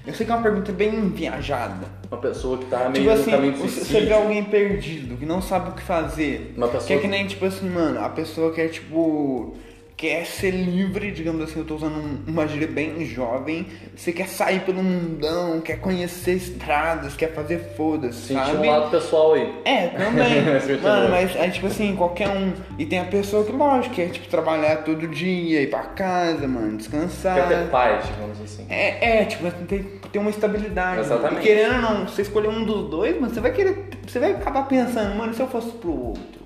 Eu 0.05 0.13
sei 0.13 0.25
que 0.25 0.31
é 0.33 0.35
uma 0.35 0.43
pergunta 0.43 0.73
bem 0.73 1.07
viajada. 1.11 1.87
Uma 2.11 2.19
pessoa 2.19 2.57
que 2.57 2.65
tá 2.65 2.89
meio 2.89 2.93
Tipo 2.93 3.09
assim, 3.11 3.51
você, 3.51 4.01
vê 4.01 4.11
alguém 4.13 4.43
perdido, 4.43 5.15
que 5.15 5.25
não 5.25 5.41
sabe 5.41 5.69
o 5.69 5.73
que 5.73 5.81
fazer. 5.83 6.53
Uma 6.57 6.67
pessoa 6.67 6.87
Que 6.87 6.93
é 6.93 6.97
que- 6.97 7.07
nem, 7.07 7.25
tipo 7.27 7.45
assim, 7.45 7.69
mano, 7.69 8.03
a 8.03 8.09
pessoa 8.09 8.51
quer, 8.51 8.67
tipo, 8.67 9.55
quer 10.01 10.25
ser 10.25 10.49
livre, 10.49 11.11
digamos 11.11 11.43
assim, 11.43 11.59
eu 11.59 11.65
tô 11.65 11.75
usando 11.75 11.95
um- 11.95 12.23
uma 12.25 12.47
gíria 12.47 12.67
bem 12.67 13.05
jovem. 13.05 13.67
Você 13.95 14.11
quer 14.11 14.27
sair 14.27 14.61
pelo 14.61 14.81
mundão, 14.81 15.61
quer 15.61 15.77
conhecer 15.79 16.37
estradas, 16.37 17.13
quer 17.15 17.31
fazer 17.35 17.59
foda-se, 17.77 18.29
Sentir 18.29 18.45
sabe? 18.47 18.67
um 18.67 18.71
lado 18.71 18.89
pessoal 18.89 19.35
aí. 19.35 19.53
É, 19.63 19.87
também. 19.89 20.25
Sentir 20.59 20.81
Mano, 20.81 21.09
mas 21.11 21.35
aí, 21.35 21.51
tipo 21.51 21.67
assim, 21.67 21.95
qualquer 21.95 22.29
um. 22.29 22.51
E 22.79 22.85
tem 22.87 22.97
a 22.97 23.05
pessoa 23.05 23.45
que, 23.45 23.51
lógico, 23.51 23.93
quer, 23.93 24.09
tipo, 24.09 24.27
trabalhar 24.27 24.77
todo 24.77 25.07
dia, 25.07 25.61
ir 25.61 25.69
pra 25.69 25.81
casa, 25.83 26.47
mano, 26.47 26.77
descansar. 26.77 27.35
Quer 27.35 27.47
ter 27.59 27.69
paz, 27.69 28.07
digamos 28.07 28.41
assim. 28.41 28.65
É, 28.69 29.21
é, 29.21 29.25
tipo, 29.25 29.51
tem 29.67 29.83
que 29.83 30.09
ter 30.09 30.17
uma 30.17 30.31
estabilidade. 30.31 31.01
Exatamente. 31.01 31.41
E 31.41 31.43
querendo 31.43 31.75
ou 31.75 31.81
não, 31.81 32.07
você 32.07 32.23
escolher 32.23 32.49
um 32.49 32.65
dos 32.65 32.89
dois, 32.89 33.21
mano, 33.21 33.31
você 33.31 33.39
vai 33.39 33.51
querer. 33.51 33.87
Você 34.07 34.17
vai 34.17 34.31
acabar 34.31 34.63
pensando, 34.67 35.15
mano, 35.15 35.31
se 35.31 35.41
eu 35.41 35.47
fosse 35.47 35.69
pro 35.73 35.91
outro. 35.91 36.41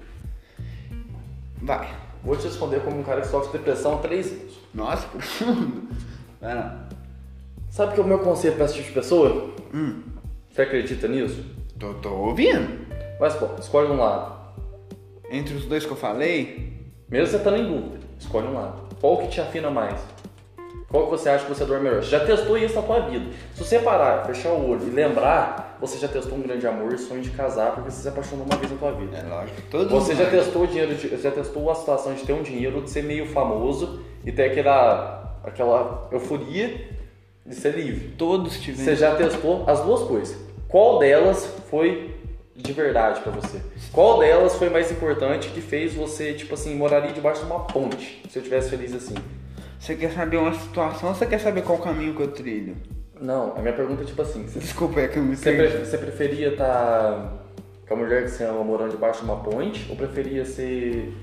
Vai. 1.61 1.87
Vou 2.25 2.35
te 2.35 2.45
responder 2.45 2.79
como 2.81 2.99
um 2.99 3.03
cara 3.03 3.21
que 3.21 3.27
sofre 3.27 3.51
de 3.51 3.57
depressão 3.59 3.95
há 3.95 3.97
três 3.99 4.31
anos. 4.31 4.53
Nossa, 4.73 5.07
profundo. 5.09 5.87
Lá. 6.41 6.87
Sabe 7.69 7.93
que 7.93 7.99
é 7.99 8.03
o 8.03 8.07
meu 8.07 8.19
conselho 8.19 8.55
pra 8.55 8.65
esse 8.65 8.75
tipo 8.75 8.87
de 8.87 8.93
pessoa? 8.93 9.51
Hum, 9.73 10.01
Você 10.51 10.61
acredita 10.63 11.07
nisso? 11.07 11.43
tô, 11.79 11.93
tô 11.95 12.09
ouvindo. 12.09 12.85
Mas, 13.19 13.35
pô, 13.35 13.47
escolhe 13.59 13.89
um 13.89 13.97
lado. 13.97 14.35
Entre 15.29 15.53
os 15.55 15.65
dois 15.65 15.85
que 15.85 15.91
eu 15.91 15.97
falei, 15.97 16.73
Mesmo 17.09 17.27
você 17.27 17.37
estando 17.37 17.57
em 17.57 17.67
dúvida, 17.67 17.99
escolhe 18.19 18.47
um 18.47 18.53
lado. 18.53 18.95
Qual 18.99 19.17
que 19.19 19.27
te 19.27 19.39
afina 19.41 19.69
mais? 19.69 19.99
Qual 20.95 21.07
que 21.07 21.11
você 21.11 21.27
acha 21.27 21.43
que 21.43 21.49
você 21.53 21.65
dorme 21.65 21.89
melhor? 21.89 22.01
Você 22.01 22.11
já 22.11 22.25
testou 22.25 22.57
isso 22.57 22.73
na 22.75 22.81
tua 22.81 23.01
vida. 23.01 23.25
Se 23.53 23.61
você 23.65 23.79
parar, 23.79 24.25
fechar 24.25 24.51
o 24.53 24.69
olho 24.69 24.87
e 24.87 24.89
lembrar, 24.91 25.77
você 25.81 25.97
já 25.97 26.07
testou 26.07 26.37
um 26.37 26.41
grande 26.41 26.65
amor 26.65 26.93
e 26.93 26.97
sonho 26.97 27.21
de 27.21 27.31
casar 27.31 27.73
porque 27.73 27.91
você 27.91 28.03
se 28.03 28.07
apaixonou 28.07 28.45
uma 28.45 28.55
vez 28.55 28.71
na 28.71 28.77
tua 28.77 28.93
vida. 28.93 29.17
é 29.17 29.23
lógico. 29.23 29.61
Todos 29.69 29.91
Você 29.91 30.15
já 30.15 30.23
nós. 30.23 30.31
testou 30.31 30.63
o 30.63 30.67
dinheiro, 30.67 30.95
de, 30.95 31.09
você 31.09 31.17
já 31.17 31.31
testou 31.31 31.69
a 31.69 31.75
situação 31.75 32.13
de 32.13 32.23
ter 32.23 32.31
um 32.31 32.41
dinheiro, 32.41 32.81
de 32.81 32.89
ser 32.89 33.03
meio 33.03 33.25
famoso 33.27 34.05
e 34.25 34.31
ter 34.31 34.43
aquela, 34.51 35.37
aquela 35.43 36.07
euforia 36.13 36.87
de 37.45 37.55
ser 37.55 37.75
livre. 37.75 38.13
Todos 38.17 38.57
tivemos. 38.61 38.85
Você 38.85 38.95
já 38.95 39.15
testou 39.15 39.65
as 39.67 39.81
duas 39.81 40.01
coisas. 40.03 40.37
Qual 40.69 40.97
delas 40.99 41.45
foi 41.69 42.15
de 42.55 42.71
verdade 42.71 43.19
pra 43.19 43.33
você? 43.33 43.59
Qual 43.91 44.19
delas 44.19 44.55
foi 44.55 44.69
mais 44.69 44.89
importante 44.93 45.49
que 45.49 45.59
fez 45.59 45.93
você, 45.93 46.31
tipo 46.33 46.53
assim, 46.53 46.73
moraria 46.73 47.11
debaixo 47.11 47.41
de 47.41 47.47
uma 47.51 47.65
ponte, 47.65 48.23
se 48.29 48.39
eu 48.39 48.43
tivesse 48.43 48.69
feliz 48.69 48.93
assim? 48.95 49.15
Você 49.85 49.95
quer 49.95 50.11
saber 50.11 50.37
uma 50.37 50.51
situação 50.51 51.09
ou 51.09 51.15
você 51.15 51.27
quer 51.27 51.39
saber 51.39 51.61
qual 51.61 51.77
caminho 51.77 52.15
que 52.15 52.21
eu 52.23 52.31
trilho? 52.31 52.75
Não, 53.21 53.55
a 53.55 53.61
minha 53.61 53.71
pergunta 53.71 54.01
é 54.01 54.05
tipo 54.05 54.19
assim, 54.19 54.41
você, 54.47 54.57
Desculpa, 54.57 54.99
é 54.99 55.07
que 55.07 55.17
eu 55.19 55.23
me 55.23 55.35
você, 55.35 55.53
pre- 55.53 55.85
você 55.85 55.97
preferia 55.99 56.49
estar 56.53 57.31
com 57.87 57.93
a 57.93 57.97
mulher 57.97 58.23
que 58.23 58.31
você 58.31 58.45
ama 58.45 58.63
morando 58.63 58.89
debaixo 58.89 59.19
de 59.19 59.25
uma 59.25 59.43
ponte 59.43 59.85
ou 59.87 59.95
preferia 59.95 60.43
ser, 60.43 61.13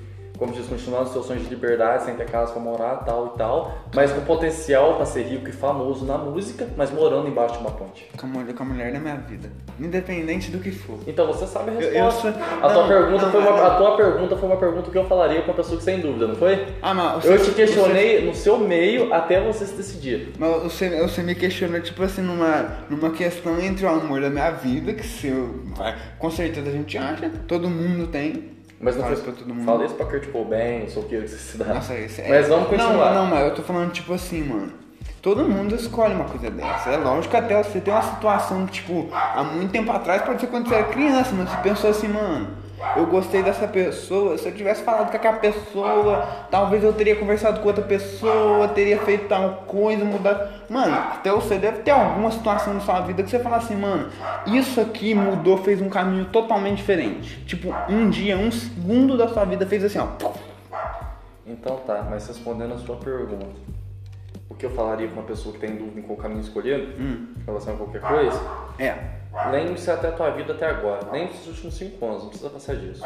como 0.43 0.53
diz, 0.55 0.67
continuando 0.67 1.09
seus 1.11 1.25
sonhos 1.27 1.45
de 1.45 1.51
liberdade, 1.51 2.03
sem 2.05 2.15
ter 2.17 2.29
casa 2.29 2.51
pra 2.53 2.61
morar, 2.61 2.97
tal 3.05 3.33
e 3.35 3.39
tal, 3.39 3.79
mas 3.95 4.11
com 4.13 4.21
potencial 4.23 4.97
pra 4.97 5.07
ser 5.07 5.23
rico 5.23 5.49
e 5.49 5.53
famoso 5.53 6.05
na 6.05 6.19
música, 6.19 6.67
mas 6.77 6.91
morando 6.91 7.29
embaixo 7.29 7.55
de 7.55 7.61
uma 7.61 7.71
ponte? 7.71 8.09
Com 8.19 8.27
a 8.27 8.29
mulher, 8.29 8.53
com 8.55 8.63
a 8.65 8.67
mulher 8.67 8.93
da 8.93 8.99
minha 8.99 9.15
vida. 9.17 9.51
Independente 9.79 10.51
do 10.51 10.59
que 10.59 10.73
for. 10.73 10.99
Então 11.07 11.29
você 11.29 11.47
sabe 11.47 11.71
a 11.71 11.75
Eu- 11.75 11.81
eu 11.81 12.05
resposta. 12.07 12.33
sou- 12.33 12.43
a, 12.43 12.73
tua 12.73 12.83
não, 12.83 12.89
pergunta 12.89 13.25
não, 13.27 13.31
foi 13.33 13.41
uma, 13.41 13.51
não. 13.53 13.67
a 13.67 13.71
tua 13.77 13.97
pergunta 13.97 14.37
foi 14.37 14.49
uma 14.49 14.57
pergunta 14.59 14.91
que 14.91 14.99
eu 14.99 15.05
falaria 15.05 15.43
com 15.43 15.49
uma 15.53 15.55
pessoa 15.57 15.79
que 15.79 15.85
sem 15.85 16.01
dúvida, 16.01 16.27
não 16.27 16.35
foi? 16.35 16.67
Ah, 16.83 16.93
mas 16.93 17.25
Eu 17.25 17.39
você- 17.39 17.45
te 17.51 17.55
questionei 17.55 18.27
no 18.27 18.35
seu 18.35 18.59
meio 18.59 19.15
até 19.15 19.41
você 19.41 19.65
se 19.65 19.75
decidir. 19.75 20.33
Mas 20.39 20.63
você, 20.65 21.01
você 21.03 21.23
me 21.23 21.37
questionou, 21.37 21.81
tipo 21.81 22.03
assim, 22.03 22.23
numa, 22.23 22.79
numa 22.91 23.11
questão 23.11 23.61
entre 23.61 23.87
o 23.87 23.89
amor 23.89 24.21
da 24.21 24.29
minha 24.31 24.51
vida, 24.51 24.93
que 24.93 25.07
se 25.07 25.29
eu, 25.29 25.63
com 26.19 26.31
certeza 26.31 26.69
a 26.69 26.73
gente 26.73 26.99
acha, 26.99 27.31
todo 27.47 27.71
mundo 27.71 28.09
tem. 28.09 28.52
Mas 28.83 28.97
não 28.97 29.13
isso 29.13 29.23
pra 29.23 29.33
todo 29.33 29.55
mundo. 29.55 29.65
Fala 29.65 29.85
isso 29.87 29.95
pra 29.95 30.07
Kurt 30.07 30.27
Cobain, 30.27 30.89
sei 30.89 31.03
o 31.03 31.07
que, 31.07 31.29
se 31.29 31.57
dá. 31.57 31.67
Nossa, 31.67 31.95
esse 31.95 32.21
é... 32.21 32.29
Mas 32.29 32.49
vamos 32.49 32.69
continuar. 32.69 33.15
Não, 33.15 33.23
não, 33.23 33.31
mas 33.31 33.45
eu 33.45 33.55
tô 33.55 33.63
falando, 33.63 33.93
tipo 33.93 34.13
assim, 34.13 34.43
mano. 34.43 34.73
Todo 35.23 35.49
mundo 35.49 35.77
escolhe 35.77 36.15
uma 36.15 36.25
coisa 36.25 36.51
dessa. 36.51 36.91
É 36.91 36.97
lógico 36.97 37.37
até 37.37 37.63
você 37.63 37.81
tem 37.81 37.95
uma 37.95 38.03
situação 38.03 38.67
que, 38.67 38.73
tipo, 38.73 39.09
há 39.13 39.45
muito 39.45 39.71
tempo 39.71 39.93
atrás 39.93 40.23
pode 40.23 40.41
ser 40.41 40.49
quando 40.49 40.69
você 40.69 40.75
era 40.75 40.85
criança, 40.89 41.31
mas 41.33 41.49
você 41.49 41.57
pensou 41.59 41.91
assim, 41.91 42.09
mano, 42.09 42.49
eu 42.97 43.07
gostei 43.07 43.43
dessa 43.43 43.67
pessoa, 43.67 44.37
se 44.37 44.47
eu 44.47 44.55
tivesse 44.55 44.83
falado 44.83 45.11
com 45.11 45.17
aquela 45.17 45.39
pessoa, 45.39 46.27
talvez 46.51 46.85
eu 46.85 46.93
teria 46.93 47.17
conversado 47.17 47.61
com 47.61 47.69
outra 47.69 47.85
pessoa, 47.85 48.69
teria 48.69 48.99
feito 48.99 49.29
tal 49.29 49.65
coisa, 49.67 50.05
mudado. 50.05 50.49
Mano, 50.69 50.95
até 50.95 51.31
você 51.31 51.57
deve 51.57 51.79
ter 51.79 51.91
alguma 51.91 52.31
situação 52.31 52.75
na 52.75 52.81
sua 52.81 53.01
vida 53.01 53.23
que 53.23 53.31
você 53.31 53.39
fala 53.39 53.57
assim, 53.57 53.77
mano, 53.77 54.11
isso 54.47 54.81
aqui 54.81 55.15
mudou, 55.15 55.59
fez 55.59 55.81
um 55.81 55.89
caminho 55.89 56.27
totalmente 56.27 56.79
diferente. 56.79 57.45
Tipo, 57.45 57.75
um 57.89 58.11
dia, 58.11 58.37
um 58.37 58.51
segundo 58.51 59.17
da 59.17 59.29
sua 59.29 59.45
vida 59.45 59.67
fez 59.67 59.85
assim, 59.85 59.99
ó. 59.99 60.09
Então 61.47 61.77
tá, 61.79 62.07
mas 62.09 62.27
respondendo 62.29 62.75
a 62.75 62.79
sua 62.79 62.97
pergunta. 62.97 63.82
O 64.53 64.55
que 64.55 64.67
eu 64.67 64.71
falaria 64.71 65.09
com 65.09 65.15
uma 65.15 65.23
pessoa 65.23 65.55
que 65.55 65.59
tem 65.59 65.75
dúvida 65.77 66.01
em 66.01 66.03
qual 66.03 66.19
caminho 66.19 66.43
escolher, 66.43 66.95
Hum. 67.01 67.29
em 67.41 67.45
relação 67.47 67.73
a 67.73 67.77
qualquer 67.79 68.03
coisa, 68.03 68.39
É. 68.79 69.23
Lembre-se 69.51 69.91
até 69.91 70.09
a 70.09 70.13
tua 70.13 70.29
vida 70.29 70.53
até 70.53 70.67
agora. 70.67 71.11
Lembre-se 71.11 71.39
dos 71.39 71.49
últimos 71.49 71.75
cinco 71.77 72.05
anos, 72.05 72.23
não 72.25 72.29
precisa 72.29 72.51
passar 72.51 72.77
disso. 72.77 73.03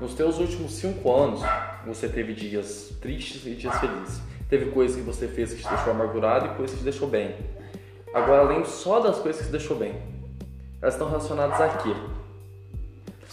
Nos 0.00 0.14
teus 0.14 0.36
últimos 0.40 0.72
cinco 0.72 1.14
anos, 1.14 1.40
você 1.86 2.08
teve 2.08 2.34
dias 2.34 2.92
tristes 3.00 3.46
e 3.46 3.54
dias 3.54 3.72
felizes. 3.78 4.20
Teve 4.50 4.72
coisas 4.72 4.96
que 4.96 5.02
você 5.02 5.28
fez 5.28 5.52
que 5.54 5.62
te 5.62 5.68
deixou 5.68 5.92
amargurado 5.92 6.46
e 6.46 6.48
coisas 6.56 6.72
que 6.72 6.78
te 6.78 6.84
deixou 6.84 7.06
bem. 7.06 7.36
Agora 8.12 8.42
lembre 8.42 8.68
só 8.68 8.98
das 8.98 9.18
coisas 9.20 9.40
que 9.42 9.46
te 9.46 9.52
deixou 9.52 9.76
bem. 9.76 9.94
Elas 10.82 10.94
estão 10.94 11.08
relacionadas 11.08 11.60
a 11.60 11.68
quê? 11.68 11.94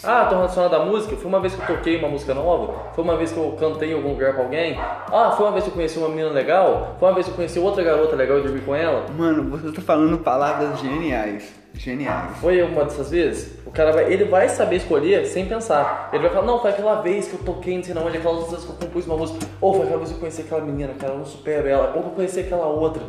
Ah, 0.03 0.23
estão 0.23 0.37
relacionadas 0.39 0.79
à 0.79 0.83
música? 0.85 1.15
Foi 1.15 1.27
uma 1.27 1.39
vez 1.39 1.55
que 1.55 1.61
eu 1.61 1.75
toquei 1.77 1.97
uma 1.97 2.09
música 2.09 2.33
nova? 2.33 2.73
Foi 2.93 3.03
uma 3.03 3.15
vez 3.15 3.31
que 3.31 3.37
eu 3.37 3.55
cantei 3.59 3.91
em 3.91 3.93
algum 3.93 4.09
lugar 4.09 4.33
pra 4.33 4.43
alguém? 4.43 4.77
Ah, 4.77 5.33
foi 5.35 5.45
uma 5.45 5.51
vez 5.53 5.63
que 5.63 5.69
eu 5.69 5.73
conheci 5.73 5.97
uma 5.97 6.09
menina 6.09 6.29
legal? 6.29 6.95
Foi 6.99 7.07
uma 7.07 7.13
vez 7.15 7.25
que 7.25 7.31
eu 7.31 7.35
conheci 7.35 7.59
outra 7.59 7.81
garota 7.83 8.15
legal 8.15 8.39
e 8.39 8.41
dormi 8.41 8.59
com 8.59 8.75
ela? 8.75 9.05
Mano, 9.17 9.49
você 9.49 9.71
tá 9.71 9.81
falando 9.81 10.17
palavras 10.17 10.79
geniais. 10.79 11.53
Genial. 11.73 12.29
Foi 12.39 12.61
uma 12.61 12.85
dessas 12.85 13.09
vezes? 13.11 13.57
O 13.65 13.71
cara 13.71 13.91
vai, 13.91 14.11
ele 14.11 14.25
vai 14.25 14.47
saber 14.47 14.77
escolher 14.77 15.25
sem 15.25 15.45
pensar. 15.45 16.09
Ele 16.13 16.23
vai 16.23 16.31
falar, 16.31 16.45
não, 16.45 16.59
foi 16.59 16.71
aquela 16.71 17.01
vez 17.01 17.27
que 17.27 17.33
eu 17.33 17.39
toquei, 17.39 17.75
não 17.77 17.83
sei 17.83 17.93
não 17.93 18.05
onde, 18.05 18.17
aquela 18.17 18.35
vez 18.35 18.63
que 18.63 18.69
eu 18.69 18.75
compus 18.75 19.05
uma 19.05 19.17
música. 19.17 19.45
Ou 19.59 19.73
foi 19.73 19.83
aquela 19.83 19.97
vez 19.97 20.09
que 20.09 20.15
eu 20.15 20.19
conheci 20.19 20.41
aquela 20.41 20.61
menina, 20.61 20.93
cara, 20.99 21.13
eu 21.13 21.17
não 21.19 21.25
supero 21.25 21.67
ela. 21.67 21.93
Ou 21.95 22.01
que 22.03 22.09
eu 22.09 22.13
conheci 22.13 22.39
aquela 22.41 22.65
outra. 22.67 23.01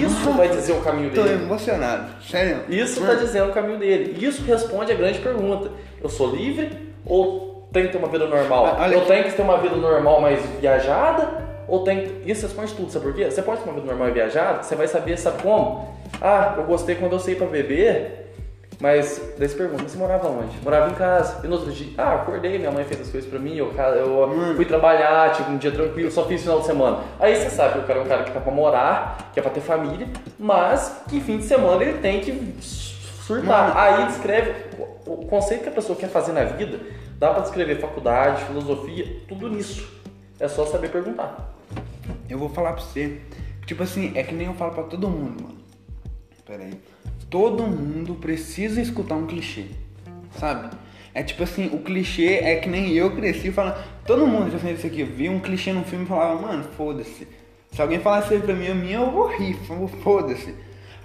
Isso 0.00 0.30
vai 0.32 0.48
dizer 0.48 0.72
o 0.72 0.80
caminho 0.80 1.10
Tô 1.14 1.22
dele. 1.22 1.44
emocionado. 1.44 2.20
Sério. 2.22 2.62
Isso 2.68 3.00
está 3.00 3.14
dizendo 3.14 3.50
o 3.50 3.52
caminho 3.52 3.78
dele. 3.78 4.16
Isso 4.24 4.42
responde 4.44 4.90
a 4.92 4.94
grande 4.96 5.20
pergunta. 5.20 5.70
Eu 6.02 6.08
sou 6.08 6.30
livre 6.34 6.70
ou 7.04 7.68
tenho 7.72 7.86
que 7.86 7.92
ter 7.92 7.98
uma 7.98 8.08
vida 8.08 8.26
normal? 8.26 8.66
Ah, 8.66 8.82
olha 8.84 8.94
eu 8.94 9.04
tenho 9.06 9.24
que 9.24 9.32
ter 9.32 9.42
uma 9.42 9.58
vida 9.58 9.76
normal 9.76 10.20
mais 10.20 10.40
viajada? 10.60 11.44
Ou 11.68 11.82
tenho... 11.82 12.22
Isso 12.24 12.42
responde 12.46 12.72
tudo, 12.74 12.90
sabe 12.92 13.06
por 13.06 13.14
quê? 13.14 13.24
Você 13.30 13.42
pode 13.42 13.60
ter 13.60 13.68
uma 13.68 13.74
vida 13.74 13.86
normal 13.86 14.08
e 14.08 14.12
viajada, 14.12 14.62
você 14.62 14.74
vai 14.76 14.86
saber, 14.86 15.18
sabe 15.18 15.42
como? 15.42 15.96
Ah, 16.20 16.54
eu 16.56 16.64
gostei 16.64 16.94
quando 16.94 17.12
eu 17.14 17.18
saí 17.18 17.34
pra 17.34 17.46
beber, 17.48 18.30
mas 18.78 19.20
daí 19.36 19.48
você 19.48 19.56
pergunta, 19.56 19.88
você 19.88 19.98
morava 19.98 20.28
onde? 20.28 20.56
Morava 20.62 20.90
em 20.90 20.94
casa. 20.94 21.40
E 21.44 21.48
no 21.48 21.54
outro 21.56 21.72
dia, 21.72 21.88
ah, 21.98 22.14
acordei, 22.14 22.56
minha 22.58 22.70
mãe 22.70 22.84
fez 22.84 23.00
as 23.00 23.08
coisas 23.10 23.28
pra 23.28 23.38
mim, 23.40 23.56
eu, 23.56 23.72
eu 23.96 24.28
Hum. 24.30 24.54
fui 24.54 24.64
trabalhar, 24.64 25.32
tive 25.32 25.50
um 25.50 25.56
dia 25.56 25.72
tranquilo, 25.72 26.08
só 26.10 26.24
fiz 26.26 26.40
final 26.42 26.60
de 26.60 26.66
semana. 26.66 26.98
Aí 27.18 27.34
você 27.34 27.50
sabe 27.50 27.72
que 27.74 27.78
o 27.80 27.82
cara 27.82 27.98
é 27.98 28.02
um 28.02 28.06
cara 28.06 28.22
que 28.22 28.30
tá 28.30 28.38
pra 28.40 28.52
morar, 28.52 29.30
que 29.34 29.40
é 29.40 29.42
pra 29.42 29.50
ter 29.50 29.60
família, 29.60 30.06
mas 30.38 31.02
que 31.10 31.20
fim 31.20 31.38
de 31.38 31.44
semana 31.44 31.82
ele 31.82 31.98
tem 31.98 32.20
que 32.20 32.30
surtar. 33.26 33.74
Mano. 33.74 33.78
Aí 33.78 34.06
descreve 34.06 34.54
o 35.06 35.26
conceito 35.26 35.64
que 35.64 35.68
a 35.68 35.72
pessoa 35.72 35.98
quer 35.98 36.08
fazer 36.08 36.32
na 36.32 36.44
vida, 36.44 36.80
dá 37.18 37.32
pra 37.32 37.42
descrever 37.42 37.80
faculdade, 37.80 38.44
filosofia, 38.44 39.20
tudo 39.26 39.48
nisso. 39.48 39.88
É 40.38 40.46
só 40.48 40.64
saber 40.66 40.90
perguntar. 40.90 41.54
Eu 42.28 42.38
vou 42.38 42.48
falar 42.48 42.72
pra 42.72 42.82
você. 42.82 43.20
Tipo 43.64 43.82
assim, 43.82 44.12
é 44.14 44.22
que 44.22 44.34
nem 44.34 44.46
eu 44.46 44.54
falo 44.54 44.72
pra 44.72 44.84
todo 44.84 45.08
mundo, 45.08 45.42
mano. 45.42 45.56
Pera 46.44 46.62
aí. 46.62 46.80
Todo 47.28 47.64
mundo 47.64 48.14
precisa 48.14 48.80
escutar 48.80 49.16
um 49.16 49.26
clichê. 49.26 49.64
Sabe? 50.38 50.76
É 51.12 51.22
tipo 51.22 51.42
assim, 51.42 51.66
o 51.72 51.78
clichê 51.78 52.40
é 52.42 52.56
que 52.56 52.68
nem 52.68 52.92
eu 52.92 53.16
cresci 53.16 53.50
falando. 53.50 53.82
Todo 54.06 54.26
mundo 54.26 54.50
já 54.50 54.58
fez 54.58 54.78
isso 54.78 54.86
aqui. 54.86 55.00
Eu 55.00 55.06
vi 55.06 55.28
um 55.28 55.40
clichê 55.40 55.72
num 55.72 55.82
filme 55.82 56.04
e 56.04 56.08
falava, 56.08 56.40
mano, 56.40 56.62
foda-se. 56.76 57.26
Se 57.72 57.82
alguém 57.82 57.98
falasse 57.98 58.34
isso 58.34 58.44
pra 58.44 58.54
mim, 58.54 58.72
minha 58.74 58.98
eu 58.98 59.10
vou 59.10 59.26
rir, 59.26 59.58
foda-se. 60.02 60.54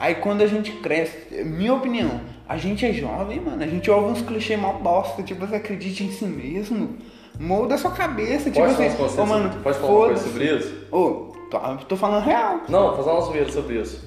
Aí 0.01 0.15
quando 0.15 0.41
a 0.41 0.47
gente 0.47 0.71
cresce, 0.71 1.43
minha 1.43 1.75
opinião, 1.75 2.21
a 2.49 2.57
gente 2.57 2.83
é 2.83 2.91
jovem, 2.91 3.39
mano, 3.39 3.63
a 3.63 3.67
gente 3.67 3.89
ouve 3.91 4.09
uns 4.09 4.21
clichês 4.23 4.59
mal 4.59 4.79
bosta, 4.79 5.21
tipo, 5.21 5.45
você 5.45 5.57
acredite 5.57 6.03
em 6.03 6.11
si 6.11 6.25
mesmo. 6.25 6.97
Molda 7.39 7.75
a 7.75 7.77
sua 7.77 7.91
cabeça, 7.91 8.49
tipo 8.49 8.65
Pode 8.65 8.83
assim, 8.83 9.21
mano, 9.27 9.51
pode 9.61 9.77
falar 9.77 9.93
uma 9.93 10.05
coisa 10.07 10.23
sobre 10.23 10.45
isso? 10.45 10.87
Ô, 10.91 11.31
tô, 11.51 11.59
tô 11.87 11.95
falando 11.95 12.23
real. 12.25 12.61
Não, 12.67 12.95
fazer 12.95 13.11
uma 13.11 13.21
zoeira 13.21 13.51
sobre 13.51 13.79
isso. 13.79 14.03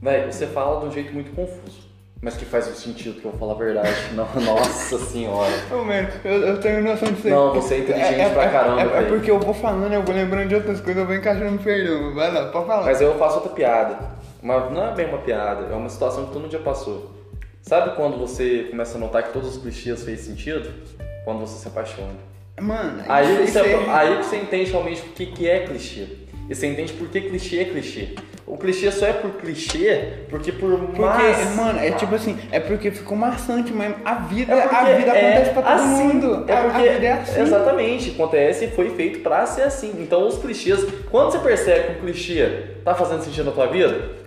Véi, 0.00 0.30
você 0.30 0.46
fala 0.46 0.78
de 0.78 0.86
um 0.86 0.92
jeito 0.92 1.12
muito 1.12 1.34
confuso. 1.34 1.82
Mas 2.22 2.36
que 2.36 2.44
faz 2.44 2.68
o 2.68 2.74
sentido, 2.74 3.20
que 3.20 3.24
eu 3.24 3.32
vou 3.32 3.40
falar 3.40 3.54
a 3.54 3.56
verdade. 3.56 3.90
Não, 4.14 4.26
nossa 4.40 4.98
senhora. 4.98 5.52
Ô, 5.70 5.84
mano, 5.84 6.08
eu, 6.24 6.42
eu 6.42 6.60
tenho 6.60 6.80
noção 6.80 7.10
disso 7.12 7.26
aí. 7.26 7.32
Não, 7.32 7.52
você 7.54 7.74
é 7.74 7.78
inteligente 7.80 8.32
pra 8.32 8.48
caramba, 8.48 8.80
É, 8.80 9.02
é 9.02 9.02
porque 9.06 9.30
eu 9.30 9.40
vou 9.40 9.52
falando, 9.52 9.92
eu 9.92 10.02
vou 10.02 10.14
lembrando 10.14 10.48
de 10.48 10.54
outras 10.54 10.80
coisas, 10.80 11.02
eu 11.02 11.06
vou 11.06 11.16
encaixando 11.16 11.58
perdão. 11.58 12.14
Vai 12.14 12.32
lá, 12.32 12.46
pode 12.46 12.66
falar. 12.66 12.84
Mas 12.84 13.00
eu 13.00 13.18
faço 13.18 13.34
outra 13.34 13.50
piada. 13.50 14.13
Mas 14.44 14.70
não 14.70 14.86
é 14.88 14.94
bem 14.94 15.06
uma 15.06 15.16
piada, 15.18 15.72
é 15.72 15.74
uma 15.74 15.88
situação 15.88 16.26
que 16.26 16.32
todo 16.32 16.42
mundo 16.42 16.52
já 16.52 16.58
passou. 16.58 17.10
Sabe 17.62 17.96
quando 17.96 18.18
você 18.18 18.66
começa 18.70 18.98
a 18.98 19.00
notar 19.00 19.22
que 19.22 19.32
todos 19.32 19.56
os 19.56 19.62
clichês 19.62 20.04
fez 20.04 20.20
sentido? 20.20 20.70
Quando 21.24 21.40
você 21.40 21.58
se 21.58 21.66
apaixona. 21.66 22.12
Mano, 22.60 23.02
Aí 23.08 23.46
você, 23.46 23.58
aí- 23.58 23.88
aí 23.88 24.16
você 24.22 24.36
entende 24.36 24.70
realmente 24.70 25.00
o 25.00 25.04
que, 25.12 25.26
que 25.26 25.48
é 25.48 25.60
clichê. 25.60 26.06
E 26.48 26.54
você 26.54 26.66
entende 26.66 26.92
por 26.92 27.08
que 27.08 27.22
clichê 27.22 27.60
é 27.60 27.64
clichê. 27.64 28.08
O 28.46 28.58
clichê 28.58 28.92
só 28.92 29.06
é 29.06 29.14
por 29.14 29.30
clichê 29.32 30.26
porque 30.28 30.52
por 30.52 30.78
Porque, 30.78 31.00
mais... 31.00 31.56
mano, 31.56 31.78
é 31.78 31.92
tipo 31.92 32.14
assim, 32.14 32.38
é 32.52 32.60
porque 32.60 32.90
ficou 32.90 33.16
maçante, 33.16 33.72
mas 33.72 33.94
a 34.04 34.14
vida, 34.16 34.52
É 34.52 34.62
a 34.62 34.84
vida 34.96 35.10
é 35.12 35.30
acontece 35.30 35.50
pra 35.54 35.62
todo 35.62 35.72
assim, 35.72 36.02
mundo. 36.04 36.44
É 36.46 36.52
A- 36.52 36.62
porque, 36.64 36.88
a, 36.88 36.92
vida 36.92 37.06
é 37.06 37.12
assim. 37.12 37.40
Exatamente, 37.40 38.10
acontece 38.10 38.66
e 38.66 38.70
foi 38.70 38.90
feito 38.90 39.20
pra 39.20 39.46
ser 39.46 39.62
assim. 39.62 39.94
Então 39.98 40.28
os 40.28 40.36
clichês, 40.36 40.84
quando 41.10 41.32
você 41.32 41.38
percebe 41.38 41.94
que 41.94 42.00
um 42.00 42.00
clichê 42.02 42.46
tá 42.84 42.94
fazendo 42.94 43.22
sentido 43.22 43.46
na 43.46 43.52
tua 43.52 43.66
vida, 43.68 44.22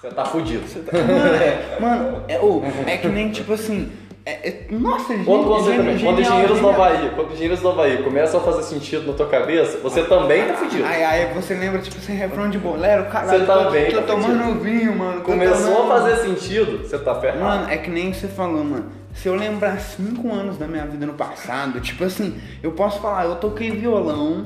você 0.00 0.08
tá 0.10 0.24
fudido. 0.24 0.62
Mano, 0.92 1.34
é, 1.42 1.80
mano, 1.80 2.22
é, 2.28 2.38
ô, 2.38 2.62
é 2.86 2.96
que 2.96 3.08
nem 3.08 3.30
tipo 3.30 3.52
assim. 3.52 3.90
É, 4.24 4.48
é- 4.48 4.66
nossa, 4.70 5.16
gente. 5.16 5.26
Outro 5.28 5.48
conceito 5.48 5.76
genial, 5.76 5.84
também, 5.86 6.04
quando 6.04 6.16
genial, 6.16 6.32
engenheiros 6.34 6.60
do. 6.60 6.68
Havaí, 6.68 7.10
quando 7.16 7.32
engenheiros 7.32 7.60
do 7.60 7.68
Havaí 7.70 8.02
começam 8.02 8.40
a 8.40 8.42
fazer 8.42 8.62
sentido 8.64 9.06
na 9.06 9.12
tua 9.14 9.26
cabeça, 9.26 9.78
você 9.78 10.02
também 10.02 10.44
tá 10.44 10.54
fudido. 10.54 10.84
Aí, 10.84 11.02
aí 11.02 11.32
você 11.34 11.54
lembra, 11.54 11.80
tipo 11.80 11.96
assim, 11.96 12.12
refrão 12.14 12.50
de 12.50 12.58
bolero, 12.58 13.06
caralho, 13.06 13.38
Você 13.40 13.46
tô, 13.46 13.52
também 13.64 13.90
tô 13.90 14.00
tá 14.02 14.06
tomando 14.06 14.60
vinho, 14.60 14.94
mano. 14.96 15.22
Começou 15.22 15.74
tomando- 15.76 15.92
a 15.92 16.00
fazer 16.00 16.16
sentido, 16.28 16.86
você 16.86 16.98
tá 16.98 17.14
ferrado. 17.14 17.40
Mano, 17.40 17.70
é 17.70 17.78
que 17.78 17.90
nem 17.90 18.12
você 18.12 18.28
falou, 18.28 18.62
mano. 18.62 18.86
Se 19.14 19.26
eu 19.28 19.34
lembrar 19.34 19.80
cinco 19.80 20.30
anos 20.32 20.58
da 20.58 20.68
minha 20.68 20.84
vida 20.84 21.06
no 21.06 21.14
passado, 21.14 21.80
tipo 21.80 22.04
assim, 22.04 22.38
eu 22.62 22.72
posso 22.72 23.00
falar, 23.00 23.24
eu 23.24 23.36
toquei 23.36 23.70
violão, 23.70 24.42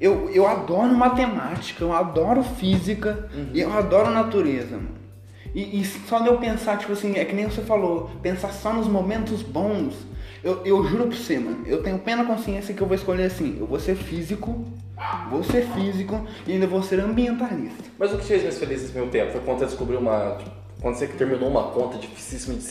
eu, 0.00 0.30
eu 0.30 0.46
adoro 0.46 0.94
matemática, 0.94 1.84
eu 1.84 1.92
adoro 1.92 2.42
física 2.42 3.28
e 3.52 3.60
eu 3.60 3.72
adoro 3.72 4.10
natureza, 4.10 4.76
mano. 4.76 5.00
E, 5.54 5.80
e 5.80 5.84
só 5.84 6.20
de 6.20 6.28
eu 6.28 6.38
pensar, 6.38 6.78
tipo 6.78 6.92
assim, 6.92 7.16
é 7.16 7.24
que 7.24 7.34
nem 7.34 7.46
você 7.46 7.60
falou, 7.60 8.10
pensar 8.22 8.52
só 8.52 8.72
nos 8.72 8.86
momentos 8.86 9.42
bons, 9.42 9.94
eu, 10.42 10.64
eu 10.64 10.82
juro 10.84 11.08
pra 11.08 11.16
você, 11.16 11.38
mano, 11.38 11.66
eu 11.66 11.82
tenho 11.82 11.98
plena 11.98 12.24
consciência 12.24 12.72
que 12.72 12.80
eu 12.80 12.86
vou 12.86 12.94
escolher 12.94 13.24
assim, 13.24 13.56
eu 13.58 13.66
vou 13.66 13.78
ser 13.78 13.96
físico, 13.96 14.64
vou 15.28 15.42
ser 15.42 15.66
físico 15.74 16.26
e 16.46 16.52
ainda 16.52 16.66
vou 16.66 16.82
ser 16.82 17.00
ambientalista. 17.00 17.84
Mas 17.98 18.12
o 18.12 18.16
que 18.16 18.22
te 18.22 18.28
fez 18.28 18.42
mais 18.42 18.58
feliz 18.58 18.82
nesse 18.82 18.94
meu 18.94 19.08
tempo? 19.08 19.32
Foi 19.32 19.40
quando 19.40 19.58
você 19.58 19.66
descobriu 19.66 19.98
uma. 19.98 20.36
tipo, 20.38 20.50
Quando 20.80 20.94
você 20.96 21.06
terminou 21.06 21.48
uma 21.50 21.64
conta 21.64 21.98
dificíssima 21.98 22.54
de, 22.54 22.62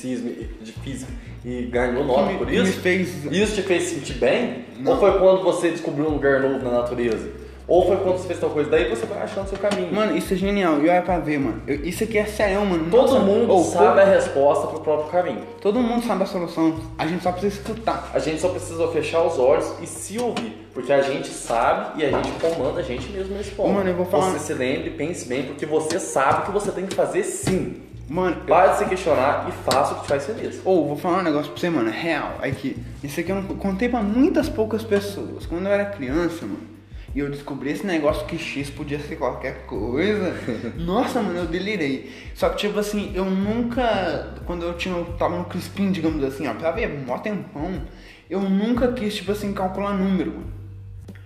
física 0.84 1.12
e 1.46 1.64
ganhou 1.64 2.04
nota 2.04 2.34
por 2.38 2.52
isso? 2.52 2.66
me 2.66 2.72
fez- 2.82 3.26
Isso 3.32 3.56
te 3.56 3.62
fez 3.62 3.84
sentir 3.84 4.14
bem? 4.16 4.66
Não. 4.80 4.94
Ou 4.94 5.00
foi 5.00 5.20
quando 5.20 5.44
você 5.44 5.70
descobriu 5.70 6.06
um 6.08 6.14
lugar 6.14 6.40
novo 6.42 6.64
na 6.64 6.72
natureza? 6.72 7.30
Ou 7.68 7.86
foi 7.86 7.98
quando 7.98 8.18
você 8.18 8.28
fez 8.30 8.40
tal 8.40 8.50
coisa? 8.50 8.68
Daí 8.68 8.90
você 8.90 9.06
vai 9.06 9.22
achando 9.22 9.48
seu 9.48 9.60
caminho. 9.60 9.94
Mano, 9.94 10.18
isso 10.18 10.34
é 10.34 10.38
genial, 10.38 10.80
e 10.84 10.90
olha 10.90 11.04
pra 11.04 11.20
ver, 11.20 11.40
mano, 11.40 11.62
eu- 11.68 11.86
isso 11.86 12.04
aqui 12.04 12.18
é 12.18 12.26
sério, 12.26 12.66
mano. 12.66 12.90
Todo 12.90 13.12
Nossa, 13.14 13.20
mundo 13.20 13.64
sabe 13.64 14.02
a 14.02 14.06
resposta 14.06 14.66
pro 14.66 14.80
próprio 14.80 15.12
caminho. 15.12 15.44
Todo 15.62 15.80
mundo 15.80 16.04
sabe 16.04 16.24
a 16.24 16.26
solução, 16.26 16.80
a 16.98 17.06
gente 17.06 17.22
só 17.22 17.32
precisa 17.32 17.62
escutar. 17.62 18.10
A 18.12 18.18
gente 18.18 18.42
só 18.42 18.50
precisa 18.50 18.88
fechar 18.88 19.22
os 19.22 19.38
olhos 19.38 19.72
e 19.84 19.86
se 19.86 20.18
ouvir. 20.18 20.68
Porque 20.74 20.92
a 20.92 21.02
gente 21.04 21.28
sabe 21.28 22.02
e 22.02 22.06
a 22.06 22.10
gente 22.12 22.32
comanda 22.42 22.80
a 22.80 22.84
gente 22.84 23.08
mesmo 23.12 23.36
nesse 23.36 23.52
ponto. 23.52 23.70
Mano, 23.72 23.88
eu 23.88 23.96
vou 23.96 24.06
falar- 24.08 24.32
Você 24.32 24.40
se 24.40 24.54
lembre, 24.56 24.90
pense 24.90 25.28
bem, 25.28 25.44
porque 25.44 25.68
você 25.68 26.00
sabe 26.00 26.48
que 26.48 26.52
você 26.52 26.72
tem 26.72 26.88
que 26.88 26.96
fazer 26.96 27.24
sim. 27.24 27.82
Mano, 28.10 28.38
eu... 28.42 28.46
Pare 28.48 28.72
de 28.72 28.78
se 28.80 28.86
questionar 28.86 29.48
e 29.48 29.52
faça 29.72 29.94
o 29.94 29.96
que 29.98 30.02
te 30.02 30.08
faz 30.08 30.26
feliz. 30.26 30.62
ou 30.66 30.88
vou 30.88 30.98
falar 30.98 31.20
um 31.20 31.24
negócio 31.24 31.52
pra 31.52 31.60
você, 31.60 31.70
mano, 31.70 31.92
real. 31.92 32.38
Aqui, 32.42 32.76
isso 33.04 33.20
aqui 33.20 33.32
eu 33.32 33.36
não 33.36 33.44
contei 33.56 33.88
pra 33.88 34.02
muitas 34.02 34.50
poucas 34.50 34.84
pessoas. 34.84 35.46
Quando 35.46 35.68
eu 35.68 35.72
era 35.72 35.86
criança, 35.86 36.46
mano, 36.46 36.80
e 37.14 37.20
eu 37.20 37.30
descobri 37.30 37.72
esse 37.72 37.86
negócio 37.86 38.26
que 38.26 38.38
X 38.38 38.70
podia 38.70 39.00
ser 39.00 39.16
qualquer 39.16 39.66
coisa. 39.66 40.34
Nossa, 40.78 41.22
mano, 41.22 41.40
eu 41.40 41.46
delirei. 41.46 42.12
Só 42.34 42.50
que, 42.50 42.58
tipo 42.58 42.80
assim, 42.80 43.12
eu 43.14 43.26
nunca. 43.26 44.36
Quando 44.46 44.64
eu 44.66 44.74
tinha, 44.74 44.96
eu 44.96 45.06
tava 45.18 45.38
no 45.38 45.46
Crispim, 45.46 45.92
digamos 45.92 46.24
assim, 46.24 46.48
ó, 46.48 46.54
pra 46.54 46.72
ver, 46.72 46.88
mó 46.88 47.18
tempão, 47.20 47.82
eu 48.30 48.42
nunca 48.42 48.92
quis, 48.92 49.16
tipo 49.16 49.32
assim, 49.32 49.54
calcular 49.54 49.94
número, 49.94 50.32
mano. 50.32 50.60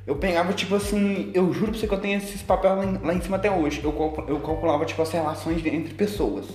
Eu 0.06 0.18
pegava, 0.18 0.52
tipo 0.52 0.76
assim, 0.76 1.32
eu 1.34 1.54
juro 1.54 1.72
pra 1.72 1.80
você 1.80 1.88
que 1.88 1.94
eu 1.94 2.00
tenho 2.00 2.18
esses 2.18 2.42
papéis 2.42 2.76
lá 2.76 2.86
em, 2.86 2.98
lá 2.98 3.14
em 3.14 3.22
cima 3.22 3.38
até 3.38 3.50
hoje. 3.50 3.82
Eu, 3.82 4.26
eu 4.28 4.40
calculava, 4.42 4.84
tipo, 4.84 5.02
as 5.02 5.12
relações 5.12 5.66
entre 5.66 5.94
pessoas. 5.94 6.46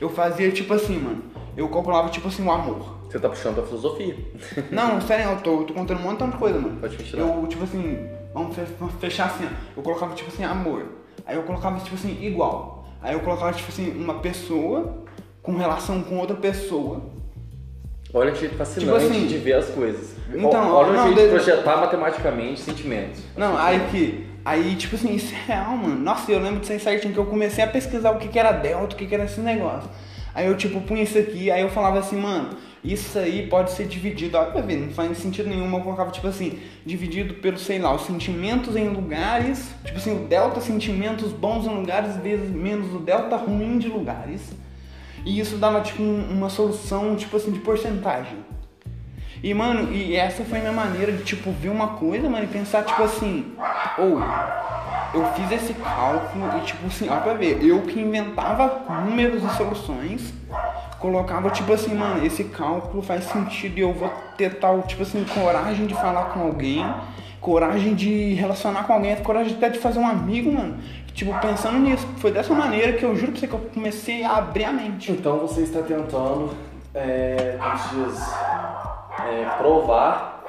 Eu 0.00 0.08
fazia, 0.08 0.50
tipo 0.50 0.72
assim, 0.74 0.98
mano, 0.98 1.22
eu 1.56 1.68
calculava, 1.68 2.08
tipo 2.08 2.28
assim, 2.28 2.44
o 2.44 2.50
amor. 2.50 2.98
Você 3.08 3.18
tá 3.18 3.28
puxando 3.28 3.58
a 3.60 3.62
filosofia. 3.62 4.16
Não, 4.70 5.00
sério, 5.00 5.30
eu 5.32 5.40
tô, 5.40 5.60
eu 5.60 5.64
tô 5.64 5.74
contando 5.74 5.98
um 6.00 6.02
montão 6.02 6.30
de 6.30 6.36
coisa, 6.36 6.58
mano. 6.58 6.78
Pode 6.80 6.96
continuar. 6.96 7.26
Eu, 7.36 7.46
tipo 7.46 7.64
assim, 7.64 8.08
vamos 8.32 8.56
fe- 8.56 8.66
vamos 8.78 8.94
fechar 8.94 9.26
assim, 9.26 9.44
ó. 9.44 9.48
Eu 9.76 9.82
colocava, 9.82 10.14
tipo 10.14 10.30
assim, 10.30 10.44
amor. 10.44 10.84
Aí 11.26 11.36
eu 11.36 11.42
colocava, 11.42 11.78
tipo 11.80 11.94
assim, 11.94 12.16
igual. 12.24 12.86
Aí 13.02 13.12
eu 13.14 13.20
colocava, 13.20 13.52
tipo 13.52 13.68
assim, 13.70 13.90
uma 13.90 14.14
pessoa 14.14 15.02
com 15.42 15.56
relação 15.56 16.02
com 16.02 16.18
outra 16.18 16.36
pessoa. 16.36 17.02
Olha 18.14 18.30
que 18.32 18.40
jeito 18.40 18.56
fascinante 18.56 18.84
Tipo 18.92 18.96
assim, 18.96 19.26
de 19.26 19.38
ver 19.38 19.54
as 19.54 19.66
coisas. 19.70 20.14
então, 20.34 20.72
Olha 20.74 21.00
o 21.00 21.04
jeito 21.14 21.20
de 21.22 21.28
projetar 21.28 21.76
matematicamente 21.78 22.60
sentimentos. 22.60 23.22
Não, 23.36 23.56
aí 23.58 23.88
que. 23.90 24.26
Aí, 24.44 24.74
tipo 24.74 24.96
assim, 24.96 25.14
isso 25.14 25.32
é 25.34 25.52
real, 25.54 25.76
mano. 25.76 25.98
Nossa, 25.98 26.30
eu 26.32 26.40
lembro 26.40 26.60
disso 26.60 26.72
aí 26.72 26.80
certinho 26.80 27.14
que 27.14 27.18
eu 27.20 27.26
comecei 27.26 27.62
a 27.62 27.66
pesquisar 27.68 28.10
o 28.10 28.18
que, 28.18 28.28
que 28.28 28.38
era 28.38 28.52
delta, 28.52 28.94
o 28.94 28.98
que, 28.98 29.06
que 29.06 29.14
era 29.14 29.24
esse 29.24 29.40
negócio. 29.40 29.88
Aí 30.34 30.46
eu, 30.46 30.56
tipo, 30.56 30.80
punha 30.80 31.02
isso 31.02 31.18
aqui, 31.18 31.50
aí 31.50 31.60
eu 31.60 31.68
falava 31.68 31.98
assim, 31.98 32.16
mano, 32.16 32.56
isso 32.82 33.18
aí 33.18 33.46
pode 33.46 33.70
ser 33.70 33.86
dividido. 33.86 34.36
Olha 34.36 34.50
pra 34.50 34.60
ver, 34.62 34.76
não 34.78 34.90
faz 34.90 35.16
sentido 35.18 35.48
nenhum. 35.48 35.72
Eu 35.72 35.80
colocava, 35.82 36.10
tipo 36.10 36.26
assim, 36.26 36.58
dividido 36.84 37.34
pelo, 37.34 37.58
sei 37.58 37.78
lá, 37.78 37.94
os 37.94 38.02
sentimentos 38.02 38.74
em 38.74 38.88
lugares. 38.88 39.68
Tipo 39.84 39.98
assim, 39.98 40.24
o 40.24 40.26
delta 40.26 40.60
sentimentos 40.60 41.32
bons 41.32 41.66
em 41.66 41.74
lugares, 41.74 42.16
vezes 42.16 42.50
menos 42.50 42.92
o 42.94 42.98
delta 42.98 43.36
ruim 43.36 43.78
de 43.78 43.88
lugares. 43.88 44.40
E 45.24 45.38
isso 45.38 45.56
dava, 45.58 45.80
tipo, 45.82 46.02
um- 46.02 46.30
uma 46.32 46.48
solução, 46.48 47.14
tipo 47.14 47.36
assim, 47.36 47.52
de 47.52 47.60
porcentagem. 47.60 48.38
E, 49.42 49.52
mano, 49.52 49.92
e 49.92 50.14
essa 50.14 50.44
foi 50.44 50.60
minha 50.60 50.72
maneira 50.72 51.10
de, 51.10 51.24
tipo, 51.24 51.50
ver 51.50 51.70
uma 51.70 51.88
coisa, 51.88 52.28
mano, 52.28 52.44
e 52.44 52.46
pensar, 52.46 52.84
tipo 52.84 53.02
assim, 53.02 53.52
ou, 53.98 54.20
eu 55.14 55.26
fiz 55.34 55.50
esse 55.50 55.74
cálculo 55.74 56.58
e, 56.58 56.60
tipo 56.60 56.86
assim, 56.86 57.08
ó 57.10 57.16
pra 57.16 57.34
ver, 57.34 57.62
eu 57.62 57.82
que 57.82 58.00
inventava 58.00 58.84
números 59.04 59.42
e 59.42 59.56
soluções, 59.56 60.32
colocava, 61.00 61.50
tipo 61.50 61.72
assim, 61.72 61.92
mano, 61.92 62.24
esse 62.24 62.44
cálculo 62.44 63.02
faz 63.02 63.24
sentido 63.24 63.78
e 63.78 63.80
eu 63.80 63.92
vou 63.92 64.08
ter 64.36 64.60
tal, 64.60 64.82
tipo 64.82 65.02
assim, 65.02 65.24
coragem 65.34 65.86
de 65.86 65.94
falar 65.94 66.26
com 66.26 66.40
alguém, 66.40 66.86
coragem 67.40 67.94
de 67.96 68.34
relacionar 68.34 68.84
com 68.84 68.92
alguém, 68.92 69.16
coragem 69.16 69.56
até 69.56 69.68
de 69.68 69.80
fazer 69.80 69.98
um 69.98 70.06
amigo, 70.06 70.52
mano. 70.52 70.78
Tipo, 71.12 71.38
pensando 71.40 71.78
nisso, 71.78 72.06
foi 72.18 72.30
dessa 72.30 72.54
maneira 72.54 72.92
que 72.92 73.04
eu 73.04 73.14
juro 73.16 73.32
pra 73.32 73.40
você 73.40 73.48
que 73.48 73.52
eu 73.52 73.58
comecei 73.74 74.22
a 74.22 74.36
abrir 74.36 74.64
a 74.64 74.72
mente. 74.72 75.10
Então 75.10 75.38
você 75.40 75.62
está 75.62 75.82
tentando, 75.82 76.56
é, 76.94 77.58
como 77.60 77.78
se 77.78 77.88
diz, 77.96 78.34
é, 79.28 79.44
provar 79.58 80.42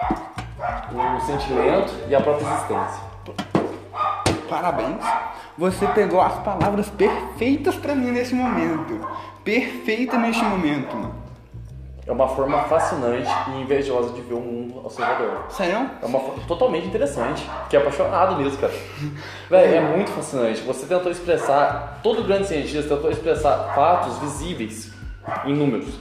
o 0.92 1.22
sentimento 1.22 1.94
e 2.08 2.16
a 2.16 2.22
própria 2.22 2.46
existência. 2.46 3.04
Parabéns. 4.50 5.04
Você 5.58 5.88
pegou 5.88 6.20
as 6.22 6.34
palavras 6.40 6.90
perfeitas 6.90 7.76
pra 7.76 7.94
mim 7.94 8.12
nesse 8.12 8.34
momento. 8.34 9.00
Perfeita 9.44 10.18
neste 10.18 10.44
momento, 10.44 10.96
mano. 10.96 11.24
É 12.06 12.12
uma 12.12 12.28
forma 12.28 12.64
fascinante 12.64 13.30
e 13.50 13.62
invejosa 13.62 14.14
de 14.14 14.22
ver 14.22 14.34
o 14.34 14.42
mundo 14.42 14.82
ao 14.84 14.90
seu 14.90 15.06
redor. 15.06 15.46
Sério? 15.50 15.90
É 16.02 16.06
uma 16.06 16.20
forma 16.20 16.44
totalmente 16.48 16.86
interessante. 16.86 17.50
Fiquei 17.64 17.80
apaixonado 17.80 18.42
nisso, 18.42 18.58
cara. 18.58 18.74
Véi, 19.50 19.76
é 19.76 19.82
muito 19.82 20.12
fascinante. 20.12 20.62
Você 20.62 20.86
tentou 20.86 21.10
expressar, 21.10 22.00
todo 22.04 22.24
grande 22.24 22.48
cientista 22.48 22.96
tentou 22.96 23.10
expressar 23.10 23.74
fatos 23.74 24.18
visíveis 24.18 24.92
em 25.46 25.56
números. 25.56 25.98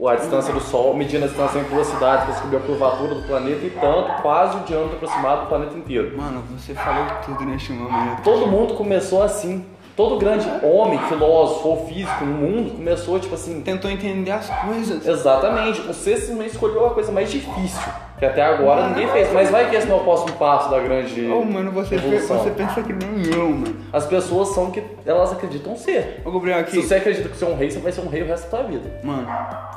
A 0.00 0.16
distância 0.16 0.52
do 0.52 0.60
Sol, 0.60 0.94
medindo 0.94 1.24
a 1.24 1.28
distância 1.28 1.58
em 1.58 1.64
velocidade 1.64 2.24
para 2.24 2.32
descobrir 2.32 2.56
a 2.56 2.60
curvatura 2.60 3.14
do 3.14 3.22
planeta 3.22 3.64
e 3.64 3.70
tanto, 3.70 4.22
quase 4.22 4.56
o 4.56 4.60
diâmetro 4.60 4.96
aproximado 4.96 5.42
do 5.42 5.46
planeta 5.48 5.76
inteiro. 5.76 6.16
Mano, 6.16 6.42
você 6.50 6.74
falou 6.74 7.06
tudo 7.24 7.44
neste 7.44 7.72
momento. 7.72 8.22
Todo 8.22 8.46
mundo 8.46 8.74
começou 8.74 9.22
assim. 9.22 9.64
Todo 9.96 10.18
grande 10.18 10.48
homem, 10.64 10.98
filósofo 11.00 11.68
ou 11.68 11.86
físico 11.86 12.24
no 12.24 12.32
mundo 12.34 12.70
começou, 12.76 13.20
tipo 13.20 13.34
assim, 13.34 13.60
Tentou 13.60 13.90
entender 13.90 14.30
as 14.30 14.48
coisas. 14.48 15.06
Exatamente. 15.06 15.80
Você 15.82 16.16
simplesmente 16.16 16.52
escolheu 16.52 16.86
a 16.86 16.90
coisa 16.94 17.12
mais 17.12 17.30
difícil, 17.30 17.82
que 18.18 18.24
até 18.24 18.42
agora 18.42 18.88
ninguém 18.88 19.06
fez. 19.08 19.30
Mas 19.32 19.50
vai 19.50 19.68
que 19.68 19.76
esse 19.76 19.86
não 19.86 19.98
é 19.98 20.00
o 20.00 20.04
próximo 20.04 20.32
passo 20.38 20.70
da 20.70 20.78
grande 20.78 21.26
Ô, 21.30 21.44
mano, 21.44 21.70
você, 21.72 21.96
evolução. 21.96 22.38
você 22.38 22.50
pensa 22.50 22.82
que 22.82 22.92
nem 22.92 23.34
eu, 23.34 23.50
mano. 23.50 23.76
As 23.92 24.06
pessoas 24.06 24.48
são 24.48 24.70
que 24.70 24.82
elas 25.04 25.32
acreditam 25.32 25.76
ser. 25.76 26.22
Ô, 26.24 26.30
Gabriel, 26.30 26.60
aqui. 26.60 26.72
Se 26.72 26.82
você 26.82 26.94
acredita 26.94 27.28
que 27.28 27.36
você 27.36 27.44
é 27.44 27.48
um 27.48 27.56
rei, 27.56 27.70
você 27.70 27.78
vai 27.78 27.92
ser 27.92 28.00
um 28.00 28.08
rei 28.08 28.22
o 28.22 28.26
resto 28.26 28.50
da 28.50 28.58
sua 28.58 28.66
vida. 28.66 29.00
Mano, 29.04 29.28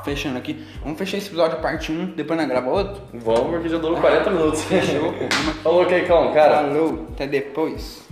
fechando 0.02 0.38
aqui. 0.38 0.64
Vamos 0.82 0.98
fechar 0.98 1.18
esse 1.18 1.26
episódio 1.28 1.58
parte 1.58 1.92
1, 1.92 2.14
depois 2.16 2.38
nós 2.38 2.48
grava 2.48 2.70
outro? 2.70 3.02
Vamos, 3.12 3.50
porque 3.50 3.68
já 3.68 3.76
durou 3.78 3.98
40 3.98 4.30
minutos. 4.30 4.64
Fechou, 4.64 5.12
pô. 5.12 5.28
Falou, 5.62 5.84
Keikão, 5.84 6.32
cara. 6.32 6.56
Falou, 6.68 7.06
até 7.12 7.26
depois. 7.26 8.05